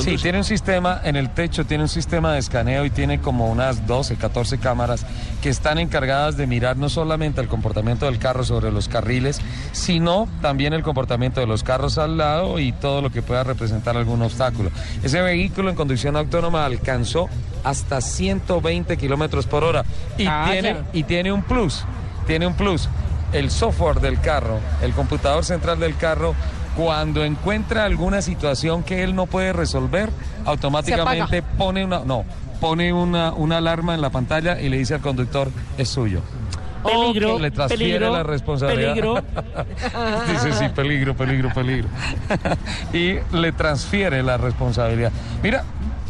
[0.04, 3.50] Sí, tiene un sistema en el techo, tiene un sistema de escaneo y tiene como
[3.50, 5.06] unas 12, 14 cámaras
[5.42, 9.42] que están encargadas de mirar no solamente el comportamiento del carro sobre los carriles,
[9.72, 13.98] sino también el comportamiento de los carros al lado y todo lo que pueda representar
[13.98, 14.72] algún obstáculo.
[15.04, 17.28] Ese vehículo en conducción autónoma alcanzó
[17.64, 19.84] hasta 120 kilómetros por hora
[20.18, 20.86] y, Ah, tiene, claro.
[20.94, 21.84] y tiene un plus,
[22.28, 22.90] tiene un plus.
[23.34, 26.36] El software del carro, el computador central del carro,
[26.76, 30.10] cuando encuentra alguna situación que él no puede resolver,
[30.46, 32.26] automáticamente pone una, no,
[32.60, 36.22] pone una, una alarma en la pantalla y le dice al conductor, es suyo.
[36.84, 38.90] Peligro, le transfiere peligro, la responsabilidad.
[38.90, 39.16] peligro.
[40.34, 41.88] Dice, sí, peligro, peligro, peligro.
[42.94, 45.12] y le transfiere la responsabilidad.
[45.42, 45.64] Mira,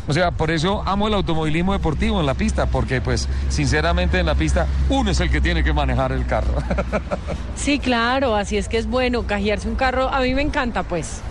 [0.08, 4.26] o sea, por eso amo el automovilismo deportivo en la pista, porque pues sinceramente en
[4.26, 6.54] la pista uno es el que tiene que manejar el carro.
[7.56, 10.10] Sí, claro, así es que es bueno cajearse un carro.
[10.10, 11.22] A mí me encanta, pues.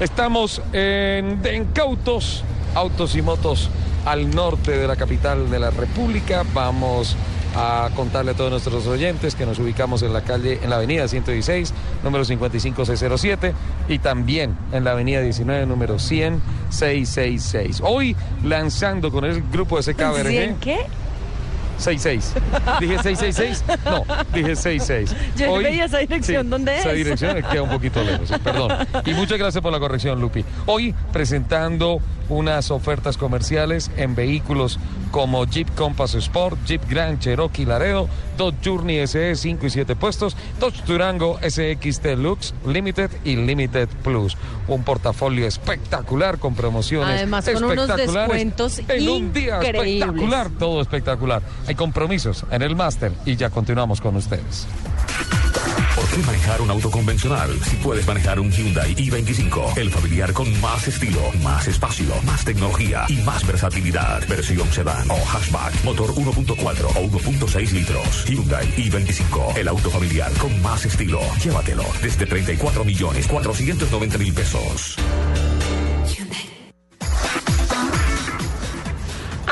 [0.00, 2.44] Estamos en Dencautos,
[2.74, 3.68] autos y motos
[4.06, 6.42] al norte de la capital de la República.
[6.54, 7.16] Vamos
[7.54, 11.06] a contarle a todos nuestros oyentes que nos ubicamos en la calle, en la avenida
[11.08, 11.72] 116,
[12.02, 13.54] número 55607
[13.88, 17.80] y también en la avenida 19, número 10666.
[17.84, 20.28] Hoy lanzando con el grupo de SKBRG.
[20.28, 20.86] ¿Cien qué?
[21.78, 22.34] 66.
[22.80, 23.64] ¿Dije 666?
[23.84, 25.16] No, dije 66.
[25.36, 26.96] Yo veía esa dirección, ¿dónde Esa es?
[26.96, 28.72] dirección queda un poquito lejos, perdón.
[29.04, 30.44] Y muchas gracias por la corrección, Lupi.
[30.66, 31.98] Hoy presentando
[32.28, 34.78] unas ofertas comerciales en vehículos
[35.10, 40.36] como Jeep Compass Sport, Jeep Grand Cherokee Laredo, Dodge Journey SE 5 y 7 puestos,
[40.60, 44.36] Dodge Durango SXT Lux Limited y Limited Plus.
[44.68, 50.80] Un portafolio espectacular con promociones Además, con unos espectaculares descuentos en un día espectacular, todo
[50.80, 51.42] espectacular.
[51.66, 54.66] Hay compromisos en el máster y ya continuamos con ustedes.
[55.94, 59.76] ¿Por qué manejar un auto convencional si puedes manejar un Hyundai i25?
[59.78, 64.26] El familiar con más estilo, más espacio, más tecnología y más versatilidad.
[64.28, 68.24] Versión sedán o hatchback, motor 1.4 o 1.6 litros.
[68.26, 71.20] Hyundai i25, el auto familiar con más estilo.
[71.42, 74.96] Llévatelo desde 34 millones 490 mil pesos.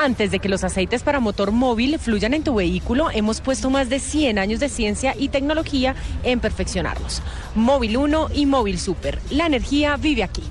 [0.02, 3.88] Antes de que los aceites para motor móvil fluyan en tu vehículo, hemos puesto más
[3.88, 7.22] de 100 años de ciencia y tecnología en perfeccionarlos.
[7.54, 9.20] Móvil 1 y Móvil Super.
[9.30, 10.42] La energía vive aquí.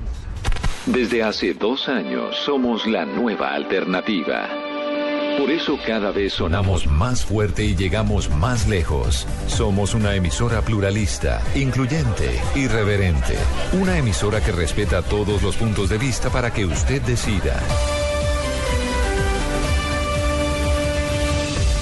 [0.86, 4.48] Desde hace dos años somos la nueva alternativa.
[5.38, 9.28] Por eso cada vez sonamos más fuerte y llegamos más lejos.
[9.48, 13.36] Somos una emisora pluralista, incluyente, irreverente.
[13.74, 17.60] Una emisora que respeta todos los puntos de vista para que usted decida.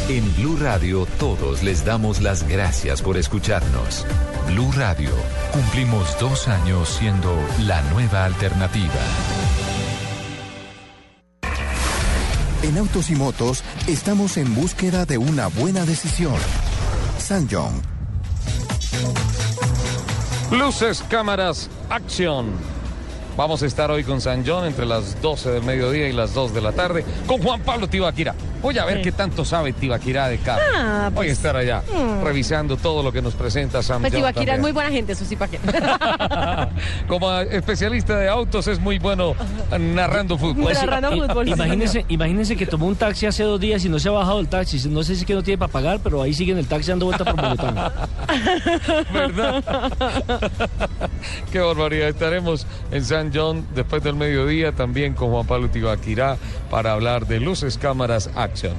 [0.09, 4.07] En Blue Radio todos les damos las gracias por escucharnos.
[4.47, 5.11] Blue Radio,
[5.53, 7.31] cumplimos dos años siendo
[7.67, 8.91] la nueva alternativa.
[12.63, 16.33] En Autos y Motos estamos en búsqueda de una buena decisión.
[17.19, 17.79] Sanjong.
[20.49, 22.78] Luces, cámaras, acción.
[23.39, 26.53] Vamos a estar hoy con San John entre las 12 del mediodía y las 2
[26.53, 28.35] de la tarde con Juan Pablo Tibaquira.
[28.61, 29.03] Voy a ver Sí.
[29.03, 30.61] qué tanto sabe Tibaquira de carro.
[30.75, 32.21] Ah, Voy a pues, estar allá mm.
[32.25, 35.23] revisando todo lo que nos presenta Sam Pues John Ibaquira es muy buena gente, eso
[35.23, 35.57] sí, para qué.
[37.07, 39.33] Como especialista de autos es muy bueno
[39.79, 40.63] narrando fútbol.
[40.63, 43.99] Pues, Narrando fútbol, sí, imagínense, imagínense que tomó un taxi hace dos días y no
[43.99, 44.89] se ha bajado el taxi.
[44.89, 46.89] No sé si es que no tiene para pagar, pero ahí sigue en el taxi
[46.89, 48.09] dando vuelta por Bogotá.
[49.13, 49.63] ¿Verdad?
[51.53, 52.09] Qué barbaridad.
[52.09, 56.37] Estaremos en San John después del mediodía también con Juan Pablo Tibaquirá
[56.69, 58.75] para hablar de luces, cámaras, acción.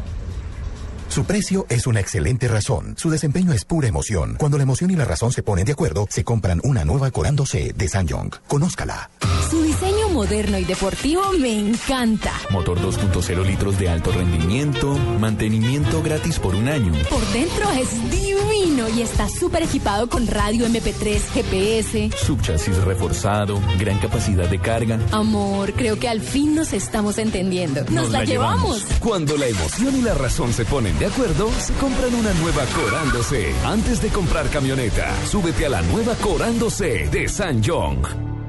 [1.10, 2.94] Su precio es una excelente razón.
[2.96, 4.36] Su desempeño es pura emoción.
[4.38, 7.44] Cuando la emoción y la razón se ponen de acuerdo, se compran una nueva Corando
[7.44, 8.30] C de Sanjong.
[8.46, 9.10] Conózcala.
[9.50, 12.32] Su diseño moderno y deportivo me encanta.
[12.50, 16.92] Motor 2.0 litros de alto rendimiento, mantenimiento gratis por un año.
[17.08, 22.10] Por dentro es divino y está súper equipado con radio MP3, GPS.
[22.16, 24.98] Subchasis reforzado, gran capacidad de carga.
[25.12, 27.84] Amor, creo que al fin nos estamos entendiendo.
[27.90, 28.84] Nos, la, llevamos.
[29.00, 33.22] Cuando la emoción y la razón se ponen de acuerdo, se compran una nueva Corando
[33.22, 33.52] C.
[33.64, 38.39] Antes de comprar camioneta, súbete a la nueva Corando C de San Jong.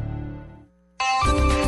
[1.02, 1.61] Thank you.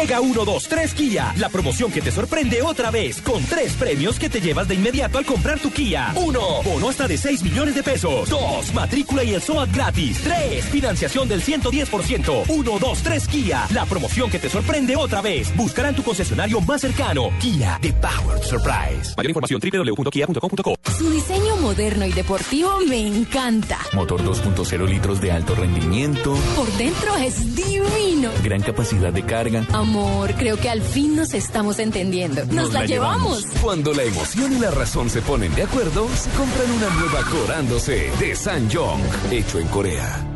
[0.00, 4.40] Llega 123 Kia, la promoción que te sorprende otra vez, con tres premios que te
[4.40, 6.12] llevas de inmediato al comprar tu Kia.
[6.14, 6.40] 1.
[6.64, 8.30] Bono hasta de 6 millones de pesos.
[8.30, 8.72] 2.
[8.72, 10.20] Matrícula y el SOAT gratis.
[10.24, 10.64] 3.
[10.64, 12.44] Financiación del 110%.
[12.48, 15.54] 1, 2, 3 Kia, la promoción que te sorprende otra vez.
[15.54, 17.28] Buscará en tu concesionario más cercano.
[17.38, 19.12] Kia, The Powered Surprise.
[19.18, 20.74] Mayor información www.kia.com.co.
[20.96, 23.78] Su diseño moderno y deportivo me encanta.
[23.92, 28.30] Motor 2.0 litros de alto rendimiento, Por dentro es divino.
[28.42, 29.66] gran capacidad de carga.
[29.90, 32.44] Amor, creo que al fin nos estamos entendiendo.
[32.46, 33.44] Nos, la, llevamos.
[33.60, 37.80] Cuando la emoción y la razón se ponen de acuerdo, se compran una nueva Corando
[37.80, 39.00] C de San Jong,
[39.32, 40.29] hecho en Corea.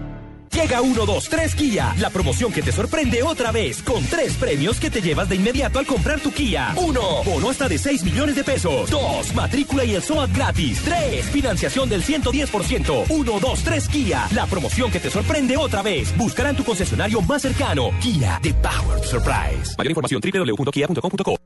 [0.55, 5.03] Llega 123 Kia, la promoción que te sorprende otra vez, con tres premios que te
[5.03, 6.73] llevas de inmediato al comprar tu Kia.
[6.77, 7.01] 1.
[7.25, 8.89] Bono hasta de 6 millones de pesos.
[8.89, 9.35] 2.
[9.35, 10.81] Matrícula y el SOAT gratis.
[10.85, 11.27] 3.
[11.27, 13.07] Financiación del 110%.
[13.09, 16.17] 1, 2, 3 Kia, la promoción que te sorprende otra vez.
[16.17, 17.91] Buscará en tu concesionario más cercano.
[18.01, 19.75] Kia, The Powered Surprise.
[19.77, 21.37] Mayor información www.kia.com.co.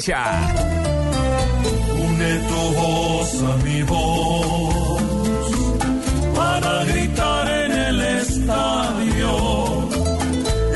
[0.00, 0.89] hincha.
[2.20, 5.02] Une tu voz a mi voz
[6.34, 9.30] para gritar en el estadio.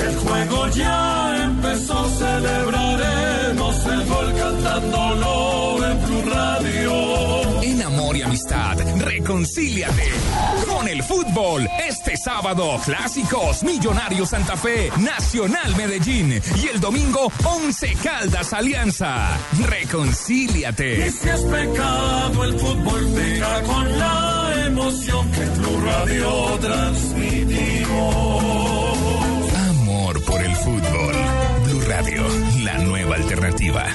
[0.06, 7.62] El juego ya empezó, celebraremos el gol cantándolo en Blue Radio.
[7.62, 10.12] En amor y amistad, reconcíliate
[10.84, 11.68] con el fútbol.
[11.88, 19.38] Este sábado, clásicos, Millonarios Santa Fe, Nacional Medellín y el domingo, Once Caldas Alianza.
[19.66, 21.06] Reconcíliate.
[21.06, 27.94] Y si has pecado, el fútbol pega con la emoción que Blue Radio transmitimos.
[29.68, 31.14] Amor por el fútbol.
[31.64, 32.24] Blue Radio,
[32.62, 33.86] la nueva alternativa.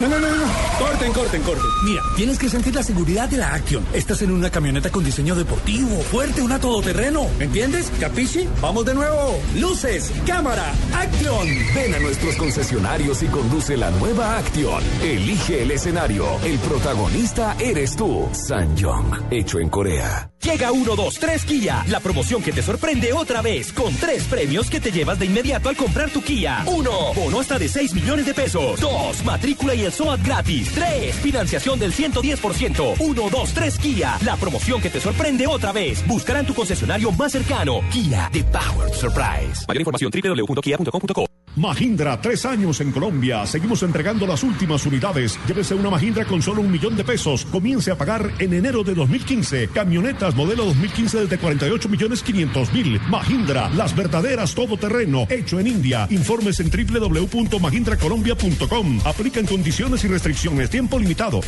[0.00, 0.44] No, no, no, no.
[0.78, 1.64] Corten, corten, corten.
[1.84, 3.84] Mira, tienes que sentir la seguridad de la Action.
[3.92, 7.26] Estás en una camioneta con diseño deportivo, fuerte, una todoterreno.
[7.38, 7.90] ¿Entiendes?
[8.00, 8.48] ¿Capichi?
[8.60, 9.40] Vamos de nuevo.
[9.56, 11.46] Luces, cámara, Action.
[11.74, 14.82] Ven a nuestros concesionarios y conduce la nueva Action.
[15.02, 16.26] Elige el escenario.
[16.44, 18.28] El protagonista eres tú.
[18.32, 20.30] Sanyong, hecho en Corea.
[20.42, 24.68] Llega 1, 2, 3 Kia, la promoción que te sorprende otra vez, con tres premios
[24.68, 26.64] que te llevas de inmediato al comprar tu Kia.
[26.66, 26.90] 1.
[27.14, 28.78] Bono hasta de 6 millones de pesos.
[28.78, 29.24] 2.
[29.24, 30.72] Matrícula y el SOAT gratis.
[30.74, 31.14] 3.
[31.16, 32.96] Financiación del 110%.
[32.98, 36.06] 1, 2, 3 Kia, la promoción que te sorprende otra vez.
[36.06, 37.80] Buscará en tu concesionario más cercano.
[37.90, 39.64] Kia, The Power Surprise.
[39.66, 41.33] Mayor información www.kia.com.co.
[41.56, 43.46] Mahindra, tres años en Colombia.
[43.46, 45.38] Seguimos entregando las últimas unidades.
[45.46, 47.44] Llévese una Mahindra con solo un millón de pesos.
[47.44, 49.68] Comience a pagar en enero de 2015.
[49.68, 53.00] Camionetas modelo 2015 desde 48 millones 500 mil.
[53.08, 55.28] Mahindra, las verdaderas todoterreno.
[55.30, 56.08] Hecho en India.
[56.10, 59.00] Informes en www.mahindracolombia.com.
[59.04, 60.70] Aplican condiciones y restricciones.
[60.70, 61.40] Tiempo limitado.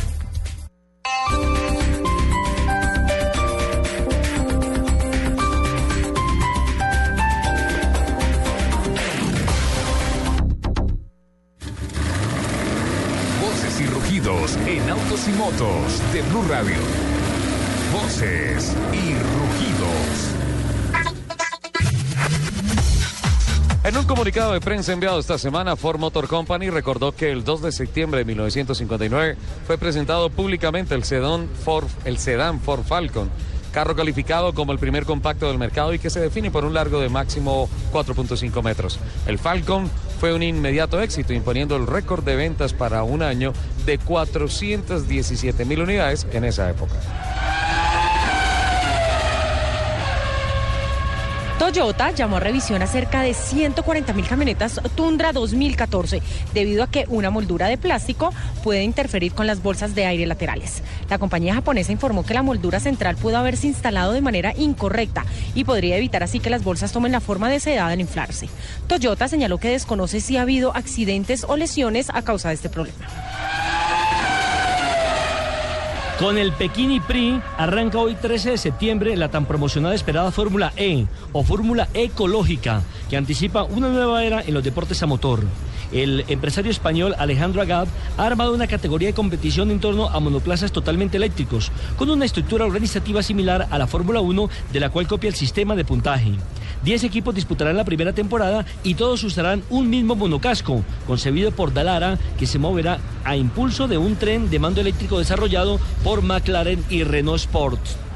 [15.27, 16.75] Y motos de Blue Radio.
[17.91, 20.27] Voces y rugidos.
[23.83, 27.61] En un comunicado de prensa enviado esta semana, Ford Motor Company recordó que el 2
[27.61, 33.29] de septiembre de 1959 fue presentado públicamente el sedán Ford, el sedán Ford Falcon,
[33.71, 36.99] carro calificado como el primer compacto del mercado y que se define por un largo
[36.99, 38.99] de máximo 4.5 metros.
[39.25, 43.53] El Falcon fue un inmediato éxito, imponiendo el récord de ventas para un año
[43.85, 46.95] de 417 mil unidades en esa época.
[51.59, 56.21] Toyota llamó a revisión a cerca de 140 mil camionetas Tundra 2014
[56.53, 58.31] debido a que una moldura de plástico
[58.63, 60.83] puede interferir con las bolsas de aire laterales.
[61.09, 65.25] La compañía japonesa informó que la moldura central pudo haberse instalado de manera incorrecta
[65.55, 68.49] y podría evitar así que las bolsas tomen la forma deseada al inflarse.
[68.85, 73.07] Toyota señaló que desconoce si ha habido accidentes o lesiones a causa de este problema.
[76.19, 81.05] Con el Pekín Prix arranca hoy 13 de septiembre la tan promocionada esperada Fórmula E
[81.31, 85.43] o Fórmula Ecológica, que anticipa una nueva era en los deportes a motor.
[85.91, 87.87] El empresario español Alejandro Agab
[88.17, 92.65] ha armado una categoría de competición en torno a monoplazas totalmente eléctricos, con una estructura
[92.65, 96.33] organizativa similar a la Fórmula 1, de la cual copia el sistema de puntaje.
[96.83, 102.17] Diez equipos disputarán la primera temporada y todos usarán un mismo monocasco, concebido por Dalara,
[102.37, 107.03] que se moverá a impulso de un tren de mando eléctrico desarrollado por McLaren y
[107.03, 108.06] Renault Sport.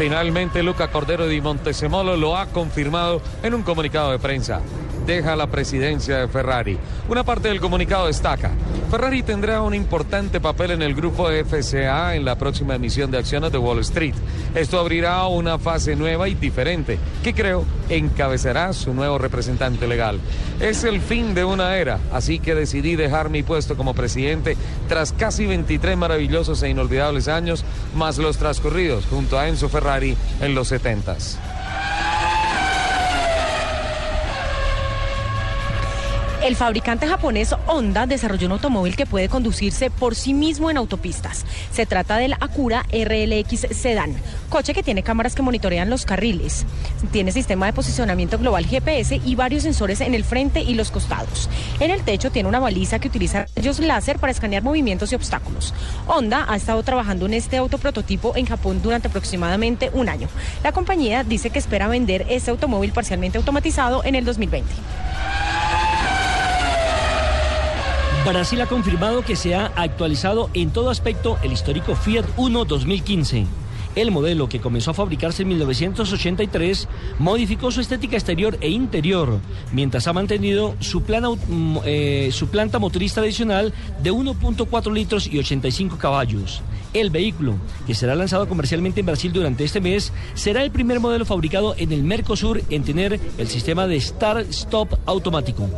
[0.00, 4.62] Finalmente, Luca Cordero di Montesemolo lo ha confirmado en un comunicado de prensa.
[5.10, 6.78] Deja la presidencia de Ferrari.
[7.08, 8.52] Una parte del comunicado destaca,
[8.92, 13.50] Ferrari tendrá un importante papel en el grupo FCA en la próxima emisión de acciones
[13.50, 14.14] de Wall Street.
[14.54, 20.20] Esto abrirá una fase nueva y diferente, que creo encabezará su nuevo representante legal.
[20.60, 24.56] Es el fin de una era, así que decidí dejar mi puesto como presidente
[24.88, 27.64] tras casi 23 maravillosos e inolvidables años,
[27.96, 31.49] más los transcurridos junto a Enzo Ferrari en los 70s.
[36.42, 41.44] El fabricante japonés Honda desarrolló un automóvil que puede conducirse por sí mismo en autopistas.
[41.70, 44.16] Se trata del Acura RLX Sedan,
[44.48, 46.64] coche que tiene cámaras que monitorean los carriles.
[47.12, 51.50] Tiene sistema de posicionamiento global GPS y varios sensores en el frente y los costados.
[51.78, 55.74] En el techo tiene una baliza que utiliza rayos láser para escanear movimientos y obstáculos.
[56.06, 60.28] Honda ha estado trabajando en este auto prototipo en Japón durante aproximadamente un año.
[60.64, 64.72] La compañía dice que espera vender este automóvil parcialmente automatizado en el 2020.
[68.32, 73.44] Brasil ha confirmado que se ha actualizado en todo aspecto el histórico Fiat Uno 2015.
[73.96, 76.86] El modelo, que comenzó a fabricarse en 1983,
[77.18, 79.40] modificó su estética exterior e interior,
[79.72, 81.24] mientras ha mantenido su, plan,
[81.84, 86.62] eh, planta motriz tradicional de 1.4 litros y 85 caballos.
[86.94, 87.54] El vehículo,
[87.84, 91.90] que será lanzado comercialmente en Brasil durante este mes, será el primer modelo fabricado en
[91.90, 95.68] el Mercosur en tener el sistema de Start-Stop automático.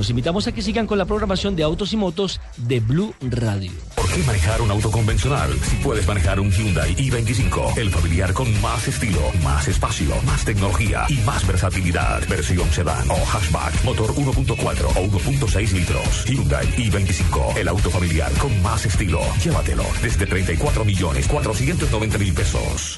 [0.00, 3.70] Los invitamos a que sigan con la programación de Autos y Motos de Blue Radio.
[4.14, 7.76] qué manejar un auto convencional si puedes manejar un Hyundai i25?
[7.76, 12.26] El familiar con más estilo, más espacio, más tecnología y más versatilidad.
[12.30, 16.24] Versión sedán o hatchback, motor 1.4 o 1.6 litros.
[16.24, 19.20] Hyundai i25, el auto familiar con más estilo.
[19.44, 22.96] Llévatelo desde 34 millones 490 mil pesos.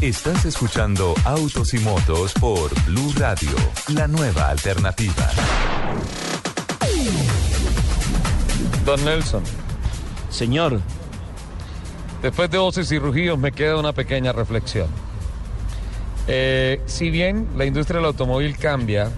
[0.00, 3.50] Estás escuchando Autos y Motos por Blue Radio,
[3.94, 5.28] la nueva alternativa.
[8.86, 9.42] Don Nelson.
[10.30, 10.80] Señor.
[12.22, 14.86] Después de voces y rugidos me queda una pequeña reflexión.
[16.26, 19.10] Eh, si bien la industria del automóvil cambia,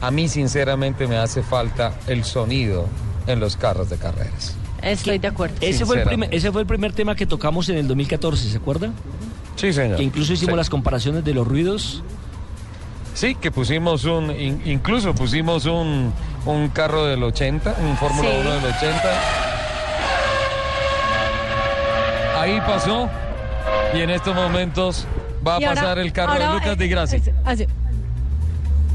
[0.00, 2.86] a mí sinceramente me hace falta el sonido
[3.26, 4.56] en los carros de carreras.
[4.80, 5.56] Estoy de acuerdo.
[5.60, 8.56] Ese fue, el primer, ese fue el primer tema que tocamos en el 2014, ¿se
[8.56, 8.90] acuerda?
[9.58, 9.96] Sí, señor.
[9.96, 10.56] Que incluso hicimos Sí.
[10.56, 12.02] las comparaciones de los ruidos.
[13.14, 16.12] Sí, que pusimos un, in- incluso pusimos un,
[16.46, 18.36] un carro del 80, un Fórmula Sí.
[18.40, 19.02] 1 del 80.
[22.40, 23.08] Ahí pasó
[23.94, 25.06] y en estos momentos
[25.46, 27.22] va a ahora- pasar el carro ahora, de Lucas eh, Di Grassi.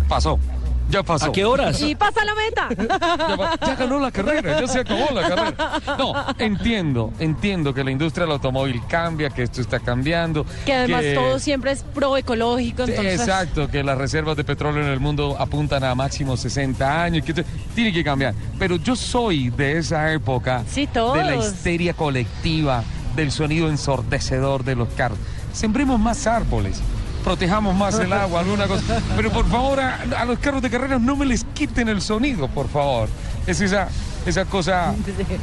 [0.07, 0.39] Pasó,
[0.89, 1.27] ya pasó.
[1.27, 1.81] ¿A qué horas?
[1.81, 3.57] Y pasa la meta.
[3.65, 5.81] Ya, ganó la carrera, ya se acabó la carrera.
[5.97, 10.45] No, entiendo, entiendo que la industria del automóvil cambia, que esto está cambiando.
[10.65, 12.83] Que además que- todo siempre es pro ecológico.
[12.83, 17.25] Entonces, Exacto, que las reservas de petróleo en el mundo apuntan a máximo 60 años,
[17.25, 17.43] que esto
[17.75, 18.33] tiene que cambiar.
[18.59, 21.15] Pero yo soy de esa época Sí, todos.
[21.17, 22.83] de la histeria colectiva,
[23.15, 25.17] del sonido ensordecedor de los carros.
[25.53, 26.81] Sembremos más árboles.
[27.23, 29.01] Protejamos más el agua, alguna cosa.
[29.15, 32.67] Pero por favor, a, los carros de carreras no me les quiten el sonido, por
[32.67, 33.09] favor.
[33.47, 33.87] Es esa,
[34.25, 34.93] esa cosa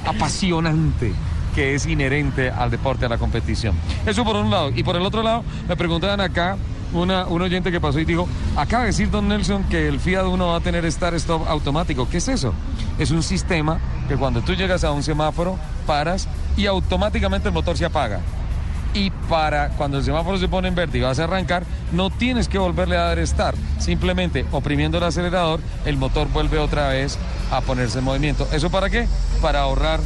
[0.07, 1.12] apasionante
[1.55, 3.74] que es inherente al deporte, a la competición.
[4.07, 4.70] Eso por un lado.
[4.74, 6.57] Y por el otro lado, me preguntaban acá,
[6.93, 10.27] una, un oyente que pasó y dijo, acaba de decir don Nelson que el Fiat
[10.27, 12.09] 1 va a tener start-stop automático.
[12.09, 12.52] ¿Qué es eso?
[12.98, 13.78] Es un sistema
[14.09, 18.20] que cuando tú llegas a un semáforo, paras y automáticamente el motor se apaga.
[18.93, 22.49] Y para cuando el semáforo se pone en verde y vas a arrancar, no tienes
[22.49, 23.57] que volverle a dar start.
[23.79, 27.19] Simplemente oprimiendo el acelerador, el motor vuelve otra vez
[27.51, 28.49] a ponerse en movimiento.
[28.53, 29.07] ¿Eso para qué?
[29.41, 30.01] Para ahorrar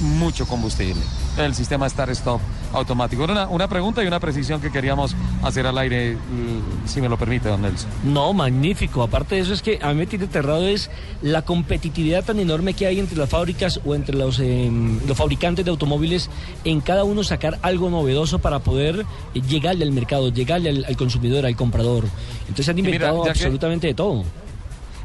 [0.00, 1.02] mucho combustible.
[1.36, 2.40] El sistema Start-Stop
[2.72, 3.24] automático.
[3.24, 7.16] Una, una pregunta y una precisión que queríamos hacer al aire, mm, si me lo
[7.16, 7.88] permite, don Nelson.
[8.04, 9.02] No, magnífico.
[9.02, 10.90] Aparte de eso es que a mí me tiene aterrado es
[11.22, 14.70] la competitividad tan enorme que hay entre las fábricas o entre los, eh,
[15.06, 16.30] los fabricantes de automóviles
[16.64, 19.04] en cada uno sacar algo novedoso para poder
[19.34, 22.04] llegarle al mercado, llegarle al, al consumidor, al comprador.
[22.42, 24.24] Entonces han mira, inventado que- absolutamente de todo.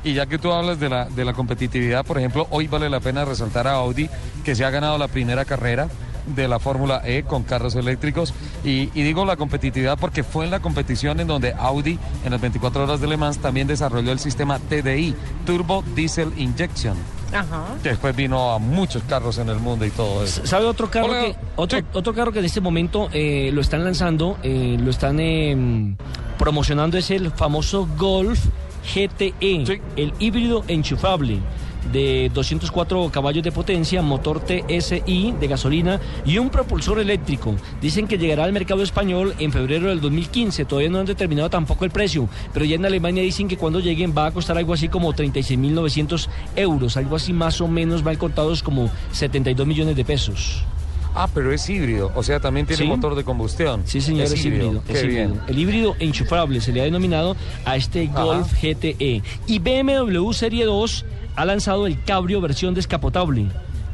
[0.05, 2.99] Y ya que tú hablas de la, de la competitividad, por ejemplo, hoy vale la
[2.99, 4.09] pena resaltar a Audi
[4.43, 5.87] que se ha ganado la primera carrera
[6.25, 8.33] de la Fórmula E con carros eléctricos.
[8.63, 12.41] Y, y digo la competitividad porque fue en la competición en donde Audi en las
[12.41, 16.97] 24 horas de Le Mans también desarrolló el sistema TDI, Turbo Diesel Injection,
[17.33, 17.65] Ajá.
[17.81, 20.45] que después vino a muchos carros en el mundo y todo eso.
[20.45, 23.83] ¿Sabe otro carro Hola, que otro, otro carro que en este momento eh, lo están
[23.83, 25.95] lanzando, eh, lo están eh,
[26.37, 28.39] promocionando es el famoso Golf
[28.93, 31.39] GTE, el híbrido enchufable
[31.91, 37.55] de 204 caballos de potencia, motor TSI de gasolina y un propulsor eléctrico.
[37.81, 40.65] Dicen que llegará al mercado español en febrero del 2015.
[40.65, 44.13] Todavía no han determinado tampoco el precio, pero ya en Alemania dicen que cuando lleguen
[44.17, 48.63] va a costar algo así como 36.900 euros, algo así más o menos mal contados
[48.63, 50.63] como 72 millones de pesos.
[51.15, 52.89] Ah, pero es híbrido, o sea, también tiene Sí.
[52.89, 53.83] motor de combustión.
[53.85, 54.83] Sí, señor, es, híbrido.
[54.87, 55.39] Qué es bien.
[55.47, 57.35] El híbrido enchufable se le ha denominado
[57.65, 59.21] a este Golf GTE.
[59.45, 61.05] Y BMW Serie 2
[61.35, 63.47] ha lanzado el Cabrio versión descapotable,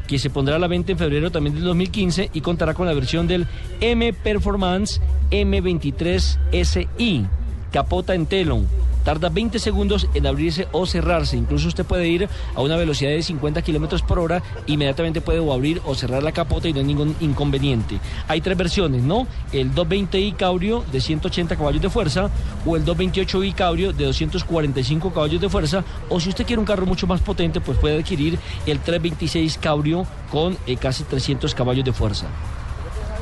[0.07, 2.93] que se pondrá a la venta en febrero también del 2015 y contará con la
[2.93, 3.47] versión del
[3.79, 5.01] M Performance
[5.31, 7.27] M23 SI.
[7.71, 8.67] Capota en telón.
[9.03, 11.37] Tarda 20 segundos en abrirse o cerrarse.
[11.37, 14.43] Incluso usted puede ir a una velocidad de 50 kilómetros por hora.
[14.67, 17.99] Inmediatamente puede abrir o cerrar la capota y no hay ningún inconveniente.
[18.27, 19.25] Hay tres versiones, ¿no?
[19.53, 22.29] El 220i Cabrio de 180 caballos de fuerza
[22.65, 25.83] o el 228i Cabrio de 245 caballos de fuerza.
[26.09, 30.05] O si usted quiere un carro mucho más potente, pues puede adquirir el 326 Cabrio
[30.29, 32.27] con eh, casi 300 caballos de fuerza.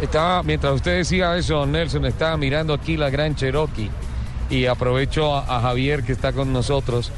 [0.01, 3.89] Estaba, mientras usted decía eso, Nelson, estaba mirando aquí la Gran Cherokee
[4.49, 7.11] y aprovecho a, a Javier que está con nosotros.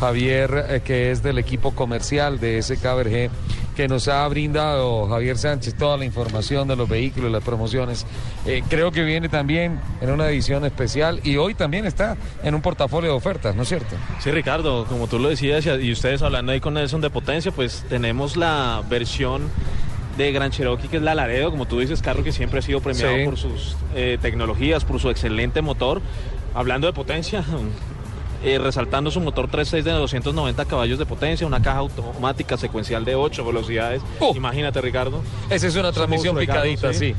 [0.00, 3.30] Javier, eh, que es del equipo comercial de SKBRG,
[3.76, 8.04] que nos ha brindado, Javier Sánchez, toda la información de los vehículos, las promociones.
[8.44, 12.62] Eh, creo que viene también en una edición especial y hoy también está en un
[12.62, 13.94] portafolio de ofertas, ¿no es cierto?
[14.18, 17.84] Sí, Ricardo, como tú lo decías y- ustedes hablando ahí con Nelson de potencia, pues
[17.88, 19.42] tenemos la versión
[20.18, 22.80] de Gran Cherokee, que es la Laredo, como tú dices, carro que siempre ha sido
[22.80, 23.24] premiado Sí.
[23.24, 26.02] por sus eh, tecnologías, por su excelente motor.
[26.54, 27.44] Hablando de potencia,
[28.44, 33.14] eh, resaltando su motor 3.6 de 290 caballos de potencia, una caja automática secuencial de
[33.14, 34.02] 8 velocidades.
[34.34, 35.22] Imagínate, Ricardo.
[35.50, 37.14] Esa es una transmisión Ricardo, picadita, sí.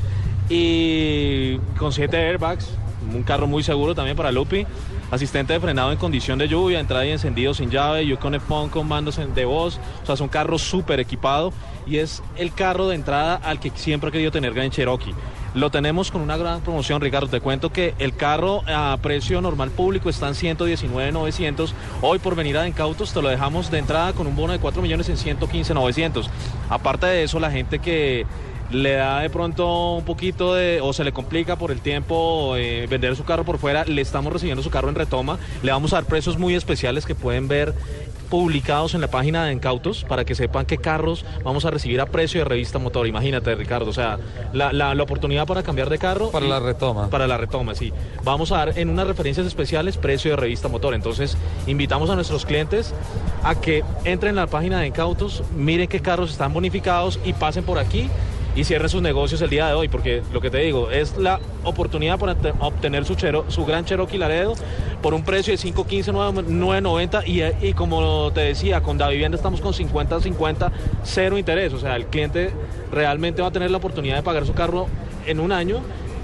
[0.48, 2.68] Y con 7 airbags,
[3.12, 4.66] un carro muy seguro también para Lupi.
[5.10, 8.40] Asistente de frenado en condición de lluvia, entrada y encendido sin llave, Yukon
[8.70, 9.78] con mandos de voz.
[10.02, 11.52] O sea, es un carro súper equipado
[11.86, 15.14] y es el carro de entrada al que siempre ha querido tener Grand Cherokee.
[15.54, 17.28] Lo tenemos con una gran promoción, Ricardo.
[17.28, 21.72] Te cuento que el carro a precio normal público está en 119,900.
[22.02, 24.82] Hoy por venir a Encautos te lo dejamos de entrada con un bono de 4
[24.82, 26.28] millones en 115,900.
[26.68, 28.26] Aparte de eso, la gente que
[28.70, 32.86] le da de pronto un poquito de, o se le complica por el tiempo eh,
[32.88, 35.96] vender su carro por fuera, le estamos recibiendo su carro en retoma, le vamos a
[35.96, 37.74] dar precios muy especiales que pueden ver
[38.24, 42.06] publicados en la página de Encautos para que sepan qué carros vamos a recibir a
[42.06, 43.06] precio de revista motor.
[43.06, 44.18] Imagínate, Ricardo, o sea,
[44.52, 46.30] la, la- la oportunidad para cambiar de carro.
[46.30, 47.08] Para la retoma.
[47.10, 47.92] Para la retoma, sí.
[48.24, 50.94] Vamos a dar en unas referencias especiales precio de revista motor.
[50.94, 51.36] Entonces,
[51.66, 52.94] invitamos a nuestros clientes
[53.42, 57.64] a que entren en la página de Encautos, miren qué carros están bonificados y pasen
[57.64, 58.08] por aquí
[58.56, 61.40] y cierren sus negocios el día de hoy, porque lo que te digo, es la
[61.64, 64.54] oportunidad para te- obtener su, chero- su gran Cherokee Laredo
[65.02, 69.60] por un precio de 515 990 y, y como te decía, con Da Vivienda estamos
[69.60, 70.70] con 50-50,
[71.02, 72.52] cero interés, o sea, el cliente
[72.92, 74.86] realmente va a tener la oportunidad de pagar su carro
[75.26, 75.80] en un año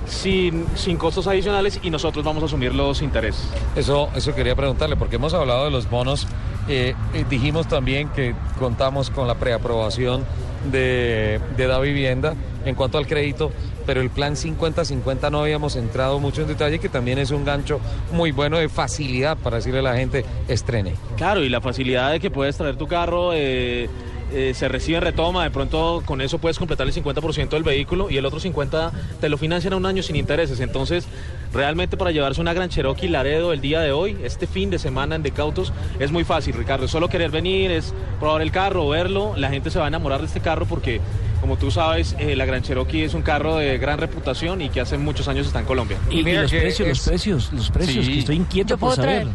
[0.06, 3.48] sin, sin costos adicionales y nosotros vamos a asumir los intereses.
[3.76, 6.26] Eso, eso quería preguntarle, porque hemos hablado de los bonos.
[6.68, 10.24] eh, eh, dijimos también que contamos con la preaprobación
[10.70, 12.34] de, de Da Vivienda
[12.64, 13.50] en cuanto al crédito,
[13.86, 17.80] pero el plan 50-50 no habíamos entrado mucho en detalle, que también es un gancho
[18.12, 20.94] muy bueno de facilidad para decirle a la gente, estrene.
[21.16, 23.88] Claro, y la facilidad de que puedes traer tu carro, eh,
[24.32, 28.16] eh, se recibe retoma, de pronto con eso puedes completar el 50% del vehículo y
[28.16, 30.60] el otro 50% te lo financian a un año sin intereses.
[30.60, 31.08] Entonces,
[31.52, 35.16] realmente para llevarse una gran Cherokee Laredo el día de hoy, este fin de semana
[35.16, 36.84] en Decautos, es muy fácil, Ricardo.
[36.84, 40.20] Es solo querer venir, es probar el carro, verlo, la gente se va a enamorar
[40.20, 41.00] de este carro porque...
[41.40, 44.78] Como tú sabes, eh, la Gran Cherokee es un carro de gran reputación y que
[44.82, 45.96] hace muchos años está en Colombia.
[46.10, 49.22] Y, y los precios, los precios, los precios, que estoy inquieto Yo por saber.
[49.22, 49.28] traer.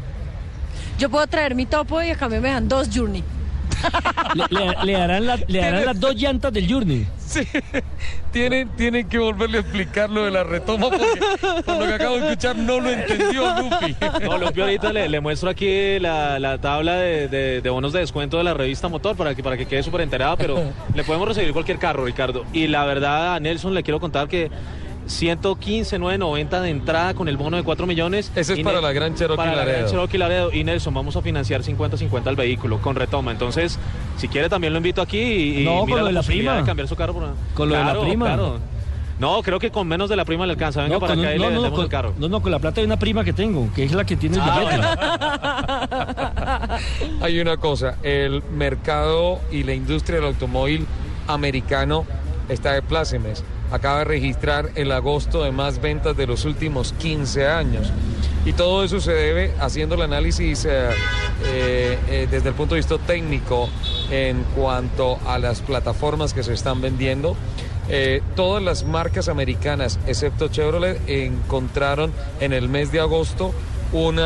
[0.99, 3.23] Yo puedo traer mi topo y a cambio me dan dos Journey.
[4.35, 7.05] Le, le- le darán, la- le darán las dos llantas del Journey.
[7.25, 7.41] Sí,
[8.31, 12.15] tienen, tienen que volverle a explicar lo de la retoma porque por lo que acabo
[12.17, 13.95] de escuchar no lo entendió Lupi.
[14.23, 17.99] No, Lupi, ahorita le, le muestro aquí la, la tabla de, de- de bonos de
[17.99, 20.61] descuento de la revista Motor para que, para que quede súper enterada, pero
[20.93, 22.45] le podemos recibir cualquier carro, Ricardo.
[22.53, 24.49] Y la verdad, a Nelson le quiero contar que
[25.07, 28.31] 115,990 de entrada con el bono de 4 millones.
[28.35, 29.77] Ese es para la Gran Cherokee para la Laredo.
[29.79, 30.51] Gran Cherokee Laredo.
[30.51, 33.31] Y Nelson, vamos a financiar 50-50 al vehículo con retoma.
[33.31, 33.79] Entonces,
[34.17, 36.51] si quiere también lo invito aquí y, y No, con mira lo de la posibilidad
[36.53, 36.61] prima.
[36.61, 38.25] de cambiar su carro por una- Con lo de la Claro, prima.
[38.25, 38.59] claro.
[39.17, 40.81] No, creo que con menos de la prima le alcanza.
[40.81, 42.13] Venga No, para con acá y le no, con, el carro.
[42.17, 44.35] no, no, con la plata de una prima que tengo, que es la que tiene
[44.35, 44.81] el Ah, billete.
[47.25, 50.85] Hay una cosa, el mercado y la industria del automóvil
[51.27, 52.05] americano
[52.49, 53.41] está de plácemes.
[53.71, 57.91] Acaba de registrar el agosto de más ventas de los últimos 15 años.
[58.45, 60.89] Y todo eso se debe haciendo el análisis eh,
[61.45, 63.69] eh, eh, desde el punto de vista técnico
[64.11, 67.35] en cuanto a las plataformas que se están vendiendo.
[68.35, 73.53] Todas las marcas americanas, excepto Chevrolet, encontraron en el mes de agosto
[73.93, 74.19] un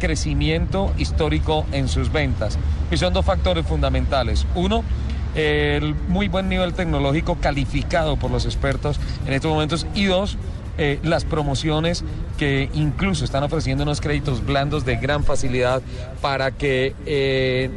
[0.00, 2.58] crecimiento histórico en sus ventas.
[2.90, 4.46] Y son dos factores fundamentales.
[4.56, 4.82] Uno,
[5.34, 9.86] el muy buen nivel tecnológico calificado por los expertos en estos momentos.
[9.94, 10.36] Y dos,
[10.76, 12.04] eh, las promociones
[12.36, 15.82] que incluso están ofreciendo unos créditos blandos de gran facilidad
[16.20, 17.70] para que eh,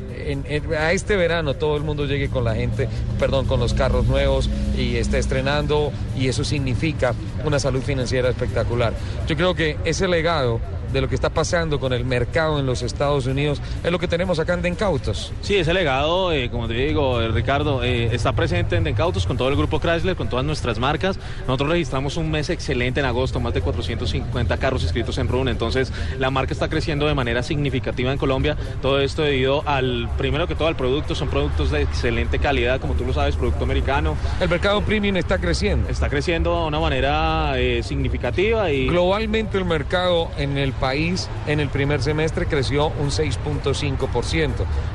[0.79, 2.89] a este verano todo el mundo llegue con la gente,
[3.19, 7.13] perdón, con los carros nuevos y esté estrenando y eso significa
[7.45, 8.93] una salud financiera espectacular.
[9.27, 10.59] Yo creo que ese legado
[10.91, 14.07] de lo que está pasando con el mercado en los Estados Unidos es lo que
[14.07, 15.31] tenemos acá en Dencautos.
[15.41, 19.37] Sí, ese legado, eh, como te digo, eh, Ricardo, eh, está presente en Dencautos con
[19.37, 21.19] todo el grupo Chrysler, con todas nuestras marcas.
[21.47, 25.49] Nosotros registramos un mes excelente en agosto, más de 450 carros inscritos en RUN.
[25.49, 28.57] Entonces, la marca está creciendo de manera significativa en Colombia.
[28.81, 31.15] Todo esto debido al, primero que todo, al producto.
[31.15, 34.15] Son productos de excelente calidad, como tú lo sabes, producto americano.
[34.39, 35.89] El mercado premium está creciendo.
[35.89, 38.87] Está creciendo de una manera significativa y...
[38.87, 44.51] Globalmente el mercado en el país en el primer semestre creció un 6.5%.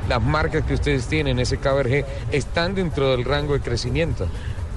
[0.09, 4.27] Las marcas que ustedes tienen, ese KBRG, están dentro del rango de crecimiento.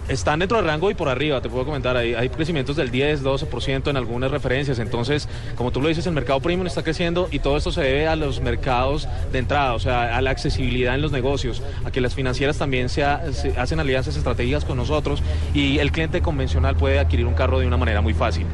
[0.09, 3.91] Están dentro del rango y por arriba, te puedo comentar, hay, crecimientos del 10, 12%
[3.91, 4.79] en algunas referencias.
[4.79, 8.07] Entonces, como tú lo dices, el mercado premium está creciendo y todo esto se debe
[8.07, 12.01] a los mercados de entrada, o sea, a la accesibilidad en los negocios, a que
[12.01, 15.25] las financieras también se hacen alianzas estratégicas con nosotros
[15.55, 18.47] y el cliente convencional puede adquirir un carro de una manera muy fácil.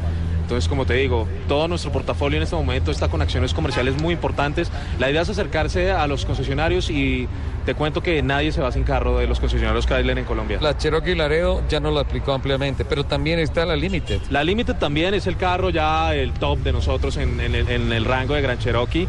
[0.42, 4.14] Entonces, como te digo, todo nuestro portafolio en este momento está con acciones comerciales muy
[4.14, 4.70] importantes.
[4.98, 7.28] La idea es acercarse a los concesionarios y
[7.64, 10.58] te cuento que nadie se va sin carro de los concesionarios Chrysler en Colombia.
[10.60, 14.20] La Cherokee Laredo ya nos lo explicó ampliamente, pero también está la Limited.
[14.30, 17.92] La Limited también es el carro ya el top de nosotros en, en el, en
[17.92, 19.06] el rango de Gran Cherokee.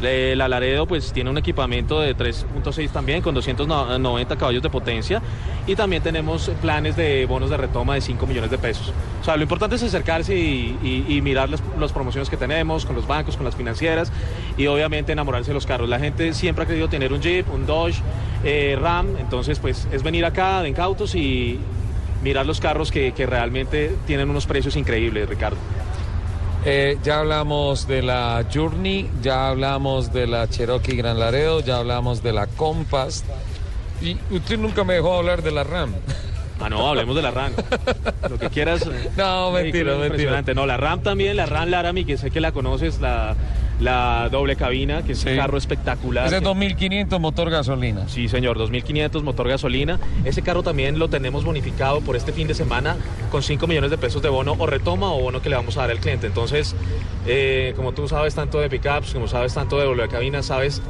[0.00, 5.22] La Laredo pues tiene un equipamiento de 3.6 también con 290 caballos de potencia
[5.66, 8.92] y también tenemos planes de bonos de retoma de 5 millones de pesos.
[9.20, 13.36] O sea, lo importante es acercarse y, mirar las, promociones que tenemos con los bancos,
[13.36, 14.12] con las financieras
[14.58, 15.88] y obviamente enamorarse de los carros.
[15.88, 18.02] La gente siempre ha querido tener un Jeep, un Dodge,
[18.44, 21.58] eh, Ram, entonces pues es venir acá de incautos y
[22.22, 25.56] mirar los carros que, que realmente tienen unos precios increíbles, Ricardo.
[26.68, 32.24] Eh, ya hablamos de la Journey, ya hablamos de la Cherokee Gran Laredo, ya hablamos
[32.24, 33.24] de la Compass.
[34.02, 35.92] Y usted nunca me dejó hablar de la Ram.
[36.60, 37.52] Ah, no, hablemos de la RAM.
[38.30, 38.82] Lo que quieras.
[38.82, 40.42] eh, No, mentira, mentira.
[40.54, 43.36] No, la RAM también, la RAM Laramie, que sé que la conoces, la,
[43.80, 46.26] la doble cabina, que es un carro espectacular.
[46.26, 48.08] Ese es 2500 motor gasolina.
[48.08, 49.98] Sí, señor, 2500 motor gasolina.
[50.24, 52.96] Ese carro también lo tenemos bonificado por este fin de semana
[53.30, 55.82] con 5 millones de pesos de bono o retoma o bono que le vamos a
[55.82, 56.26] dar al cliente.
[56.26, 56.74] Entonces,
[57.26, 60.82] eh, como tú sabes tanto de pickups, como sabes tanto de doble cabina, sabes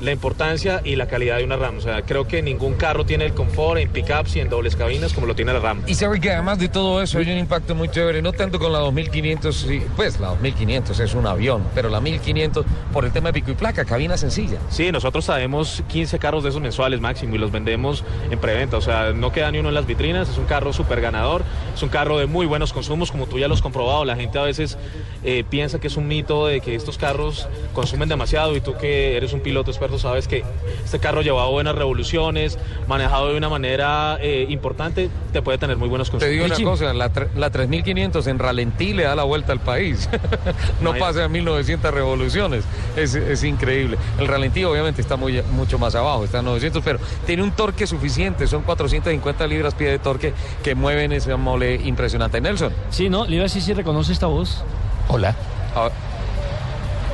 [0.00, 1.78] la importancia y la calidad de una RAM.
[1.78, 5.12] O sea, creo que ningún carro tiene el confort en pickups y en dobles cabinas
[5.12, 5.82] como lo tiene la RAM.
[5.86, 8.72] Y sabe que además de todo eso hay un impacto muy chévere, no tanto con
[8.72, 13.28] la 2500, sí, pues la 2500 es un avión, pero la 1500 por el tema
[13.28, 14.58] de pico y placa, cabina sencilla.
[14.70, 18.76] Sí, nosotros sabemos 15 carros de esos mensuales máximo y los vendemos en preventa.
[18.76, 20.28] O sea, no queda ni uno en las vitrinas.
[20.28, 21.42] Es un carro súper ganador.
[21.74, 24.04] Es un carro de muy buenos consumos, como tú ya lo has comprobado.
[24.04, 24.78] La gente a veces
[25.24, 29.16] eh, piensa que es un mito de que estos carros consumen demasiado y tú que
[29.16, 30.44] eres un piloto experto sabes que
[30.84, 32.58] este carro llevado buenas revoluciones,
[32.88, 36.28] manejado de una manera eh, importante, te puede tener muy buenos consumos.
[36.28, 40.08] Te digo una cosa, la, la 3500 en ralentí le da la vuelta al país.
[40.80, 42.64] no pasa a 1900 revoluciones.
[42.96, 43.98] Es, es increíble.
[44.18, 47.86] El ralentí obviamente está muy, mucho más abajo, está a 900, pero tiene un torque
[47.86, 48.46] suficiente.
[48.46, 52.40] Son 450 libras pie de torque que mueven ese mole impresionante.
[52.40, 52.72] Nelson.
[52.90, 54.62] Sí, no, le iba a decir si reconoce esta voz.
[55.08, 55.34] Hola.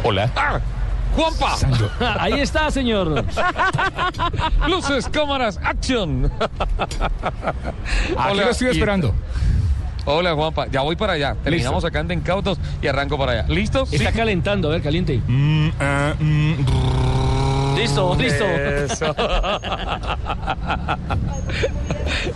[0.03, 0.31] Hola.
[0.37, 0.61] ¡Ah!
[1.17, 1.57] ¡Juanpa!
[2.21, 3.25] Ahí está, señor.
[4.69, 6.31] Luces, cámaras, acción.
[8.19, 9.15] Aquí lo estoy esperando.
[10.05, 10.67] Hola, Juanpa.
[10.69, 11.35] Ya voy para allá.
[11.43, 13.47] Terminamos acá en Incautos y arranco para allá.
[13.49, 13.93] ¿Listos?
[13.93, 15.21] Está calentando, a ver, caliente.
[17.77, 18.45] Listo, listo.
[18.45, 19.15] Eso.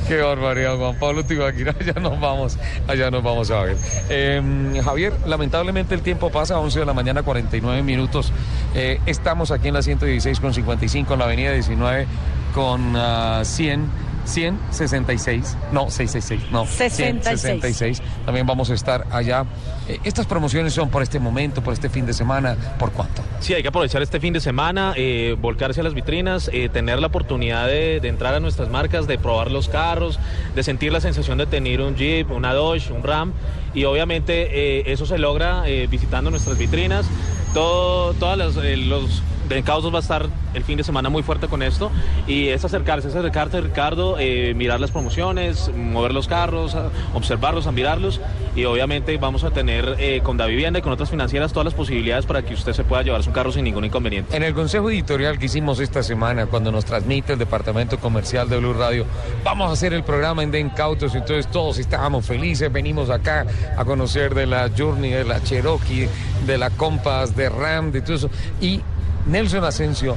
[0.06, 1.74] Qué barbaridad, Juan Pablo Tibaquira.
[1.80, 3.76] Allá nos vamos, allá nos vamos a ver.
[4.08, 8.32] Eh, Javier, lamentablemente el tiempo pasa, 11 de la mañana, 49 minutos.
[8.74, 12.06] Eh, estamos aquí en la 116 con 55, en la avenida 19
[12.54, 14.09] con ah, 100.
[14.30, 17.40] 166, no, 666, no, 66.
[17.40, 18.02] 166.
[18.24, 19.44] También vamos a estar allá.
[19.88, 23.22] Eh, estas promociones son por este momento, por este fin de semana, ¿por cuánto?
[23.40, 27.00] Sí, hay que aprovechar este fin de semana, eh, volcarse a las vitrinas, eh, tener
[27.00, 30.18] la oportunidad de, de entrar a nuestras marcas, de probar los carros,
[30.54, 33.32] de sentir la sensación de tener un Jeep, una Dodge, un Ram.
[33.74, 37.06] Y obviamente eh, eso se logra eh, visitando nuestras vitrinas.
[37.54, 41.48] Todo, todas eh, los de Encausos va a estar el fin de semana muy fuerte
[41.48, 41.90] con esto
[42.28, 44.16] y es acercarse, es acercarte, Ricardo,
[44.54, 46.76] mirar las promociones, mover los carros,
[47.14, 48.20] observarlos, admirarlos
[48.56, 51.74] y obviamente vamos a tener eh, con Da Vivienda y con otras financieras todas las
[51.74, 54.36] posibilidades para que usted se pueda llevar su carro sin ningún inconveniente.
[54.36, 58.58] En el consejo editorial que hicimos esta semana, cuando nos transmite el departamento comercial de
[58.58, 59.06] Blue Radio,
[59.44, 63.84] vamos a hacer el programa en Den Cautos, entonces todos estábamos felices, venimos acá a
[63.84, 66.08] conocer de la Journey, de la Cherokee,
[66.46, 68.30] de la Compass, de Ram, de todo eso.
[68.60, 68.80] Y
[69.26, 70.16] Nelson Asensio,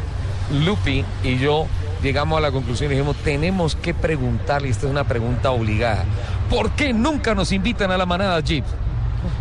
[0.66, 1.68] Lupi y yo
[2.02, 6.04] llegamos a la conclusión y dijimos, tenemos que preguntarle, esta es una pregunta obligada,
[6.50, 8.66] ¿por qué nunca nos invitan a la manada Jeep?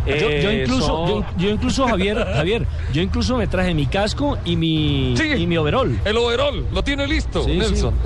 [0.05, 3.85] Yo, yo Eh, incluso, son- yo, yo incluso, Javier, Javier, yo incluso me traje mi
[3.87, 5.97] casco y mi, y mi overol.
[6.05, 7.93] El overol, lo tiene listo, Sí, Nelson.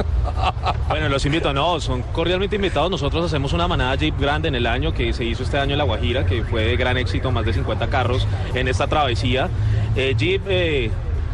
[0.89, 2.89] Bueno, los invito, no, son cordialmente invitados.
[2.91, 5.77] Nosotros hacemos una manada Jeep grande en el año que se hizo este año en
[5.79, 9.49] La Guajira, que fue de gran éxito, más de 50 carros en esta travesía.
[9.95, 10.91] Eh, Jeep, eh,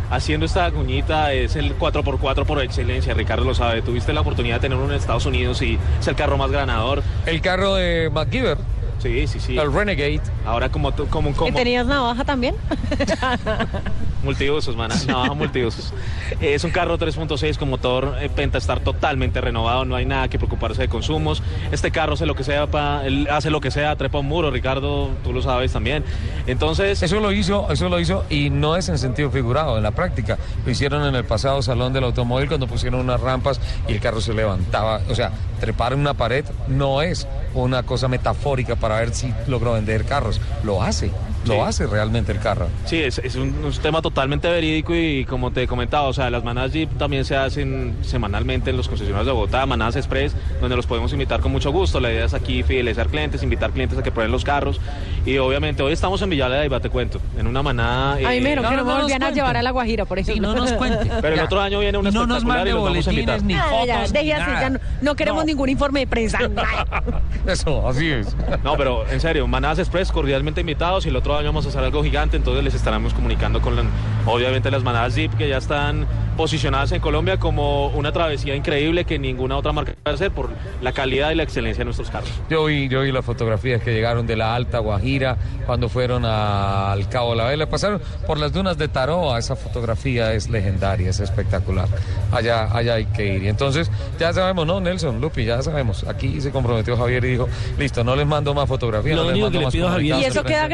[0.09, 3.81] haciendo esta cuñita, es el 4x4 por excelencia, Ricardo lo sabe.
[3.81, 7.03] Tuviste la oportunidad de tener uno en Estados Unidos y es el carro más ganador.
[7.25, 8.57] El carro de MacGyver.
[9.03, 9.57] Sí, sí, sí.
[9.57, 10.21] El Renegade.
[10.45, 12.55] Ahora como, tú- como, ¿Y como tenías navaja también?
[14.23, 15.93] multiusos, man, navaja multiusos.
[16.41, 20.37] Eh, Es un carro 3.6 con motor eh, Pentastar totalmente renovado, no hay nada que
[20.37, 21.43] preocuparse de consumos.
[21.71, 24.51] Este carro hace lo que sea, pa- él hace lo que sea, trepa un muro,
[24.51, 26.03] Ricardo, tú lo sabes también.
[26.47, 29.91] Entonces, Eso lo hizo, eso lo hizo y no es en sentido figurado, en la
[29.91, 30.37] práctica.
[30.65, 34.21] Lo hicieron en el pasado Salón del Automóvil cuando pusieron unas rampas y el carro
[34.21, 39.13] se levantaba, o sea, trepar en una pared no es una cosa metafórica para ver
[39.13, 40.41] si logró vender carros.
[40.63, 41.11] Lo hace,
[41.45, 41.59] lo Sí.
[41.59, 42.67] hace realmente el carro.
[42.85, 46.29] Sí, es, es un, un tema totalmente verídico y como te he comentado, o sea,
[46.29, 50.75] las manadas Jeep también se hacen semanalmente en los concesionarios de Bogotá, manadas express, donde
[50.75, 51.99] los podemos invitar con mucho gusto.
[51.99, 54.79] La idea es aquí fidelizar clientes, invitar clientes a que prueben los carros
[55.25, 58.13] y obviamente hoy estamos en Villala de Aiba, te cuento, en una manada.
[58.13, 60.19] A mí me eh, dijeron que no, me volvían a llevar a La Guajira, por
[60.19, 60.53] ejemplo.
[60.53, 61.09] no nos cuente.
[61.21, 63.41] Pero el otro año viene una Y no nos mande y los vamos a boletines
[63.41, 63.43] invitar.
[63.43, 64.61] ni Ah, ya, fotos deje ni así, nada.
[64.61, 66.39] ya no- no queremos ningún informe de prensa.
[67.47, 68.35] Eso, así es.
[68.63, 72.03] No, pero en serio, Manadas Express cordialmente invitados y el otro vamos a hacer algo
[72.03, 73.83] gigante, entonces les estaremos comunicando con, la-
[74.25, 76.05] obviamente, las Manadas Jeep que ya están
[76.37, 80.49] posicionadas en Colombia como una travesía increíble que ninguna otra marca puede hacer por
[80.81, 82.29] la calidad y la excelencia de nuestros carros.
[82.49, 85.37] Yo vi, yo vi las fotografías que llegaron de la Alta Guajira
[85.67, 87.67] cuando fueron a- al Cabo de la Vela.
[87.69, 89.37] Pasaron por las dunas de Taroa.
[89.37, 91.87] Esa fotografía es legendaria, es espectacular.
[92.31, 93.43] Allá, allá hay que ir.
[93.43, 95.21] Y entonces, ya sabemos, ¿no, Nelson?
[95.21, 96.03] Lupi, ya sabemos.
[96.07, 97.47] Aquí se comprometió Javier y dijo,
[97.77, 99.15] listo, no les mando más fotografías.
[99.15, 100.67] Lo no les mando que le más pido a Javier- Y eso queda prensa".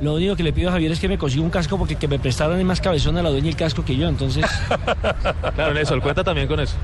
[0.00, 2.08] Lo único que le pido a Javier es que me consiga un casco porque que
[2.08, 4.44] me prestaran es más cabezón a la dueña el casco que yo, entonces...
[5.54, 6.74] Claro, Nelson, cuenta también con eso.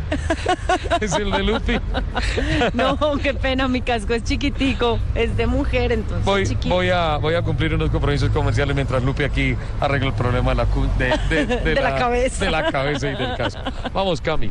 [1.01, 1.79] es el de Lupi.
[2.73, 6.75] No, qué pena, mi casco es chiquitico, es de mujer, entonces Voy, chiquito.
[6.75, 10.57] voy, a, voy a cumplir unos compromisos comerciales mientras Lupi aquí arregla el problema de
[10.57, 10.67] la,
[10.99, 12.45] de, de- de De la cabeza.
[12.45, 13.61] de la cabeza y del casco.
[13.93, 14.51] Vamos, Cami.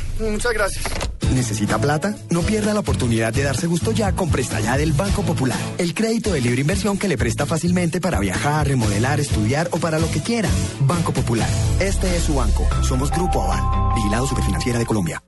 [0.19, 0.85] muchas gracias.
[1.33, 2.15] ¿Necesita plata?
[2.29, 5.57] No pierda la oportunidad de darse gusto ya con Presta Ya del Banco Popular.
[5.77, 9.99] El crédito de libre inversión que le presta fácilmente para viajar, remodelar, estudiar o para
[9.99, 10.49] lo que quiera.
[10.81, 11.49] Banco Popular.
[11.79, 12.67] Este es su banco.
[12.83, 13.95] Somos Grupo Aval.
[13.95, 15.23] Vigilado Superfinanciera de Colombia.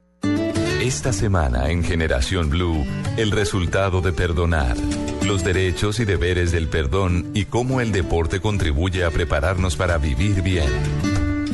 [0.81, 2.85] Esta semana en Generación Blue,
[3.15, 4.75] el resultado de perdonar,
[5.25, 10.41] los derechos y deberes del perdón y cómo el deporte contribuye a prepararnos para vivir
[10.41, 10.67] bien.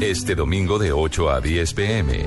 [0.01, 2.25] Este domingo de 8 a 10 pm.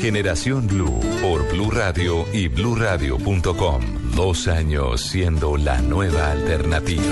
[0.00, 3.82] Generación Blue por Blue Radio y bluradio.com.
[4.16, 7.02] Dos años siendo la nueva alternativa.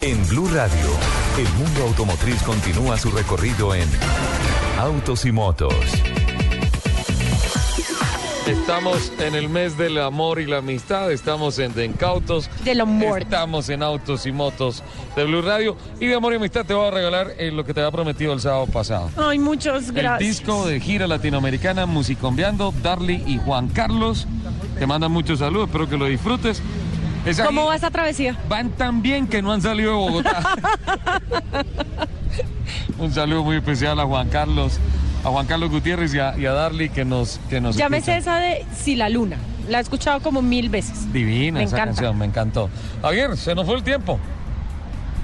[0.00, 0.86] En Blue Radio,
[1.36, 3.88] el mundo automotriz continúa su recorrido en
[4.78, 5.74] Autos y Motos.
[8.46, 12.50] Estamos en el mes del amor y la amistad, estamos en De Incautos.
[12.64, 13.22] Del amor.
[13.22, 14.82] Estamos en Autos y Motos
[15.14, 15.76] de Blue Radio.
[16.00, 18.32] Y de amor y amistad te voy a regalar eh, lo que te había prometido
[18.32, 19.10] el sábado pasado.
[19.16, 20.18] Ay, muchas El gracias.
[20.18, 24.26] disco de gira latinoamericana Musicombiando, Darly y Juan Carlos.
[24.76, 26.60] Te mandan muchos saludos, espero que lo disfrutes.
[27.46, 28.36] ¿Cómo va esa travesía?
[28.48, 30.56] Van tan bien que no han salido de Bogotá.
[32.98, 34.78] Un saludo muy especial a Juan Carlos,
[35.24, 37.98] a Juan Carlos Gutiérrez y a, y a Darly que nos, que nos Ya me
[37.98, 38.14] escuchan.
[38.16, 39.36] sé esa de Si la Luna.
[39.68, 41.12] La he escuchado como mil veces.
[41.12, 41.94] Divina Me esa encanta.
[41.94, 42.68] canción, me encantó.
[43.00, 44.18] Javier, se nos fue el tiempo.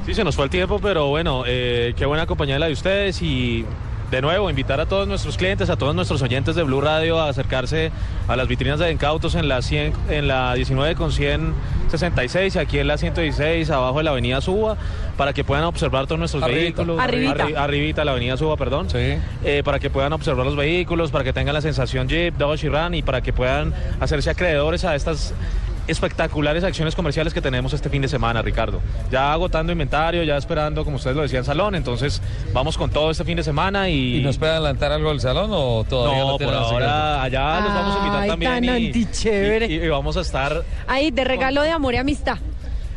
[0.07, 3.21] Sí, se nos fue el tiempo, pero bueno, eh, qué buena compañía la de ustedes
[3.21, 3.65] y
[4.11, 7.29] de nuevo invitar a todos nuestros clientes, a todos nuestros oyentes de Blue Radio a
[7.29, 7.91] acercarse
[8.27, 12.79] a las vitrinas de Encautos en la 100, en la 19 con 166 y aquí
[12.79, 14.77] en la 116 abajo de la avenida Suba
[15.19, 16.63] para que puedan observar todos nuestros Arribita.
[16.83, 17.01] vehículos.
[17.01, 17.45] Arribita.
[17.49, 18.87] Arri- arribita, la avenida Suba, perdón.
[18.95, 22.69] Eh, para que puedan observar los vehículos, para que tengan la sensación Jeep, Dodge y
[22.71, 25.35] Ram y para que puedan hacerse acreedores a estas
[25.89, 28.81] espectaculares acciones comerciales que tenemos este fin de semana, Ricardo.
[29.11, 31.75] Ya agotando inventario, ya esperando, como ustedes lo decían, salón.
[31.75, 34.19] Entonces, vamos con todo este fin de semana y.
[34.19, 37.75] ¿Y nos puede adelantar algo del salón o todavía no, lo por ahora allá los
[37.75, 38.53] vamos a invitar Ay, también.
[38.53, 39.67] tan y- antichévere.
[39.67, 40.63] y- y vamos a estar.
[40.87, 42.39] Ahí, de regalo de amor y amistad.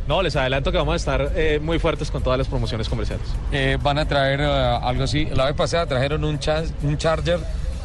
[0.08, 3.24] No, les adelanto que vamos a estar eh, muy fuertes con todas las promociones comerciales.
[3.52, 4.44] Eh, van a traer eh,
[4.82, 5.26] algo así.
[5.26, 7.38] La vez pasada trajeron un, cha- un charger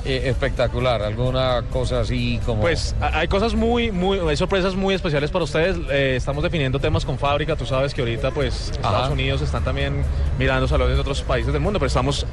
[0.06, 2.62] eh, espectacular, alguna cosa así como...
[2.62, 5.78] Pues hay cosas muy, muy, hay sorpresas muy especiales para ustedes.
[5.90, 7.56] Eh, estamos definiendo temas con fábrica.
[7.56, 9.12] Tú sabes que ahorita, pues, Estados Ajá.
[9.12, 10.04] Unidos están también
[10.40, 12.26] mirando salones de otros países del mundo, pero estamos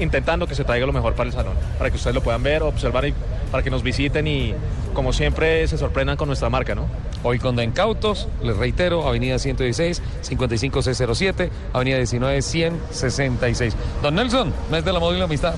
[0.00, 2.62] intentando que se traiga lo mejor para el salón, para que ustedes lo puedan ver,
[2.62, 3.14] observar y
[3.50, 4.54] para que nos visiten y,
[4.94, 6.86] como siempre, se sorprendan con nuestra marca, ¿no?
[7.24, 13.76] Hoy con Dencautos, les reitero, Avenida 116, 55607, Avenida 19, 166.
[14.02, 15.54] Don Nelson, mes del amor y la amistad.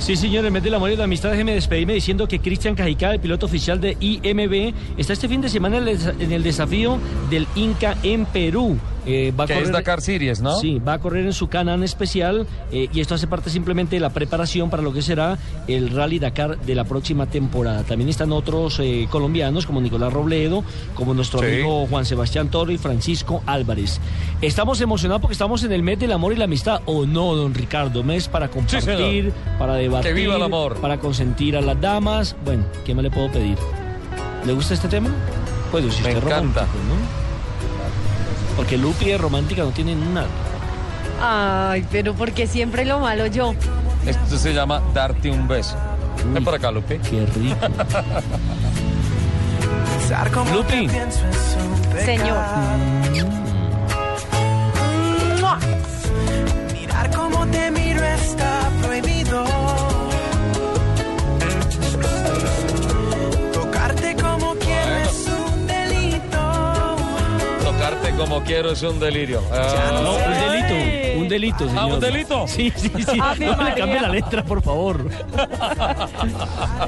[0.00, 3.12] Sí, señor, en vez del amor y la amistad, déjeme despedirme diciendo que Cristian Cajicá,
[3.12, 6.98] el piloto oficial de IMB, está este fin de semana en el desafío
[7.28, 8.78] del Inca en Perú.
[9.06, 10.56] Eh, va a Que es Dakar Series, ¿no?
[10.58, 14.00] Sí, va a correr en su Canán especial eh, y esto hace parte simplemente de
[14.00, 17.82] la preparación para lo que será el Rally Dakar de la próxima temporada.
[17.84, 20.62] También están otros eh, colombianos como Nicolás Robledo,
[20.94, 21.46] como nuestro Sí.
[21.46, 24.00] amigo Juan Sebastián Toro y Francisco Álvarez.
[24.42, 27.54] Estamos emocionados porque estamos en el mes del amor y la amistad, ¿o no, don
[27.54, 28.02] Ricardo?
[28.02, 30.76] Mes para compartir, para debatir, Que viva el amor.
[30.76, 32.36] para consentir a las damas.
[32.44, 33.56] Bueno, ¿qué más le puedo pedir?
[34.46, 35.10] ¿Le gusta este tema?
[35.70, 36.36] Pues si Me usted encanta.
[36.66, 37.19] romántico, ¿no?
[38.60, 40.28] Porque Lupi de romántica no tiene nada.
[41.18, 43.54] Ay, pero porque siempre lo malo yo.
[44.04, 45.78] Esto se llama darte un beso.
[46.34, 46.98] Ven por acá, Lupe.
[46.98, 47.56] Qué rico.
[50.52, 50.90] Lupi.
[52.04, 52.36] Señor.
[55.40, 55.58] ¡Mua!
[56.74, 59.19] Mirar cómo te miro está prohibido.
[68.20, 69.40] Como quiero es un delirio.
[69.50, 71.78] No, un delito, un delito, señor.
[71.78, 72.46] Ah, ¿un delito?
[72.46, 73.18] Sí, sí, sí.
[73.20, 75.06] Ave No le cambie la letra, por favor.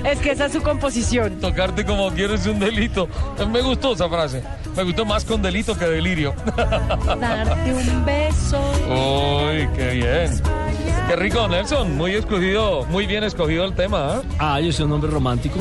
[0.04, 1.40] Es que esa es su composición.
[1.40, 3.08] Tocarte como quiero es un delito.
[3.50, 4.42] Me gustó esa frase.
[4.76, 6.34] Me gustó más con delito que delirio.
[6.56, 8.60] Darte un beso.
[8.90, 10.42] Uy, qué bien.
[11.08, 11.96] Qué rico, Nelson.
[11.96, 14.20] Muy escogido, muy bien escogido el tema.
[14.22, 14.28] ¿eh?
[14.38, 15.60] Ah, yo soy un hombre romántico.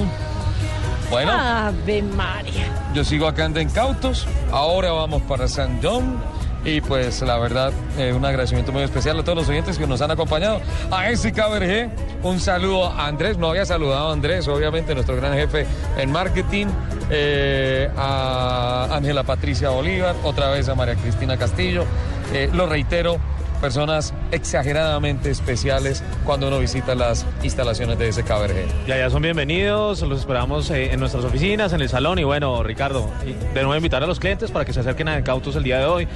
[1.11, 2.67] Bueno, Ave María.
[2.95, 4.25] yo sigo acá en Cautos.
[4.49, 6.15] Ahora vamos para San John.
[6.63, 10.01] Y pues la verdad, eh, un agradecimiento muy especial a todos los oyentes que nos
[10.01, 10.61] han acompañado.
[10.89, 11.89] A Jessica Vergé,
[12.23, 13.37] un saludo a Andrés.
[13.37, 15.65] No había saludado a Andrés, obviamente, nuestro gran jefe
[15.97, 16.67] en marketing.
[17.13, 21.83] eh, a Ángela Patricia Bolívar, otra vez a María Cristina Castillo.
[22.31, 23.17] Eh, lo reitero,
[23.61, 28.87] personas exageradamente especiales cuando uno visita las instalaciones de SKBRG.
[28.87, 32.63] Ya, ya son bienvenidos, los esperamos eh, en nuestras oficinas, en el salón y bueno,
[32.63, 35.77] Ricardo, de nuevo invitar a los clientes para que se acerquen a Cautos el día
[35.77, 36.07] de hoy.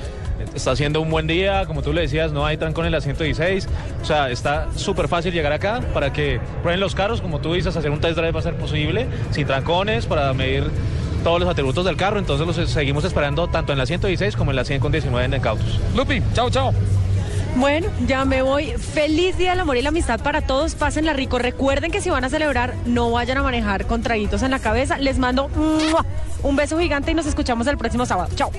[0.54, 3.68] Está haciendo un buen día, como tú le decías, no hay trancón en la 116,
[4.02, 7.76] o sea, está súper fácil llegar acá para que prueben los carros, como tú dices,
[7.78, 10.70] hacer un test drive va a ser posible, sin trancones, para medir
[11.24, 14.58] todos los atributos del carro, entonces los seguimos esperando tanto en la 116 como en
[14.58, 15.80] la 100 con 19 en Cautos.
[15.96, 16.74] Lupi, chao, chao.
[17.56, 18.74] Bueno, ya me voy.
[18.74, 20.76] Feliz Día del Amor y la Amistad para todos.
[20.76, 21.40] Pásenla rico.
[21.40, 24.98] Recuerden que si van a celebrar, no vayan a manejar con traguitos en la cabeza.
[24.98, 25.50] Les mando
[26.44, 28.30] un beso gigante y nos escuchamos el próximo sábado.
[28.36, 28.52] Chao.